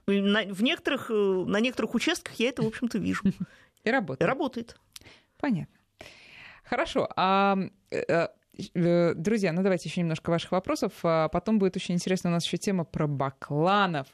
На, 0.07 0.43
в 0.43 0.63
некоторых, 0.63 1.11
э, 1.11 1.15
на 1.15 1.61
некоторых 1.61 1.95
участках 1.95 2.35
я 2.35 2.49
это, 2.49 2.63
в 2.63 2.67
общем-то, 2.67 2.99
вижу. 2.99 3.23
И 3.85 3.91
работает. 3.91 4.23
И 4.23 4.25
работает. 4.25 4.77
Понятно. 5.39 5.75
Хорошо. 6.65 7.09
А 7.17 7.57
Друзья, 8.75 9.53
ну 9.53 9.63
давайте 9.63 9.89
еще 9.89 10.01
немножко 10.01 10.31
ваших 10.31 10.53
вопросов. 10.53 10.93
А 11.03 11.29
потом 11.29 11.59
будет 11.59 11.77
очень 11.77 11.95
интересно 11.95 12.31
у 12.31 12.33
нас 12.33 12.45
еще 12.47 12.57
тема 12.57 12.85
про 12.85 13.07
бакланов. 13.07 14.07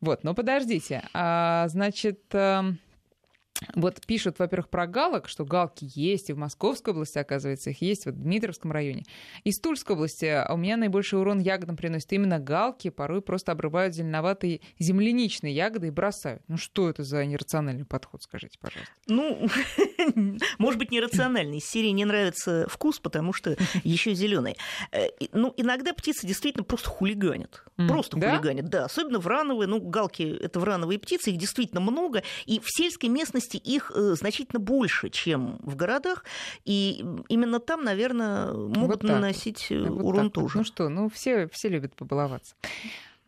Вот, 0.00 0.24
но 0.24 0.34
подождите. 0.34 1.02
А, 1.14 1.66
значит, 1.68 2.22
эм, 2.32 2.78
вот 3.74 4.00
пишут, 4.06 4.38
во-первых, 4.38 4.68
про 4.68 4.86
галок, 4.86 5.28
что 5.28 5.44
галки 5.44 5.88
есть, 5.94 6.30
и 6.30 6.32
в 6.32 6.38
Московской 6.38 6.92
области, 6.92 7.18
оказывается, 7.18 7.70
их 7.70 7.82
есть, 7.82 8.06
вот 8.06 8.14
в 8.14 8.22
Дмитровском 8.22 8.72
районе. 8.72 9.04
И 9.44 9.50
в 9.50 9.60
Тульской 9.60 9.96
области 9.96 10.26
а 10.26 10.52
у 10.52 10.56
меня 10.56 10.76
наибольший 10.76 11.18
урон 11.18 11.40
ягодам 11.40 11.76
приносит 11.76 12.12
именно 12.12 12.38
галки, 12.38 12.90
порой 12.90 13.22
просто 13.22 13.52
обрывают 13.52 13.94
зеленоватые 13.94 14.60
земляничные 14.78 15.54
ягоды 15.54 15.88
и 15.88 15.90
бросают. 15.90 16.42
Ну 16.48 16.56
что 16.56 16.88
это 16.88 17.02
за 17.02 17.24
нерациональный 17.24 17.84
подход, 17.84 18.22
скажите, 18.22 18.58
пожалуйста? 18.60 18.92
Ну, 19.06 19.48
может 20.58 20.78
быть, 20.78 20.90
нерациональный. 20.90 21.58
Из 21.58 21.66
серии 21.66 21.90
не 21.90 22.04
нравится 22.04 22.66
вкус, 22.68 22.98
потому 23.00 23.32
что 23.32 23.56
еще 23.84 24.14
зеленый. 24.14 24.56
Э, 24.92 25.08
ну, 25.32 25.52
иногда 25.56 25.92
птицы 25.92 26.26
действительно 26.26 26.64
просто 26.64 26.88
хулиганят. 26.88 27.64
Просто 27.76 28.16
хулиганят, 28.16 28.68
да. 28.68 28.84
Особенно 28.84 29.18
врановые, 29.18 29.68
ну, 29.68 29.80
галки— 29.80 30.22
это 30.42 30.60
врановые 30.60 30.98
птицы, 30.98 31.30
их 31.30 31.38
действительно 31.38 31.80
много. 31.80 32.22
И 32.46 32.60
в 32.60 32.66
сельской 32.66 33.08
местности 33.08 33.47
местности 33.48 33.56
их 33.56 33.92
э, 33.94 34.14
значительно 34.14 34.60
больше, 34.60 35.10
чем 35.10 35.58
в 35.62 35.76
городах, 35.76 36.24
и 36.64 37.04
именно 37.28 37.60
там, 37.60 37.84
наверное, 37.84 38.52
могут 38.52 39.02
вот 39.02 39.04
наносить 39.04 39.68
вот 39.70 40.02
урон 40.02 40.30
так. 40.30 40.34
тоже. 40.34 40.58
Ну 40.58 40.64
что, 40.64 40.88
ну 40.88 41.08
все, 41.08 41.48
все 41.48 41.68
любят 41.68 41.94
побаловаться. 41.94 42.54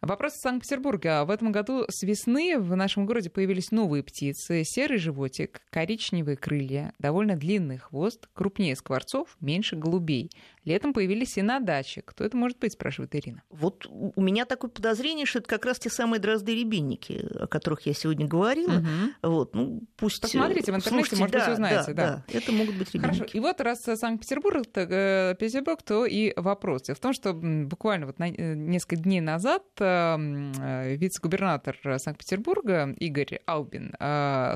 Вопрос 0.02 0.34
из 0.34 0.40
Санкт-Петербурга. 0.40 1.26
В 1.26 1.30
этом 1.30 1.52
году 1.52 1.84
с 1.90 2.02
весны 2.02 2.58
в 2.58 2.74
нашем 2.74 3.04
городе 3.04 3.28
появились 3.28 3.70
новые 3.70 4.02
птицы. 4.02 4.64
Серый 4.64 4.96
животик, 4.96 5.60
коричневые 5.68 6.38
крылья, 6.38 6.94
довольно 6.98 7.36
длинный 7.36 7.76
хвост, 7.76 8.26
крупнее 8.32 8.76
скворцов, 8.76 9.36
меньше 9.40 9.76
голубей. 9.76 10.30
Летом 10.64 10.92
появились 10.92 11.38
и 11.38 11.42
на 11.42 11.60
даче. 11.60 12.02
Кто 12.02 12.24
это 12.24 12.36
может 12.36 12.58
быть, 12.58 12.72
спрашивает 12.74 13.14
Ирина. 13.14 13.42
Вот 13.48 13.86
у 13.86 14.20
меня 14.20 14.44
такое 14.44 14.70
подозрение, 14.70 15.26
что 15.26 15.38
это 15.38 15.48
как 15.48 15.64
раз 15.64 15.78
те 15.78 15.90
самые 15.90 16.20
дрозды-рябинники, 16.20 17.42
о 17.42 17.46
которых 17.46 17.86
я 17.86 17.94
сегодня 17.94 18.26
говорила. 18.26 18.78
Угу. 18.78 19.30
Вот, 19.30 19.54
ну, 19.54 19.82
пусть... 19.96 20.20
Посмотрите 20.20 20.72
в 20.72 20.76
интернете, 20.76 20.90
Слушайте, 20.90 21.16
может 21.16 21.32
да, 21.32 21.44
быть, 21.44 21.52
узнаете. 21.54 21.94
Да, 21.94 22.06
да. 22.10 22.24
да, 22.26 22.38
это 22.38 22.52
могут 22.52 22.76
быть 22.76 22.92
рябинники. 22.92 23.18
Хорошо, 23.18 23.32
и 23.32 23.40
вот 23.40 23.60
раз 23.60 23.80
Санкт-Петербург, 23.80 24.66
э, 24.74 25.34
Петербург, 25.38 25.82
то 25.82 26.04
и 26.04 26.32
вопрос. 26.36 26.82
Дело 26.82 26.96
в 26.96 27.00
том, 27.00 27.12
что 27.12 27.32
буквально 27.32 28.06
вот 28.06 28.18
на, 28.18 28.30
э, 28.30 28.54
несколько 28.54 28.96
дней 28.96 29.20
назад 29.20 29.62
э, 29.78 30.96
вице-губернатор 30.96 31.76
Санкт-Петербурга 31.98 32.94
Игорь 32.98 33.40
Аубин 33.46 33.94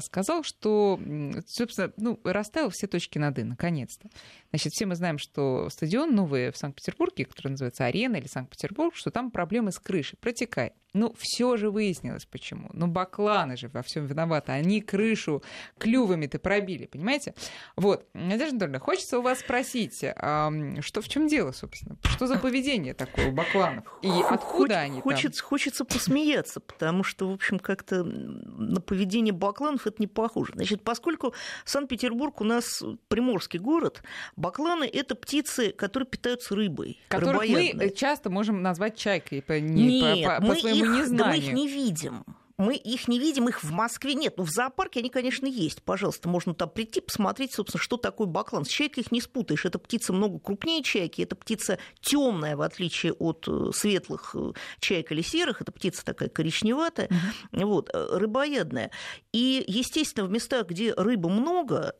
сказал, 0.02 0.42
что, 0.42 1.00
собственно, 1.46 1.92
ну, 1.96 2.20
расставил 2.24 2.70
все 2.70 2.86
точки 2.86 3.18
над 3.18 3.38
«и», 3.38 3.44
наконец-то. 3.44 4.08
Значит, 4.50 4.72
все 4.72 4.86
мы 4.86 4.94
знаем, 4.94 5.18
что 5.18 5.68
стадион 5.70 5.93
новый 5.98 6.50
в 6.50 6.56
Санкт-Петербурге, 6.56 7.24
который 7.24 7.48
называется 7.48 7.84
«Арена» 7.86 8.16
или 8.16 8.26
Санкт-Петербург, 8.26 8.94
что 8.94 9.10
там 9.10 9.30
проблемы 9.30 9.72
с 9.72 9.78
крышей, 9.78 10.18
протекает. 10.20 10.74
Ну, 10.94 11.12
все 11.18 11.56
же 11.56 11.70
выяснилось, 11.70 12.24
почему. 12.24 12.70
Ну, 12.72 12.86
бакланы 12.86 13.56
же 13.56 13.68
во 13.68 13.82
всем 13.82 14.06
виноваты. 14.06 14.52
Они 14.52 14.80
крышу 14.80 15.42
клювами-то 15.78 16.38
пробили, 16.38 16.86
понимаете? 16.86 17.34
Вот. 17.74 18.06
Надежда 18.14 18.50
Анатольевна, 18.50 18.78
хочется 18.78 19.18
у 19.18 19.22
вас 19.22 19.40
спросить, 19.40 20.04
а, 20.04 20.52
что 20.80 21.02
в 21.02 21.08
чем 21.08 21.26
дело, 21.26 21.50
собственно? 21.50 21.96
Что 22.04 22.28
за 22.28 22.38
поведение 22.38 22.94
такое 22.94 23.28
у 23.28 23.32
бакланов? 23.32 23.84
И 24.02 24.08
откуда 24.08 24.44
Хоть, 24.46 24.70
они 24.70 25.00
хочется, 25.00 25.40
там? 25.40 25.48
Хочется 25.48 25.84
посмеяться, 25.84 26.60
потому 26.60 27.02
что, 27.02 27.28
в 27.28 27.34
общем, 27.34 27.58
как-то 27.58 28.04
на 28.04 28.80
поведение 28.80 29.32
бакланов 29.32 29.88
это 29.88 29.96
не 29.98 30.06
похоже. 30.06 30.52
Значит, 30.54 30.82
поскольку 30.82 31.34
Санкт-Петербург 31.64 32.40
у 32.40 32.44
нас 32.44 32.84
приморский 33.08 33.58
город, 33.58 34.04
бакланы— 34.36 34.84
это 34.92 35.16
птицы, 35.16 35.72
которые 35.72 36.06
питаются 36.06 36.54
рыбой. 36.54 37.00
Которых 37.08 37.42
мы 37.42 37.90
часто 37.96 38.30
можем 38.30 38.62
назвать 38.62 38.96
чайкой 38.96 39.42
по, 39.42 39.58
не, 39.58 40.00
Нет, 40.00 40.24
по, 40.24 40.40
по, 40.40 40.46
по 40.46 40.54
своему 40.54 40.83
их. 40.84 41.10
Да 41.16 41.26
мы 41.26 41.38
их 41.38 41.52
не 41.52 41.68
видим 41.68 42.24
мы 42.56 42.76
их 42.76 43.08
не 43.08 43.18
видим, 43.18 43.48
их 43.48 43.64
в 43.64 43.70
Москве 43.72 44.14
нет. 44.14 44.34
Ну, 44.36 44.44
в 44.44 44.50
зоопарке 44.50 45.00
они, 45.00 45.10
конечно, 45.10 45.46
есть. 45.46 45.82
Пожалуйста, 45.82 46.28
можно 46.28 46.54
там 46.54 46.70
прийти, 46.70 47.00
посмотреть, 47.00 47.52
собственно, 47.52 47.82
что 47.82 47.96
такое 47.96 48.26
баклан. 48.28 48.64
С 48.64 48.68
чайкой 48.68 49.02
их 49.02 49.12
не 49.12 49.20
спутаешь. 49.20 49.64
Это 49.64 49.78
птица 49.78 50.12
много 50.12 50.38
крупнее 50.38 50.82
чайки, 50.82 51.22
это 51.22 51.34
птица 51.34 51.78
темная, 52.00 52.56
в 52.56 52.62
отличие 52.62 53.12
от 53.14 53.48
э, 53.48 53.70
светлых 53.74 54.36
э, 54.38 54.52
чаек 54.78 55.10
или 55.10 55.22
серых. 55.22 55.62
Это 55.62 55.72
птица 55.72 56.04
такая 56.04 56.28
коричневатая, 56.28 57.08
mm-hmm. 57.08 57.64
вот, 57.64 57.90
э, 57.92 58.06
рыбоядная. 58.12 58.92
И, 59.32 59.64
естественно, 59.66 60.26
в 60.26 60.30
местах, 60.30 60.68
где 60.68 60.94
рыбы 60.94 61.30
много, 61.30 61.96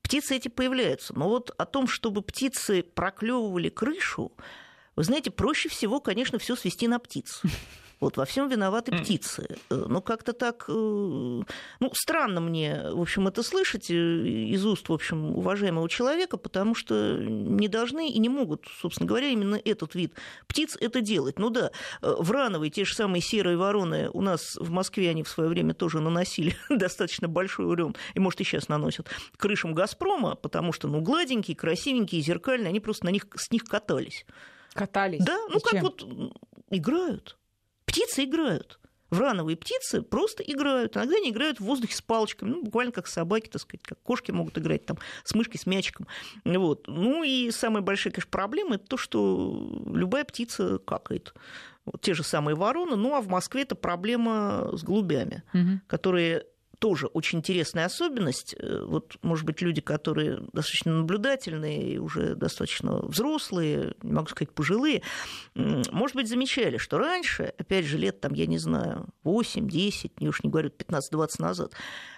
птицы 0.00 0.36
эти 0.36 0.48
появляются. 0.48 1.14
Но 1.14 1.28
вот 1.28 1.54
о 1.58 1.66
том, 1.66 1.88
чтобы 1.88 2.22
птицы 2.22 2.82
проклевывали 2.82 3.68
крышу, 3.68 4.32
вы 4.96 5.04
знаете, 5.04 5.30
проще 5.30 5.68
всего, 5.68 6.00
конечно, 6.00 6.38
все 6.38 6.56
свести 6.56 6.88
на 6.88 6.98
птиц. 6.98 7.42
Вот 8.00 8.16
во 8.16 8.24
всем 8.24 8.48
виноваты 8.48 8.92
птицы. 8.92 9.58
Э, 9.70 9.84
ну, 9.88 10.00
как-то 10.00 10.32
так... 10.32 10.66
Э, 10.68 10.72
ну, 10.72 11.92
странно 11.94 12.40
мне, 12.40 12.90
в 12.92 13.00
общем, 13.00 13.26
это 13.26 13.42
слышать 13.42 13.90
э, 13.90 13.94
из 13.94 14.64
уст, 14.64 14.88
в 14.88 14.92
общем, 14.92 15.36
уважаемого 15.36 15.88
человека, 15.88 16.36
потому 16.36 16.74
что 16.74 17.16
не 17.18 17.66
должны 17.66 18.10
и 18.10 18.18
не 18.18 18.28
могут, 18.28 18.66
собственно 18.80 19.08
говоря, 19.08 19.28
именно 19.28 19.60
этот 19.64 19.94
вид 19.94 20.14
птиц 20.46 20.76
это 20.80 21.00
делать. 21.00 21.38
Ну 21.38 21.50
да, 21.50 21.72
врановые, 22.00 22.70
те 22.70 22.84
же 22.84 22.94
самые 22.94 23.20
серые 23.20 23.56
вороны, 23.56 24.10
у 24.12 24.20
нас 24.20 24.56
в 24.56 24.70
Москве 24.70 25.10
они 25.10 25.24
в 25.24 25.28
свое 25.28 25.50
время 25.50 25.74
тоже 25.74 26.00
наносили 26.00 26.56
достаточно 26.70 27.26
большой 27.26 27.66
урон, 27.66 27.96
и, 28.14 28.20
может, 28.20 28.40
и 28.40 28.44
сейчас 28.44 28.68
наносят, 28.68 29.08
крышам 29.36 29.74
«Газпрома», 29.74 30.36
потому 30.36 30.72
что, 30.72 30.86
ну, 30.86 31.00
гладенькие, 31.00 31.56
красивенькие, 31.56 32.22
зеркальные, 32.22 32.68
они 32.68 32.80
просто 32.80 33.06
на 33.06 33.10
них, 33.10 33.26
с 33.34 33.50
них 33.50 33.64
катались. 33.64 34.24
Катались? 34.74 35.24
Да, 35.24 35.36
ну, 35.48 35.58
как 35.60 35.82
вот 35.82 36.04
играют. 36.70 37.37
Птицы 37.88 38.24
играют. 38.24 38.78
Врановые 39.10 39.56
птицы 39.56 40.02
просто 40.02 40.42
играют. 40.42 40.96
Иногда 40.96 41.16
они 41.16 41.30
играют 41.30 41.60
в 41.60 41.64
воздухе 41.64 41.94
с 41.94 42.02
палочками, 42.02 42.50
ну, 42.50 42.62
буквально 42.62 42.92
как 42.92 43.06
собаки, 43.06 43.48
так 43.48 43.62
сказать, 43.62 43.82
как 43.82 43.98
кошки 44.02 44.30
могут 44.32 44.58
играть 44.58 44.84
там 44.84 44.98
с 45.24 45.34
мышкой, 45.34 45.58
с 45.58 45.64
мячиком. 45.64 46.06
Вот. 46.44 46.86
Ну 46.86 47.24
и 47.24 47.50
самая 47.50 47.82
большая, 47.82 48.12
конечно, 48.12 48.30
проблема 48.30 48.74
это 48.74 48.86
то, 48.86 48.96
что 48.98 49.82
любая 49.86 50.24
птица 50.24 50.78
какает. 50.78 51.32
Вот 51.86 52.02
те 52.02 52.12
же 52.12 52.22
самые 52.22 52.54
вороны. 52.54 52.96
Ну 52.96 53.14
а 53.14 53.22
в 53.22 53.28
Москве 53.28 53.62
это 53.62 53.74
проблема 53.74 54.68
с 54.72 54.82
голубями, 54.82 55.42
угу. 55.54 55.80
которые 55.86 56.44
тоже 56.78 57.06
очень 57.08 57.38
интересная 57.38 57.86
особенность. 57.86 58.54
Э, 58.58 58.84
вот, 58.84 59.16
может 59.22 59.44
быть, 59.44 59.60
люди, 59.60 59.80
которые 59.80 60.40
достаточно 60.52 60.92
наблюдательные 60.92 61.94
и 61.94 61.98
уже 61.98 62.34
достаточно 62.34 63.00
взрослые, 63.02 63.94
не 64.02 64.12
могу 64.12 64.28
сказать, 64.28 64.52
пожилые, 64.54 65.02
может 65.54 66.16
быть, 66.16 66.28
замечали, 66.28 66.76
что 66.76 66.98
раньше, 66.98 67.52
опять 67.58 67.84
же, 67.84 67.98
лет, 67.98 68.20
там, 68.20 68.34
я 68.34 68.46
не 68.46 68.58
знаю, 68.58 69.08
8-10, 69.24 70.12
не 70.20 70.28
уж 70.28 70.42
не 70.42 70.50
говорю, 70.50 70.70
15-20 70.70 71.28
назад, 71.38 71.72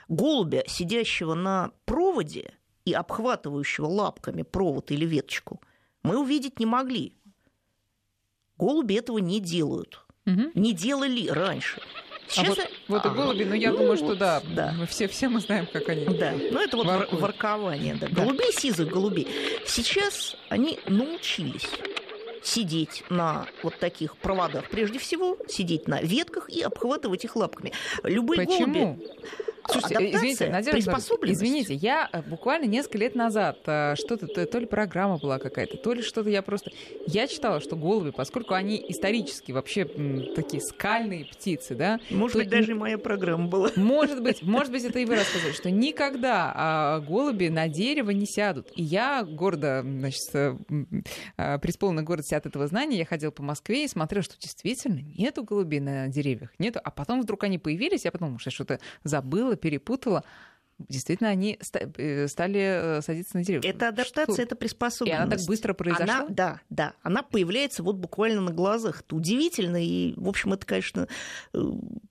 голубя, 0.08 0.62
сидящего 0.66 1.34
на 1.34 1.72
проводе 1.84 2.54
и 2.84 2.92
обхватывающего 2.92 3.86
лапками 3.86 4.42
провод 4.42 4.90
или 4.90 5.06
веточку, 5.06 5.60
мы 6.02 6.18
увидеть 6.18 6.58
не 6.58 6.66
могли. 6.66 7.14
Голуби 8.56 8.94
этого 8.94 9.18
не 9.18 9.40
делают. 9.40 10.04
Угу. 10.26 10.50
Не 10.54 10.72
делали 10.74 11.28
раньше. 11.28 11.80
Сейчас... 12.30 12.58
А 12.58 12.62
вот, 12.88 13.04
вот 13.04 13.06
и 13.06 13.08
голуби, 13.16 13.44
ну 13.44 13.54
я 13.54 13.72
ну, 13.72 13.78
думаю, 13.78 13.96
что 13.96 14.14
да, 14.14 14.40
да. 14.54 14.72
Мы 14.78 14.86
все, 14.86 15.08
все 15.08 15.28
мы 15.28 15.40
знаем, 15.40 15.66
как 15.72 15.88
они. 15.88 16.04
Да, 16.04 16.32
ну 16.32 16.60
это 16.60 16.76
вот 16.76 16.86
Воркуют. 16.86 17.20
воркование, 17.20 17.94
да. 17.94 18.06
да. 18.08 18.22
Голубей, 18.22 18.52
сизых 18.52 18.88
голубей. 18.88 19.26
Сейчас 19.66 20.36
они 20.48 20.78
научились 20.86 21.68
сидеть 22.42 23.04
на 23.10 23.46
вот 23.62 23.78
таких 23.78 24.16
проводах, 24.16 24.68
прежде 24.70 24.98
всего, 24.98 25.36
сидеть 25.48 25.88
на 25.88 26.00
ветках 26.00 26.48
и 26.48 26.62
обхватывать 26.62 27.24
их 27.24 27.36
лапками. 27.36 27.72
Любые 28.04 28.46
Почему? 28.46 28.72
голуби 28.72 29.06
Слушайте, 29.72 30.12
извините, 30.12 30.48
Надежда, 30.48 30.96
извините, 31.22 31.74
я 31.74 32.08
э, 32.12 32.22
буквально 32.22 32.66
несколько 32.66 32.98
лет 32.98 33.14
назад 33.14 33.58
э, 33.66 33.94
что-то, 33.96 34.26
то 34.26 34.58
ли 34.58 34.66
программа 34.66 35.18
была 35.18 35.38
какая-то, 35.38 35.76
то 35.76 35.92
ли 35.92 36.02
что-то 36.02 36.30
я 36.30 36.42
просто... 36.42 36.70
Я 37.06 37.26
читала, 37.26 37.60
что 37.60 37.76
голуби, 37.76 38.10
поскольку 38.10 38.54
они 38.54 38.84
исторически 38.88 39.52
вообще 39.52 39.84
такие 40.34 40.60
скальные 40.62 41.26
птицы, 41.26 41.74
да... 41.74 42.00
Может 42.10 42.36
быть, 42.36 42.48
даже 42.48 42.74
моя 42.74 42.98
программа 42.98 43.48
была. 43.48 43.70
Может 43.76 44.22
быть, 44.22 44.42
может 44.42 44.72
быть, 44.72 44.84
это 44.84 44.98
и 44.98 45.04
вы 45.04 45.16
рассказывали, 45.16 45.52
что 45.52 45.70
никогда 45.70 46.52
а, 46.54 47.00
голуби 47.00 47.48
на 47.48 47.68
дерево 47.68 48.10
не 48.10 48.26
сядут. 48.26 48.68
И 48.74 48.82
я 48.82 49.24
гордо, 49.24 49.82
значит, 49.82 50.34
э, 50.34 50.56
а, 51.36 51.58
преисполнена 51.58 52.02
гордости 52.02 52.34
от 52.34 52.46
этого 52.46 52.66
знания, 52.66 52.98
я 52.98 53.04
ходила 53.04 53.30
по 53.30 53.42
Москве 53.42 53.84
и 53.84 53.88
смотрела, 53.88 54.22
что 54.22 54.38
действительно 54.38 55.00
нету 55.16 55.44
голубей 55.44 55.80
на 55.80 56.08
деревьях, 56.08 56.50
нету. 56.58 56.80
А 56.82 56.90
потом 56.90 57.22
вдруг 57.22 57.44
они 57.44 57.58
появились, 57.58 58.04
я 58.04 58.12
подумала, 58.12 58.38
что 58.38 58.50
что-то 58.50 58.80
забыла, 59.04 59.56
перепутала 59.60 60.24
действительно 60.88 61.30
они 61.30 61.58
э, 61.96 62.28
стали 62.28 62.60
э, 62.60 63.02
садиться 63.02 63.36
на 63.36 63.44
деревья. 63.44 63.70
Это 63.70 63.88
адаптация, 63.88 64.34
что? 64.34 64.42
это 64.42 64.56
приспособленность. 64.56 65.20
И 65.20 65.22
она 65.22 65.36
так 65.36 65.46
быстро 65.46 65.74
произошла? 65.74 66.20
Она, 66.20 66.26
да, 66.28 66.60
да. 66.70 66.94
Она 67.02 67.22
появляется 67.22 67.82
вот 67.82 67.96
буквально 67.96 68.40
на 68.40 68.52
глазах. 68.52 69.02
Это 69.02 69.16
удивительно, 69.16 69.84
и, 69.84 70.14
в 70.16 70.28
общем, 70.28 70.52
это, 70.52 70.66
конечно, 70.66 71.08
э, 71.52 71.58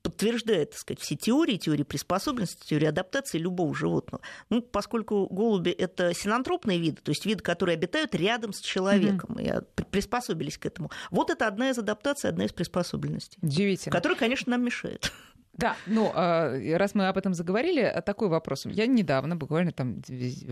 подтверждает, 0.02 0.72
так 0.72 0.80
сказать, 0.80 1.02
все 1.02 1.16
теории, 1.16 1.58
теории 1.58 1.84
приспособленности, 1.84 2.68
теории 2.68 2.88
адаптации 2.88 3.38
любого 3.38 3.74
животного. 3.74 4.22
Ну, 4.50 4.62
поскольку 4.62 5.28
голуби— 5.28 5.70
это 5.78 6.14
синантропные 6.14 6.80
виды, 6.80 7.02
то 7.02 7.10
есть 7.10 7.26
виды, 7.26 7.42
которые 7.44 7.76
обитают 7.76 8.14
рядом 8.16 8.54
с 8.54 8.60
человеком, 8.60 9.38
mm-hmm. 9.38 9.66
и 9.78 9.84
приспособились 9.84 10.58
к 10.58 10.66
этому. 10.66 10.92
Вот 11.12 11.30
это 11.30 11.48
одна 11.48 11.70
из 11.70 11.78
адаптаций, 11.78 12.30
одна 12.30 12.46
из 12.46 12.54
приспособленностей. 12.54 13.40
Удивительно. 13.42 13.92
Которая, 13.92 14.18
конечно, 14.18 14.52
нам 14.52 14.64
мешает. 14.64 15.12
Да, 15.60 15.76
ну, 15.86 16.12
а, 16.14 16.56
раз 16.78 16.96
мы 16.96 17.08
об 17.08 17.18
этом 17.18 17.34
заговорили, 17.34 17.82
а 17.82 18.02
такой 18.02 18.30
вопрос. 18.30 18.66
Я 18.66 18.88
недавно, 18.88 19.36
буквально 19.36 19.72
там 19.72 20.02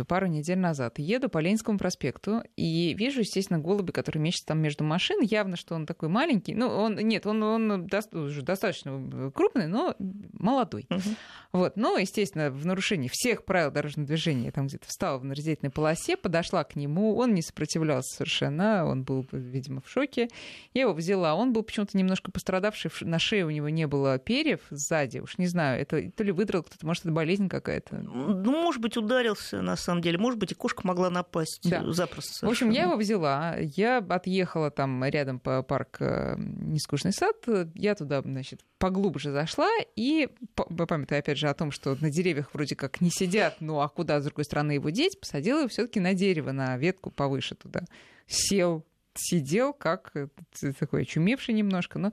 пару 0.07 0.27
недель 0.27 0.57
назад, 0.57 0.99
еду 0.99 1.29
по 1.29 1.37
Ленинскому 1.37 1.77
проспекту 1.77 2.43
и 2.57 2.93
вижу, 2.93 3.21
естественно, 3.21 3.59
голуби, 3.59 3.91
которые 3.91 4.21
мечется 4.21 4.47
там 4.47 4.59
между 4.59 4.83
машин. 4.83 5.21
Явно, 5.21 5.55
что 5.55 5.75
он 5.75 5.85
такой 5.85 6.09
маленький. 6.09 6.53
Ну, 6.55 6.67
он, 6.67 6.95
нет, 6.95 7.25
он, 7.25 7.41
он 7.41 7.89
уже 8.11 8.41
достаточно 8.41 9.31
крупный, 9.33 9.67
но 9.67 9.95
молодой. 10.33 10.87
Угу. 10.89 11.01
Вот, 11.53 11.77
но, 11.77 11.97
естественно, 11.97 12.51
в 12.51 12.65
нарушении 12.65 13.09
всех 13.11 13.45
правил 13.45 13.71
дорожного 13.71 14.07
движения, 14.07 14.51
там 14.51 14.67
где-то 14.67 14.87
встала 14.87 15.17
в 15.17 15.23
нарезительной 15.23 15.71
полосе, 15.71 16.17
подошла 16.17 16.63
к 16.63 16.75
нему, 16.75 17.15
он 17.15 17.33
не 17.33 17.41
сопротивлялся 17.41 18.17
совершенно, 18.17 18.85
он 18.85 19.03
был, 19.03 19.25
видимо, 19.31 19.81
в 19.81 19.89
шоке. 19.89 20.27
Я 20.73 20.81
его 20.81 20.93
взяла, 20.93 21.35
он 21.35 21.53
был 21.53 21.63
почему-то 21.63 21.97
немножко 21.97 22.31
пострадавший, 22.31 22.91
на 23.01 23.19
шее 23.19 23.45
у 23.45 23.49
него 23.49 23.69
не 23.69 23.87
было 23.87 24.19
перьев 24.19 24.61
за 24.69 24.96
сзади. 24.97 25.19
Уж 25.19 25.37
не 25.37 25.47
знаю, 25.47 25.81
это 25.81 26.11
то 26.11 26.23
ли 26.23 26.31
выдрал 26.31 26.63
кто-то, 26.63 26.85
может, 26.85 27.03
это 27.03 27.11
болезнь 27.11 27.49
какая-то. 27.49 27.97
Ну, 27.97 28.51
может 28.51 28.81
быть, 28.81 28.97
ударился, 28.97 29.61
на 29.61 29.75
самом 29.75 30.01
деле. 30.01 30.17
Может 30.17 30.39
быть, 30.39 30.51
и 30.51 30.55
кошка 30.55 30.85
могла 30.85 31.09
напасть 31.09 31.69
да. 31.69 31.83
запросто. 31.91 32.33
Совершенно. 32.33 32.47
В 32.47 32.51
общем, 32.51 32.69
я 32.81 32.83
его 32.83 32.97
взяла. 32.97 33.55
Я 33.57 33.97
отъехала 33.97 34.71
там 34.71 35.03
рядом 35.05 35.39
по 35.39 35.63
парк 35.63 35.97
э, 35.99 36.35
Нескучный 36.37 37.13
сад. 37.13 37.35
Я 37.75 37.95
туда, 37.95 38.21
значит, 38.21 38.61
поглубже 38.77 39.31
зашла 39.31 39.69
и, 39.95 40.29
памятая 40.55 41.19
опять 41.19 41.37
же 41.37 41.47
о 41.47 41.53
том, 41.53 41.71
что 41.71 41.97
на 41.99 42.09
деревьях 42.09 42.53
вроде 42.53 42.75
как 42.75 43.01
не 43.01 43.09
сидят, 43.09 43.55
ну 43.59 43.79
а 43.79 43.89
куда, 43.89 44.19
с 44.19 44.25
другой 44.25 44.45
стороны, 44.45 44.73
его 44.73 44.89
деть, 44.91 45.19
посадила 45.19 45.59
его 45.59 45.67
все 45.67 45.87
таки 45.87 45.99
на 45.99 46.13
дерево, 46.13 46.51
на 46.51 46.77
ветку 46.77 47.09
повыше 47.09 47.55
туда. 47.55 47.81
Сел, 48.27 48.85
сидел, 49.15 49.73
как 49.73 50.11
э, 50.13 50.27
такой 50.79 51.03
очумевший 51.03 51.55
немножко, 51.55 51.97
но 51.97 52.11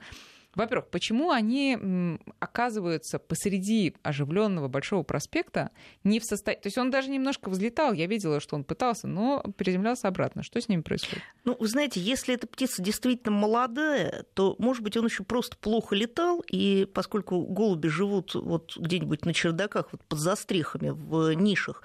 во-первых, 0.55 0.89
почему 0.91 1.31
они 1.31 2.19
оказываются 2.39 3.19
посреди 3.19 3.97
оживленного 4.03 4.69
большого 4.69 5.03
проспекта 5.03 5.71
не 6.03 6.21
в 6.21 6.25
состоянии... 6.25 6.63
То 6.63 6.67
есть 6.69 6.79
он 6.79 6.91
даже 6.91 7.11
немножко 7.11 7.49
взлетал, 7.49 7.93
я 7.93 8.07
видела, 8.07 8.41
что 8.41 8.57
он 8.57 8.65
пытался, 8.65 9.07
но 9.07 9.43
приземлялся 9.57 10.09
обратно. 10.09 10.43
Что 10.43 10.61
с 10.61 10.69
ними 10.69 10.83
происходит? 10.83 11.23
Ну, 11.45 11.57
вы 11.59 11.67
знаете, 11.69 12.01
если 12.01 12.35
эта 12.35 12.47
птица 12.47 12.83
действительно 12.83 13.33
молодая, 13.37 14.25
то, 14.35 14.57
может 14.59 14.83
быть, 14.83 14.97
он 14.97 15.07
еще 15.07 15.25
просто 15.25 15.57
плохо 15.57 15.95
летал, 15.95 16.43
и 16.51 16.89
поскольку 16.93 17.43
голуби 17.43 17.89
живут 17.89 18.35
вот 18.35 18.77
где-нибудь 18.77 19.25
на 19.25 19.35
чердаках, 19.35 19.89
вот 19.93 20.03
под 20.05 20.19
застрехами, 20.19 20.91
в 20.91 21.33
нишах, 21.35 21.83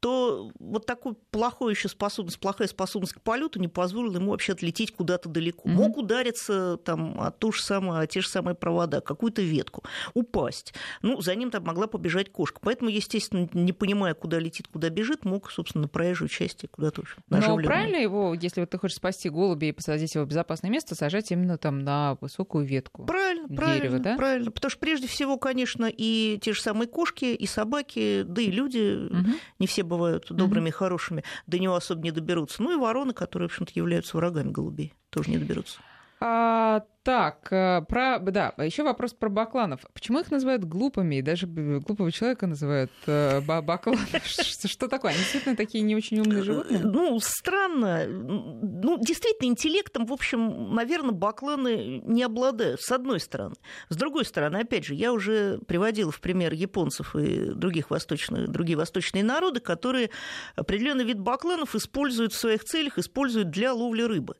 то 0.00 0.52
вот 0.58 0.86
такой 0.86 1.14
плохой 1.30 1.72
еще 1.72 1.88
способность, 1.88 2.38
плохая 2.38 2.68
способность 2.68 3.14
к 3.14 3.20
полету 3.20 3.60
не 3.60 3.68
позволила 3.68 4.16
ему 4.16 4.30
вообще 4.32 4.52
отлететь 4.52 4.94
куда-то 4.94 5.28
далеко. 5.28 5.68
Mm-hmm. 5.68 5.72
Мог 5.72 5.96
удариться 5.96 6.76
там 6.78 7.20
от 7.20 7.38
ту 7.38 7.52
же 7.52 7.62
самую 7.62 7.98
те 8.10 8.20
же 8.20 8.28
самые 8.28 8.54
провода, 8.54 9.00
какую-то 9.00 9.42
ветку, 9.42 9.84
упасть. 10.14 10.74
Ну, 11.02 11.20
за 11.20 11.34
ним 11.34 11.50
там 11.50 11.64
могла 11.64 11.86
побежать 11.86 12.30
кошка. 12.30 12.60
Поэтому, 12.62 12.90
естественно, 12.90 13.48
не 13.52 13.72
понимая, 13.72 14.14
куда 14.14 14.38
летит, 14.38 14.68
куда 14.68 14.90
бежит, 14.90 15.24
мог, 15.24 15.50
собственно, 15.50 15.82
на 15.82 15.88
проезжую 15.88 16.28
часть 16.28 16.64
куда-то 16.70 17.02
Но 17.28 17.56
правильно 17.56 17.96
его, 17.96 18.34
если 18.34 18.60
вот 18.60 18.70
ты 18.70 18.78
хочешь 18.78 18.96
спасти 18.96 19.30
голубя 19.30 19.68
и 19.68 19.72
посадить 19.72 20.14
его 20.14 20.24
в 20.24 20.28
безопасное 20.28 20.70
место, 20.70 20.94
сажать 20.94 21.30
именно 21.30 21.56
там 21.58 21.78
на 21.78 22.16
высокую 22.20 22.64
ветку? 22.64 23.04
Правильно, 23.04 23.48
дерева, 23.48 23.60
правильно, 23.60 23.98
да? 24.00 24.16
правильно. 24.16 24.50
Потому 24.50 24.70
что 24.70 24.80
прежде 24.80 25.06
всего, 25.06 25.38
конечно, 25.38 25.90
и 25.90 26.38
те 26.42 26.52
же 26.52 26.60
самые 26.60 26.88
кошки, 26.88 27.26
и 27.26 27.46
собаки, 27.46 28.22
да 28.22 28.42
и 28.42 28.50
люди, 28.50 29.06
угу. 29.06 29.30
не 29.58 29.66
все 29.66 29.82
бывают 29.82 30.26
добрыми 30.30 30.68
и 30.68 30.72
хорошими, 30.72 31.24
до 31.46 31.58
него 31.58 31.74
особо 31.74 32.02
не 32.02 32.10
доберутся. 32.10 32.62
Ну 32.62 32.72
и 32.72 32.76
вороны, 32.76 33.12
которые, 33.12 33.48
в 33.48 33.52
общем-то, 33.52 33.72
являются 33.74 34.16
врагами 34.16 34.50
голубей, 34.50 34.94
тоже 35.10 35.30
не 35.30 35.38
доберутся. 35.38 35.80
А, 36.22 36.82
так, 37.02 37.50
э, 37.50 37.80
про, 37.88 38.18
да, 38.18 38.52
еще 38.58 38.82
вопрос 38.82 39.14
про 39.14 39.30
бакланов. 39.30 39.80
Почему 39.94 40.20
их 40.20 40.30
называют 40.30 40.64
глупыми? 40.64 41.22
даже 41.22 41.46
глупого 41.46 42.12
человека 42.12 42.46
называют 42.46 42.90
э, 43.06 43.40
бакланов. 43.40 44.06
Что, 44.24 44.68
что 44.68 44.86
такое? 44.86 45.12
Они 45.12 45.20
действительно 45.20 45.56
такие 45.56 45.82
не 45.82 45.96
очень 45.96 46.20
умные 46.20 46.42
животные? 46.42 46.80
Ну, 46.80 47.18
странно. 47.20 48.06
Ну, 48.06 48.98
действительно, 48.98 49.48
интеллектом, 49.48 50.04
в 50.04 50.12
общем, 50.12 50.74
наверное, 50.74 51.12
бакланы 51.12 52.02
не 52.04 52.22
обладают, 52.22 52.82
с 52.82 52.92
одной 52.92 53.18
стороны. 53.18 53.54
С 53.88 53.96
другой 53.96 54.26
стороны, 54.26 54.58
опять 54.58 54.84
же, 54.84 54.94
я 54.94 55.14
уже 55.14 55.58
приводила 55.66 56.12
в 56.12 56.20
пример 56.20 56.52
японцев 56.52 57.16
и 57.16 57.54
других 57.54 57.88
восточных, 57.88 58.48
другие 58.48 58.76
восточные 58.76 59.24
народы, 59.24 59.60
которые 59.60 60.10
определенный 60.54 61.04
вид 61.04 61.18
бакланов 61.18 61.74
используют 61.74 62.34
в 62.34 62.38
своих 62.38 62.62
целях, 62.64 62.98
используют 62.98 63.48
для 63.48 63.72
ловли 63.72 64.02
рыбы 64.02 64.36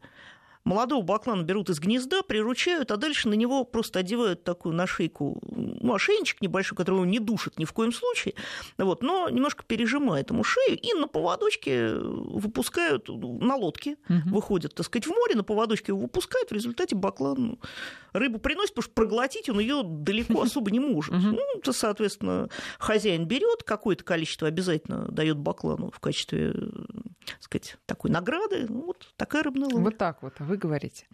молодого 0.65 1.03
баклана 1.03 1.43
берут 1.43 1.71
из 1.71 1.81
гнезда, 1.81 2.23
приручают, 2.23 2.91
а 2.91 2.97
дальше 2.97 3.29
на 3.29 3.35
него 3.35 3.65
просто 3.65 4.01
одевают 4.01 4.45
такую 4.45 4.75
нашейку, 4.75 5.41
ну, 5.51 5.95
ошейничек 5.95 6.41
небольшой, 6.41 6.77
который 6.77 7.07
не 7.07 7.19
душит 7.19 7.59
ни 7.59 7.65
в 7.65 7.73
коем 7.73 7.93
случае, 7.93 8.35
вот, 8.79 9.03
но 9.03 9.29
немножко 9.29 9.65
пережимает 9.65 10.31
ему 10.31 10.45
шею, 10.45 10.79
и 10.79 10.93
на 10.95 11.09
поводочке 11.09 11.95
выпускают, 11.95 13.09
на 13.09 13.57
лодке 13.57 13.97
угу. 14.09 14.37
выходят, 14.37 14.75
так 14.75 14.87
сказать, 14.87 15.07
в 15.07 15.11
море, 15.11 15.35
на 15.35 15.45
поводочке 15.45 15.93
его 15.93 16.01
выпускают, 16.01 16.51
в 16.51 16.55
результате 16.55 16.95
баклан 16.95 17.41
ну, 17.41 17.59
рыбу 18.13 18.39
приносит, 18.39 18.75
потому 18.75 18.85
что 18.85 18.95
проглотить 18.95 19.49
он 19.49 19.61
ее 19.61 19.83
далеко 19.85 20.43
особо 20.43 20.71
не 20.71 20.81
может. 20.81 21.15
Угу. 21.15 21.23
Ну, 21.23 21.61
то, 21.63 21.73
соответственно, 21.73 22.49
хозяин 22.79 23.27
берет 23.27 23.63
какое-то 23.63 24.05
количество, 24.05 24.49
обязательно 24.49 25.09
дает 25.11 25.39
баклану 25.39 25.91
в 25.91 26.01
качестве, 26.01 26.53
так 27.27 27.43
сказать, 27.43 27.77
такой 27.87 28.11
награды. 28.11 28.67
Ну, 28.69 28.87
вот 28.87 29.13
такая 29.17 29.43
рыбная 29.43 29.69
ловля. 29.69 29.85
Вот 29.85 29.99
так 29.99 30.23
вот. 30.23 30.35
Вы 30.39 30.57
говорите. 30.61 31.07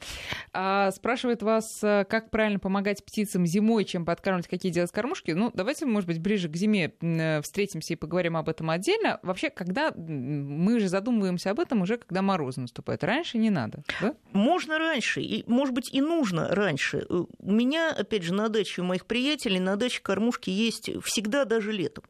А, 0.52 0.90
спрашивает 0.90 1.42
вас, 1.42 1.82
э, 1.82 2.04
как 2.08 2.30
правильно 2.30 2.58
помогать 2.58 3.04
птицам 3.04 3.46
зимой, 3.46 3.84
чем 3.84 4.04
подкармливать, 4.04 4.48
какие 4.48 4.72
делать 4.72 4.92
кормушки. 4.92 5.30
Ну, 5.30 5.50
давайте, 5.54 5.86
может 5.86 6.06
быть, 6.06 6.20
ближе 6.20 6.48
к 6.48 6.56
зиме 6.56 6.92
э, 7.00 7.40
встретимся 7.42 7.94
и 7.94 7.96
поговорим 7.96 8.36
об 8.36 8.48
этом 8.48 8.70
отдельно. 8.70 9.20
Вообще, 9.22 9.50
когда 9.50 9.92
мы 9.96 10.80
же 10.80 10.88
задумываемся 10.88 11.50
об 11.50 11.60
этом 11.60 11.82
уже, 11.82 11.98
когда 11.98 12.22
мороз 12.22 12.56
наступает. 12.56 13.04
Раньше 13.04 13.38
не 13.38 13.50
надо, 13.50 13.82
да? 14.00 14.14
Можно 14.32 14.78
раньше, 14.78 15.22
и, 15.22 15.44
может 15.46 15.74
быть, 15.74 15.92
и 15.92 16.00
нужно 16.00 16.48
раньше. 16.48 17.06
У 17.08 17.50
меня, 17.50 17.90
опять 17.90 18.22
же, 18.22 18.34
на 18.34 18.48
даче 18.48 18.82
у 18.82 18.84
моих 18.84 19.06
приятелей, 19.06 19.60
на 19.60 19.76
даче 19.76 20.00
кормушки 20.02 20.50
есть 20.50 20.90
всегда, 21.04 21.44
даже 21.44 21.72
летом. 21.72 22.04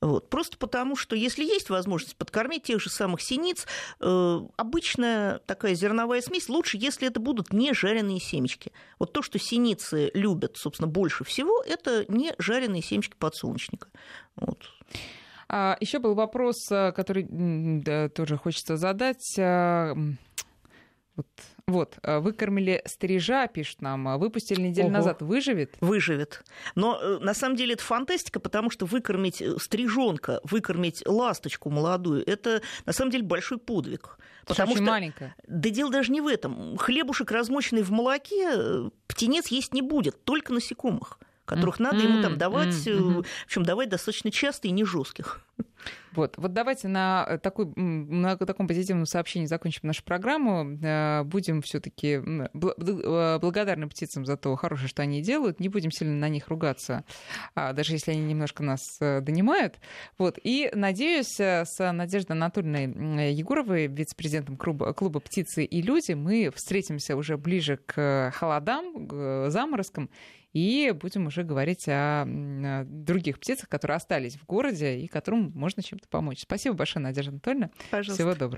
Вот. 0.00 0.30
Просто 0.30 0.56
потому, 0.56 0.96
что 0.96 1.14
если 1.14 1.44
есть 1.44 1.68
возможность 1.68 2.16
подкормить 2.16 2.62
тех 2.62 2.80
же 2.80 2.88
самых 2.88 3.20
синиц, 3.20 3.66
э, 4.00 4.40
обычная 4.56 5.40
такая 5.40 5.74
зерновая 5.74 6.22
смесь 6.22 6.48
лучше, 6.48 6.78
если 6.78 7.08
это 7.08 7.20
будут 7.20 7.52
не 7.52 7.74
жареные 7.74 8.18
семечки. 8.20 8.72
Вот 8.98 9.12
то, 9.12 9.22
что 9.22 9.38
синицы 9.38 10.10
любят, 10.14 10.56
собственно, 10.56 10.88
больше 10.88 11.24
всего, 11.24 11.62
это 11.62 12.04
не 12.08 12.34
жареные 12.38 12.82
семечки 12.82 13.14
подсолнечника. 13.18 13.88
Вот. 14.36 14.64
А, 15.48 15.76
еще 15.80 15.98
был 15.98 16.14
вопрос, 16.14 16.70
э, 16.70 16.92
который 16.92 17.26
да, 17.28 18.08
тоже 18.08 18.38
хочется 18.38 18.76
задать. 18.76 19.34
Вот 21.20 21.26
вот, 21.70 21.98
э, 22.02 22.18
выкормили 22.18 22.82
стрижа, 22.84 23.46
пишет 23.46 23.80
нам, 23.80 24.08
а 24.08 24.18
выпустили 24.18 24.60
неделю 24.60 24.88
Ого. 24.88 24.96
назад. 24.96 25.22
Выживет? 25.22 25.76
Выживет. 25.80 26.42
Но 26.74 26.98
э, 27.00 27.18
на 27.20 27.32
самом 27.32 27.56
деле 27.56 27.74
это 27.74 27.84
фантастика, 27.84 28.40
потому 28.40 28.70
что 28.70 28.86
выкормить 28.86 29.40
э, 29.40 29.56
стрижонка, 29.58 30.40
выкормить 30.42 31.06
ласточку 31.06 31.70
молодую, 31.70 32.28
это 32.28 32.62
на 32.86 32.92
самом 32.92 33.12
деле 33.12 33.24
большой 33.24 33.58
подвиг. 33.58 34.18
Потому 34.46 34.72
Очень 34.72 34.82
что 34.82 34.90
маленькая. 34.90 35.36
Да 35.46 35.70
дело 35.70 35.92
даже 35.92 36.10
не 36.10 36.20
в 36.20 36.26
этом. 36.26 36.76
Хлебушек, 36.76 37.30
размоченный 37.30 37.82
в 37.82 37.90
молоке, 37.90 38.90
птенец 39.06 39.46
есть 39.48 39.72
не 39.72 39.82
будет, 39.82 40.24
только 40.24 40.52
насекомых 40.52 41.18
которых 41.50 41.78
mm-hmm. 41.78 41.82
надо 41.82 41.98
ему 41.98 42.22
там 42.22 42.38
давать, 42.38 42.68
mm-hmm. 42.68 43.22
в 43.22 43.24
общем, 43.44 43.64
давать 43.64 43.88
достаточно 43.88 44.30
часто 44.30 44.68
и 44.68 44.70
не 44.70 44.84
жестких. 44.84 45.40
Вот, 46.12 46.34
вот 46.38 46.52
давайте 46.52 46.88
на, 46.88 47.24
э, 47.28 47.38
такой, 47.38 47.66
на 47.76 48.36
таком 48.36 48.66
позитивном 48.66 49.06
сообщении 49.06 49.46
закончим 49.46 49.82
нашу 49.84 50.02
программу. 50.02 50.78
Э, 50.82 51.22
будем 51.22 51.62
все-таки 51.62 52.20
благодарны 52.52 53.88
птицам 53.88 54.26
за 54.26 54.36
то 54.36 54.56
хорошее, 54.56 54.88
что 54.88 55.02
они 55.02 55.22
делают. 55.22 55.60
Не 55.60 55.68
будем 55.68 55.90
сильно 55.90 56.14
на 56.14 56.28
них 56.28 56.48
ругаться, 56.48 57.04
а, 57.54 57.72
даже 57.72 57.92
если 57.92 58.10
они 58.10 58.22
немножко 58.22 58.62
нас 58.62 58.98
донимают. 58.98 59.78
Вот, 60.18 60.38
и 60.42 60.70
надеюсь, 60.74 61.38
с 61.38 61.92
Надеждой 61.92 62.32
Анатольевной 62.32 63.32
Егоровой, 63.32 63.86
вице-президентом 63.86 64.56
клуба, 64.56 64.92
клуба 64.92 65.20
«Птицы 65.20 65.64
и 65.64 65.82
люди», 65.82 66.12
мы 66.12 66.50
встретимся 66.54 67.16
уже 67.16 67.36
ближе 67.36 67.78
к 67.86 68.32
холодам, 68.34 69.06
к 69.06 69.50
заморозкам, 69.50 70.10
и 70.52 70.92
будем 70.98 71.26
уже 71.26 71.44
говорить 71.44 71.84
о 71.88 72.24
других 72.84 73.38
птицах, 73.38 73.68
которые 73.68 73.96
остались 73.96 74.36
в 74.36 74.46
городе 74.46 74.98
и 74.98 75.06
которым 75.06 75.52
можно 75.54 75.82
чем-то 75.82 76.08
помочь. 76.08 76.40
Спасибо 76.40 76.74
большое, 76.74 77.02
Надежда 77.02 77.30
Анатольевна. 77.32 77.70
Пожалуйста. 77.90 78.14
Всего 78.14 78.32
доброго. 78.32 78.48